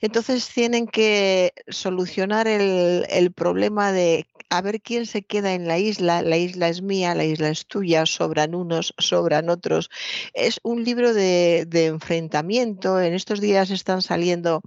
Entonces 0.00 0.48
tienen 0.48 0.86
que 0.86 1.52
solucionar 1.68 2.48
el, 2.48 3.32
problema 3.32 3.92
de 3.92 4.26
a 4.48 4.62
ver 4.62 4.80
quién 4.80 5.06
se 5.06 5.22
queda 5.22 5.54
en 5.54 5.68
la 5.68 5.78
isla, 5.78 6.22
la 6.22 6.36
isla 6.36 6.68
es 6.68 6.82
mía, 6.82 7.14
la 7.14 7.24
isla 7.24 7.50
es 7.50 7.66
tuya, 7.66 8.06
sobran 8.06 8.54
unos, 8.54 8.94
sobran 8.98 9.48
otros. 9.48 9.90
Es 10.34 10.60
un 10.62 10.84
libro 10.84 11.14
de, 11.14 11.66
enfrentamiento. 11.72 13.00
En 13.00 13.14
estos 13.14 13.40
días 13.40 13.70
están 13.70 14.02
saliendo 14.02 14.62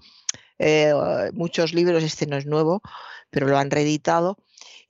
eh, 0.59 0.93
muchos 1.33 1.73
libros, 1.73 2.03
este 2.03 2.27
no 2.27 2.37
es 2.37 2.45
nuevo, 2.45 2.81
pero 3.29 3.47
lo 3.47 3.57
han 3.57 3.71
reeditado 3.71 4.37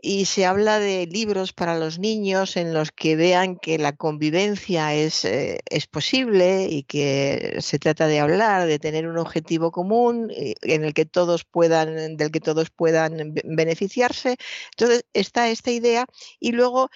y 0.06 0.26
se 0.26 0.46
habla 0.46 0.80
de 0.80 1.08
libros 1.08 1.54
para 1.54 1.80
los 1.80 1.98
niños 1.98 2.58
en 2.58 2.74
los 2.74 2.92
que 2.92 3.16
vean 3.16 3.56
que 3.56 3.78
la 3.78 3.96
convivencia 3.96 4.94
es, 4.94 5.24
eh, 5.24 5.62
es, 5.70 5.88
posible 5.88 6.68
y 6.70 6.84
que 6.84 7.56
se 7.62 7.80
trata 7.80 8.08
de 8.08 8.20
hablar, 8.20 8.68
de 8.68 8.80
tener 8.80 9.08
un 9.08 9.18
objetivo 9.18 9.72
común 9.72 10.30
eh, 10.36 10.56
en 10.64 10.84
el 10.84 10.94
que 10.94 11.06
todos 11.06 11.46
puedan, 11.46 12.18
del 12.18 12.32
que 12.32 12.42
todos 12.42 12.70
puedan 12.70 13.34
beneficiarse. 13.46 14.36
Entonces 14.72 15.06
está 15.14 15.50
esta 15.50 15.72
idea 15.72 16.06
y 16.38 16.52
luego 16.52 16.90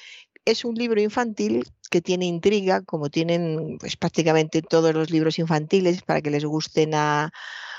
es 0.43 0.66
un 0.66 0.76
libro 0.76 0.99
infantil 0.99 1.64
que 1.89 2.01
tiene 2.01 2.26
intriga, 2.26 2.82
como 2.82 3.10
tienen 3.10 3.78
pues, 3.80 3.95
prácticamente 3.95 4.62
todos 4.62 4.93
los 4.93 5.12
libros 5.12 5.39
infantiles, 5.39 6.01
para 6.01 6.22
que 6.22 6.30
les 6.30 6.43
gusten 6.43 6.93
a, 6.93 7.32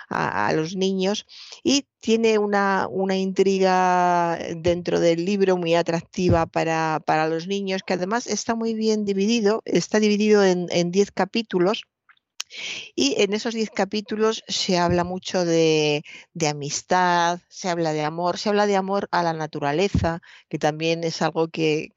a, 0.09 0.52
los 0.52 0.76
niños 0.76 1.26
y 1.62 1.86
tiene 2.00 2.38
una, 2.38 2.86
una, 2.90 3.16
intriga 3.16 4.38
dentro 4.56 5.00
del 5.00 5.24
libro 5.24 5.56
muy 5.56 5.74
atractiva 5.74 6.46
para, 6.46 7.00
para, 7.04 7.28
los 7.28 7.46
niños 7.46 7.82
que 7.86 7.94
además 7.94 8.26
está 8.26 8.54
muy 8.54 8.74
bien 8.74 9.04
dividido, 9.04 9.62
está 9.64 10.00
dividido 10.00 10.44
en 10.44 10.90
10 10.90 11.12
capítulos. 11.12 11.84
Y 12.94 13.20
en 13.20 13.34
esos 13.34 13.52
10 13.52 13.68
capítulos 13.70 14.42
se 14.48 14.78
habla 14.78 15.04
mucho 15.04 15.44
de, 15.44 16.02
de, 16.32 16.48
amistad, 16.48 17.40
se 17.48 17.68
habla 17.68 17.92
de 17.92 18.02
amor, 18.02 18.38
se 18.38 18.48
habla 18.48 18.66
de 18.66 18.76
amor 18.76 19.06
a 19.11 19.22
la 19.22 19.34
naturaleza, 19.34 20.22
que 20.48 20.59
también 20.59 21.04
es 21.04 21.20
algo 21.20 21.48
que 21.48 21.92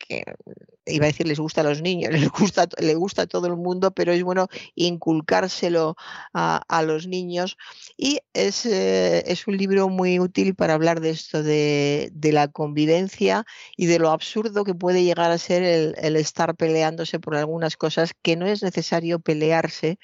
iba 0.86 1.06
a 1.06 1.08
decir 1.08 1.28
les 1.28 1.40
gusta 1.40 1.62
a 1.62 1.64
los 1.64 1.82
niños, 1.82 2.12
les 2.12 2.30
gusta, 2.30 2.68
le 2.80 2.96
gusta 2.96 3.24
a 3.24 3.28
todo 3.28 3.48
el 3.48 3.56
mundo, 3.56 3.92
pero 3.92 4.12
es 4.12 4.24
bueno 4.24 4.48
inculcárselo 4.76 5.96
a, 6.34 6.84
los 6.84 7.08
niños. 7.08 7.58
Y 7.98 8.20
es, 8.34 8.66
eh, 8.66 9.24
es, 9.28 9.48
un 9.48 9.58
libro 9.58 9.90
muy 9.90 10.20
útil 10.20 10.56
para 10.56 10.74
hablar 10.74 11.00
de 11.00 11.12
esto, 11.12 11.44
de, 11.44 12.10
de, 12.14 12.32
la 12.32 12.48
convivencia 12.48 13.46
y 13.78 13.86
de 13.86 14.00
lo 14.00 14.10
absurdo 14.10 14.64
que 14.64 14.74
puede 14.74 15.04
llegar 15.04 15.32
a 15.32 15.38
ser 15.38 15.64
el, 15.64 15.96
el 15.98 16.16
estar 16.16 16.56
peleándose 16.56 17.20
por 17.20 17.36
algunas 17.36 17.78
cosas 17.78 18.14
que 18.22 18.36
no 18.36 18.48
es 18.48 18.64
necesario 18.64 19.20
pelearse 19.20 20.00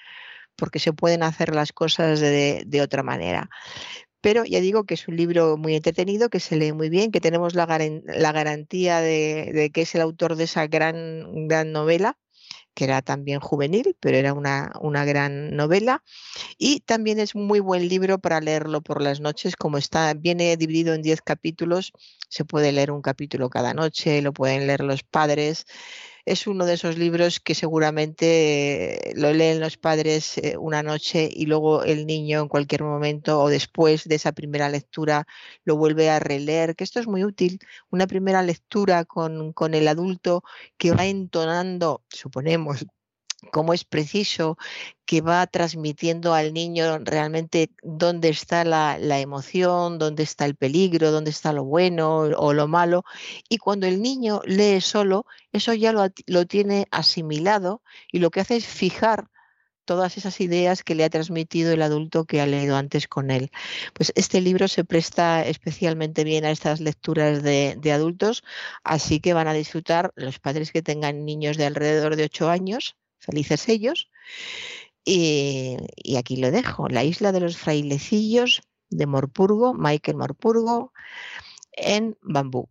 porque 0.58 0.80
se 0.80 0.92
pueden 0.92 1.24
hacer 1.24 1.56
las 1.56 1.72
cosas 1.72 2.20
de, 2.20 2.64
de, 2.66 2.82
otra 2.82 3.04
manera 3.04 3.50
pero 4.22 4.45
ya 4.45 4.59
digo 4.59 4.86
que 4.86 4.95
es 4.95 5.07
un 5.07 5.18
libro 5.18 5.57
muy 5.57 5.76
entretenido, 5.76 6.30
que 6.30 6.39
se 6.39 6.55
lee 6.55 6.74
muy 6.74 6.89
bien, 6.89 7.11
que 7.11 7.22
tenemos 7.22 7.55
la, 7.55 7.65
garantía 7.65 9.01
de, 9.01 9.72
que 9.74 9.82
es 9.82 9.95
el 9.95 10.01
autor 10.01 10.36
de 10.36 10.45
esa 10.45 10.68
gran, 10.68 11.47
gran 11.47 11.72
novela 11.72 12.18
que 12.74 12.84
era 12.84 13.01
también 13.01 13.39
juvenil, 13.39 13.97
pero 13.99 14.18
era 14.18 14.34
una, 14.34 14.72
una, 14.82 15.03
gran 15.03 15.55
novela. 15.55 16.03
Y 16.59 16.82
también 16.82 17.20
es 17.20 17.34
muy 17.34 17.59
buen 17.59 17.88
libro 17.89 18.20
para 18.20 18.39
leerlo 18.39 18.82
por 18.82 19.01
las 19.01 19.20
noches, 19.20 19.55
como 19.55 19.80
está, 19.80 20.13
viene 20.13 20.55
dividido 20.57 20.93
en 20.93 21.01
10 21.01 21.24
capítulos, 21.24 21.91
se 22.30 22.45
puede 22.45 22.72
leer 22.72 22.91
un 22.91 23.01
capítulo 23.01 23.49
cada 23.49 23.74
noche, 23.74 24.22
lo 24.22 24.32
pueden 24.32 24.68
leer 24.68 24.82
los 24.82 25.01
padres 25.01 25.65
es 26.28 26.46
uno 26.46 26.66
de 26.66 26.74
esos 26.74 26.98
libros 26.98 27.40
que 27.40 27.56
seguramente 27.56 29.14
lo 29.16 29.32
leen 29.34 29.62
los 29.62 29.78
padres 29.78 30.38
eh, 30.38 30.58
una 30.58 30.84
noche 30.84 31.30
y 31.32 31.46
luego 31.46 31.84
el 31.84 32.06
niño 32.06 32.42
en 32.42 32.50
cualquier 32.50 32.84
momento 32.84 33.40
o 33.42 33.50
después 33.50 34.04
de 34.04 34.16
esa 34.16 34.34
primera 34.34 34.68
lectura 34.70 35.26
lo 35.64 35.78
vuelve 35.78 36.10
a 36.10 36.20
releer, 36.20 36.76
que 36.76 36.84
esto 36.84 37.00
es 37.00 37.08
muy 37.08 37.24
útil, 37.24 37.60
una 37.92 38.08
primera 38.08 38.44
lectura 38.44 39.06
con, 39.06 39.54
con 39.54 39.74
el 39.74 39.88
adulto 39.88 40.44
que 40.78 40.92
va 40.92 41.06
entonando, 41.06 42.04
suponemos, 42.10 42.86
cómo 43.52 43.74
es 43.74 43.84
preciso, 43.86 44.58
que 45.06 45.22
va 45.22 45.48
transmitiendo 45.48 46.34
al 46.34 46.54
niño 46.54 47.00
realmente 47.00 47.72
dónde 47.84 48.30
está 48.30 48.64
la, 48.64 49.20
emoción, 49.20 50.00
dónde 50.00 50.24
está 50.24 50.46
el 50.46 50.56
peligro, 50.56 51.12
dónde 51.12 51.32
está 51.32 51.54
lo 51.54 51.64
bueno 51.64 52.20
o 52.20 52.54
lo 52.54 52.68
malo. 52.68 53.04
Y 53.50 53.58
cuando 53.58 53.88
el 53.88 54.02
niño 54.02 54.42
lee 54.46 54.82
solo, 54.82 55.26
eso 55.52 55.74
ya 55.74 55.92
lo, 55.92 56.08
lo 56.26 56.46
tiene 56.46 56.88
asimilado 56.92 57.82
y 58.12 58.20
lo 58.20 58.32
que 58.32 58.42
hace 58.42 58.58
es 58.58 58.66
fijar 58.66 59.30
todas 59.86 60.18
esas 60.18 60.42
ideas 60.42 60.84
que 60.84 60.96
le 60.96 61.06
ha 61.06 61.10
transmitido 61.10 61.72
el 61.72 61.82
adulto 61.82 62.26
que 62.26 62.42
ha 62.42 62.46
leído 62.46 62.76
antes 62.76 63.08
con 63.08 63.32
él. 63.32 63.52
Pues 63.94 64.12
este 64.16 64.42
libro 64.42 64.68
se 64.68 64.84
presta 64.84 65.46
especialmente 65.46 66.26
bien 66.26 66.44
a 66.44 66.52
estas 66.52 66.82
lecturas 66.82 67.42
de, 67.42 67.78
de 67.80 67.92
adultos, 67.94 68.44
así 68.84 69.22
que 69.22 69.34
van 69.34 69.48
a 69.48 69.54
disfrutar 69.54 70.12
los 70.16 70.40
padres 70.40 70.72
que 70.74 70.82
tengan 70.82 71.24
niños 71.26 71.56
de 71.56 71.66
alrededor 71.66 72.18
de 72.18 72.26
8 72.26 72.50
años, 72.50 72.98
felices 73.20 73.68
ellos. 73.70 74.09
Y, 75.03 75.78
aquí 76.18 76.36
lo 76.36 76.51
dejo, 76.51 76.89
la 76.89 77.03
isla 77.03 77.32
de 77.32 77.39
los 77.39 77.57
frailecillos 77.57 78.61
de 78.89 79.05
Morpurgo, 79.05 79.74
Michael 79.74 80.18
Morpurgo, 80.18 80.91
en 81.72 82.18
Bambú. 82.22 82.70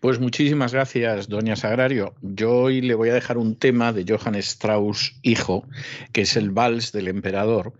Pues 0.00 0.18
muchísimas 0.18 0.72
gracias, 0.72 1.28
doña 1.28 1.56
Sagrario. 1.56 2.14
Yo 2.22 2.52
hoy 2.52 2.80
le 2.80 2.94
voy 2.94 3.10
a 3.10 3.14
dejar 3.14 3.36
un 3.36 3.56
tema 3.56 3.92
de 3.92 4.04
Johann 4.08 4.36
Strauss, 4.36 5.18
hijo, 5.22 5.68
que 6.12 6.22
es 6.22 6.36
el 6.36 6.50
vals 6.50 6.92
del 6.92 7.08
emperador, 7.08 7.74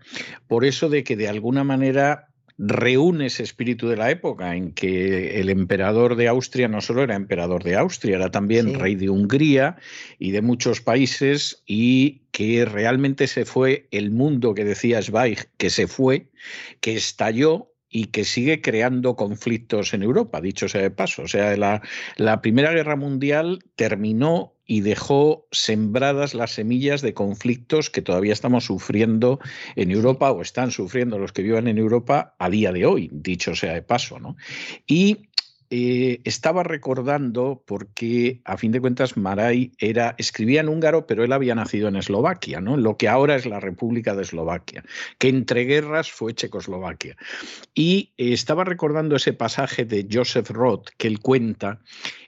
por 0.47 0.65
eso 0.65 0.87
de 0.87 1.03
que 1.03 1.15
de 1.15 1.27
alguna 1.27 1.63
manera 1.63 2.27
reúne 2.57 3.27
ese 3.27 3.43
espíritu 3.43 3.87
de 3.87 3.97
la 3.97 4.09
época 4.09 4.55
en 4.55 4.71
que 4.71 5.39
el 5.39 5.49
emperador 5.49 6.15
de 6.15 6.27
Austria 6.27 6.67
no 6.67 6.81
solo 6.81 7.03
era 7.03 7.15
emperador 7.15 7.63
de 7.63 7.75
Austria, 7.75 8.15
era 8.15 8.31
también 8.31 8.79
rey 8.79 8.95
de 8.95 9.09
Hungría 9.09 9.77
y 10.17 10.31
de 10.31 10.41
muchos 10.41 10.81
países 10.81 11.61
y 11.67 12.21
que 12.31 12.65
realmente 12.65 13.27
se 13.27 13.45
fue 13.45 13.87
el 13.91 14.09
mundo 14.09 14.55
que 14.55 14.63
decía 14.63 15.01
Zweig, 15.01 15.49
que 15.57 15.69
se 15.69 15.87
fue, 15.87 16.29
que 16.81 16.95
estalló 16.95 17.71
y 17.89 18.05
que 18.05 18.25
sigue 18.25 18.61
creando 18.61 19.15
conflictos 19.15 19.93
en 19.93 20.03
Europa, 20.03 20.41
dicho 20.41 20.67
sea 20.67 20.81
de 20.81 20.91
paso. 20.91 21.23
O 21.23 21.27
sea, 21.27 21.55
la, 21.57 21.81
la 22.17 22.41
Primera 22.41 22.71
Guerra 22.71 22.95
Mundial 22.95 23.63
terminó 23.75 24.53
y 24.65 24.81
dejó 24.81 25.47
sembradas 25.51 26.33
las 26.33 26.51
semillas 26.51 27.01
de 27.01 27.13
conflictos 27.13 27.89
que 27.89 28.01
todavía 28.01 28.33
estamos 28.33 28.65
sufriendo 28.65 29.39
en 29.75 29.91
Europa 29.91 30.29
o 30.31 30.41
están 30.41 30.71
sufriendo 30.71 31.17
los 31.17 31.31
que 31.31 31.41
vivan 31.41 31.69
en 31.69 31.77
Europa 31.77 32.35
a 32.37 32.49
día 32.49 32.73
de 32.73 32.85
hoy, 32.85 33.09
dicho 33.13 33.55
sea 33.55 33.73
de 33.73 33.81
paso. 33.81 34.19
¿no? 34.19 34.35
Y 34.85 35.26
eh, 35.69 36.21
estaba 36.23 36.63
recordando 36.63 37.63
porque, 37.65 38.41
a 38.45 38.57
fin 38.57 38.71
de 38.71 38.79
cuentas, 38.79 39.17
Maray 39.17 39.71
era, 39.79 40.15
escribía 40.17 40.61
en 40.61 40.69
húngaro, 40.69 41.07
pero 41.07 41.23
él 41.23 41.33
había 41.33 41.55
nacido 41.55 41.87
en 41.87 41.97
Eslovaquia, 41.97 42.61
¿no? 42.61 42.77
lo 42.77 42.95
que 42.95 43.09
ahora 43.09 43.35
es 43.35 43.45
la 43.45 43.59
República 43.59 44.15
de 44.15 44.21
Eslovaquia, 44.21 44.83
que 45.17 45.29
entre 45.29 45.65
guerras 45.65 46.11
fue 46.11 46.33
Checoslovaquia. 46.33 47.17
Y 47.73 48.13
eh, 48.17 48.33
estaba 48.33 48.63
recordando 48.63 49.15
ese 49.15 49.33
pasaje 49.33 49.85
de 49.85 50.07
Joseph 50.11 50.49
Roth 50.51 50.89
que 50.97 51.07
él 51.07 51.19
cuenta, 51.19 51.81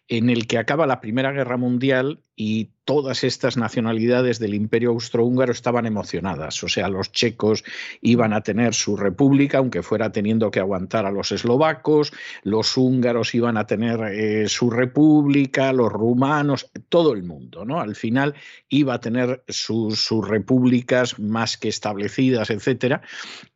en 0.09 0.29
el 0.29 0.47
que 0.47 0.57
acaba 0.57 0.87
la 0.87 1.01
Primera 1.01 1.31
Guerra 1.31 1.55
Mundial 1.55 2.19
y 2.35 2.71
todas 2.85 3.23
estas 3.23 3.57
nacionalidades 3.57 4.39
del 4.39 4.55
imperio 4.55 4.89
austrohúngaro 4.89 5.51
estaban 5.51 5.85
emocionadas. 5.85 6.63
O 6.63 6.67
sea, 6.67 6.87
los 6.89 7.11
checos 7.11 7.63
iban 8.01 8.33
a 8.33 8.41
tener 8.41 8.73
su 8.73 8.97
república, 8.97 9.59
aunque 9.59 9.83
fuera 9.83 10.11
teniendo 10.11 10.49
que 10.49 10.59
aguantar 10.59 11.05
a 11.05 11.11
los 11.11 11.31
eslovacos, 11.31 12.11
los 12.41 12.77
húngaros 12.77 13.35
iban 13.35 13.57
a 13.57 13.67
tener 13.67 13.99
eh, 14.11 14.47
su 14.47 14.71
república, 14.71 15.71
los 15.73 15.91
rumanos, 15.91 16.71
todo 16.87 17.13
el 17.13 17.21
mundo, 17.23 17.65
¿no? 17.65 17.79
Al 17.79 17.95
final 17.95 18.33
iba 18.69 18.95
a 18.95 19.01
tener 19.01 19.43
sus, 19.47 20.09
repúblicas 20.27 21.19
más 21.19 21.57
que 21.57 21.67
establecidas, 21.67 22.49
etcétera. 22.49 23.01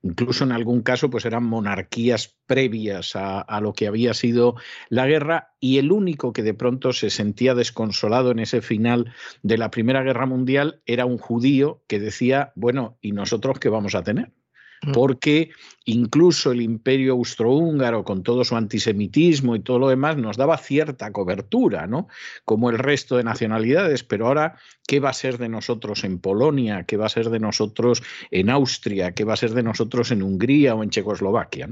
Incluso 0.04 0.44
en 0.44 0.52
algún 0.52 0.84
caso, 0.84 1.10
pues 1.10 1.26
eran 1.26 1.46
monarquías 1.46 2.36
previas 2.54 3.16
a, 3.16 3.60
lo 3.62 3.74
que 3.74 3.88
había 3.88 4.14
sido 4.14 4.56
la 4.88 5.08
guerra, 5.08 5.56
y 5.60 5.80
el 5.80 5.92
único 5.92 6.34
que 6.34 6.44
de 6.44 6.54
pronto 6.54 6.94
se 6.94 7.10
sentía 7.10 7.56
desconsolado 7.56 8.30
en 8.30 8.38
ese 8.38 8.62
final 8.62 9.12
de 9.42 9.58
la 9.58 9.72
Primera 9.72 10.04
Guerra 10.04 10.28
Mundial 10.28 10.80
era 10.86 11.08
un 11.08 11.18
judío 11.18 11.82
que 11.88 12.00
decía, 12.00 12.54
bueno, 12.56 13.00
¿y 13.02 13.12
nosotros 13.12 13.58
qué 13.58 13.70
vamos 13.70 13.96
a 13.96 14.04
tener? 14.04 14.32
Mm. 14.84 14.92
porque 14.92 15.52
incluso 15.86 16.52
el 16.52 16.62
imperio 16.62 17.14
austrohúngaro, 17.14 18.04
con 18.04 18.24
todo 18.24 18.44
su 18.44 18.56
antisemitismo 18.56 19.56
y 19.56 19.60
todo 19.60 19.80
lo 19.80 19.90
demás, 19.90 20.18
nos 20.18 20.38
daba 20.38 20.58
cierta 20.58 21.12
cobertura, 21.12 21.88
¿no? 21.88 22.08
Como 22.46 22.70
el 22.70 22.78
resto 22.78 23.18
de 23.18 23.24
nacionalidades, 23.24 24.04
pero 24.04 24.28
ahora, 24.28 24.56
¿qué 24.88 25.00
va 25.00 25.10
a 25.10 25.14
ser 25.14 25.38
de 25.38 25.50
nosotros 25.50 26.04
en 26.06 26.20
Polonia? 26.20 26.84
¿Qué 26.84 26.96
va 26.96 27.08
a 27.08 27.10
ser 27.10 27.30
de 27.30 27.40
nosotros 27.40 28.02
en 28.32 28.50
Austria? 28.50 29.12
¿Qué 29.12 29.26
va 29.26 29.34
a 29.34 29.38
ser 29.38 29.52
de 29.52 29.64
nosotros 29.64 30.12
en 30.12 30.24
Hungría 30.24 30.76
o 30.76 30.84
en 30.84 30.90
Checoslovaquia? 30.90 31.70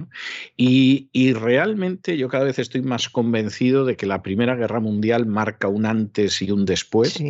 Y, 0.57 1.09
realmente 1.33 2.17
yo 2.17 2.27
cada 2.27 2.43
vez 2.43 2.59
estoy 2.59 2.81
más 2.81 3.07
convencido 3.07 3.85
de 3.85 3.95
que 3.95 4.05
la 4.05 4.21
Primera 4.21 4.55
Guerra 4.55 4.81
Mundial 4.81 5.25
marca 5.25 5.69
un 5.69 5.85
antes 5.85 6.41
y 6.41 6.51
un 6.51 6.65
después, 6.65 7.23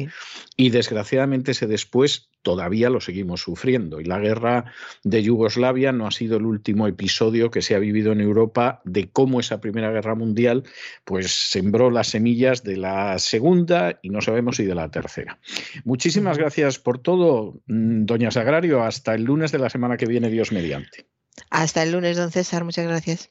y 0.58 0.70
desgraciadamente 0.70 1.52
ese 1.52 1.68
después 1.68 2.31
todavía 2.42 2.90
lo 2.90 3.02
seguimos 3.02 3.42
sufriendo. 3.42 4.00
Y 4.00 4.06
la 4.06 4.20
guerra 4.20 4.74
de 5.04 5.24
Yugoslavia 5.24 5.92
no 5.92 6.08
ha 6.08 6.12
sido 6.12 6.38
el 6.38 6.46
último 6.46 6.88
episodio 6.88 7.52
que 7.52 7.62
se 7.62 7.76
ha 7.76 7.80
vivido 7.80 8.12
en 8.12 8.22
Europa 8.22 8.82
de 8.86 9.10
cómo 9.10 9.40
esa 9.40 9.62
Primera 9.62 9.92
Guerra 9.92 10.16
Mundial 10.16 10.64
pues 11.06 11.32
sembró 11.32 11.92
las 11.92 12.08
semillas 12.08 12.64
de 12.64 12.78
la 12.78 13.20
segunda 13.20 14.00
y 14.02 14.10
no 14.10 14.22
sabemos 14.22 14.58
si 14.58 14.66
de 14.66 14.76
la 14.76 14.90
tercera. 14.90 15.40
Muchísimas 15.84 16.38
gracias 16.38 16.80
por 16.80 17.00
todo, 17.00 17.62
mm, 17.68 18.06
doña 18.06 18.32
Sagrario. 18.32 18.84
Hasta 18.84 19.16
el 19.16 19.24
lunes 19.24 19.52
de 19.52 19.60
la 19.60 19.70
semana 19.70 19.98
que 19.98 20.06
viene, 20.06 20.30
Dios 20.30 20.52
mediante. 20.52 21.06
Hasta 21.50 21.84
el 21.84 21.92
lunes, 21.92 22.18
don 22.18 22.32
César. 22.32 22.64
Muchas 22.64 22.86
gracias. 22.86 23.30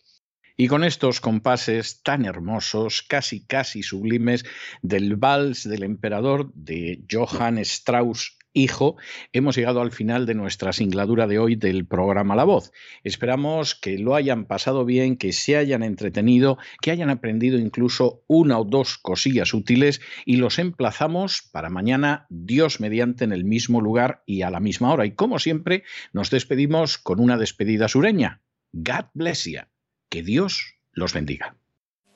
Y 0.57 0.69
con 0.69 0.85
estos 0.85 1.23
compases 1.23 2.03
tan 2.03 2.27
hermosos, 2.27 3.03
casi 3.03 3.47
casi 3.47 3.83
sublimes, 3.83 4.45
del 4.83 5.17
vals 5.17 5.67
del 5.67 5.83
emperador 5.83 6.53
de 6.53 7.03
Johann 7.11 7.57
Strauss 7.59 8.37
hijo, 8.53 8.97
hemos 9.33 9.57
llegado 9.57 9.81
al 9.81 9.93
final 9.93 10.27
de 10.27 10.35
nuestra 10.35 10.73
singladura 10.73 11.27
de 11.27 11.39
hoy 11.39 11.57
del 11.57 11.87
programa 11.87 12.37
La 12.37 12.45
Voz. 12.45 12.73
Esperamos 13.05 13.75
que 13.75 13.99
lo 13.99 14.15
hayan 14.15 14.47
pasado 14.47 14.85
bien, 14.85 15.17
que 15.17 15.33
se 15.33 15.57
hayan 15.57 15.83
entretenido, 15.83 16.59
que 16.81 16.91
hayan 16.91 17.11
aprendido 17.11 17.59
incluso 17.59 18.25
una 18.27 18.59
o 18.59 18.65
dos 18.65 18.99
cosillas 18.99 19.55
útiles 19.55 20.01
y 20.25 20.37
los 20.37 20.59
emplazamos 20.59 21.43
para 21.53 21.71
mañana, 21.71 22.27
Dios 22.29 22.81
mediante, 22.81 23.25
en 23.25 23.33
el 23.33 23.45
mismo 23.45 23.81
lugar 23.81 24.23
y 24.27 24.43
a 24.43 24.51
la 24.51 24.61
misma 24.61 24.93
hora. 24.93 25.07
Y 25.07 25.13
como 25.13 25.39
siempre, 25.39 25.85
nos 26.13 26.31
despedimos 26.31 26.99
con 26.99 27.21
una 27.21 27.37
despedida 27.37 27.89
sureña. 27.89 28.43
God 28.73 29.07
bless 29.15 29.45
you. 29.45 29.61
Que 30.09 30.23
Dios 30.23 30.75
los 30.93 31.13
bendiga. 31.13 31.60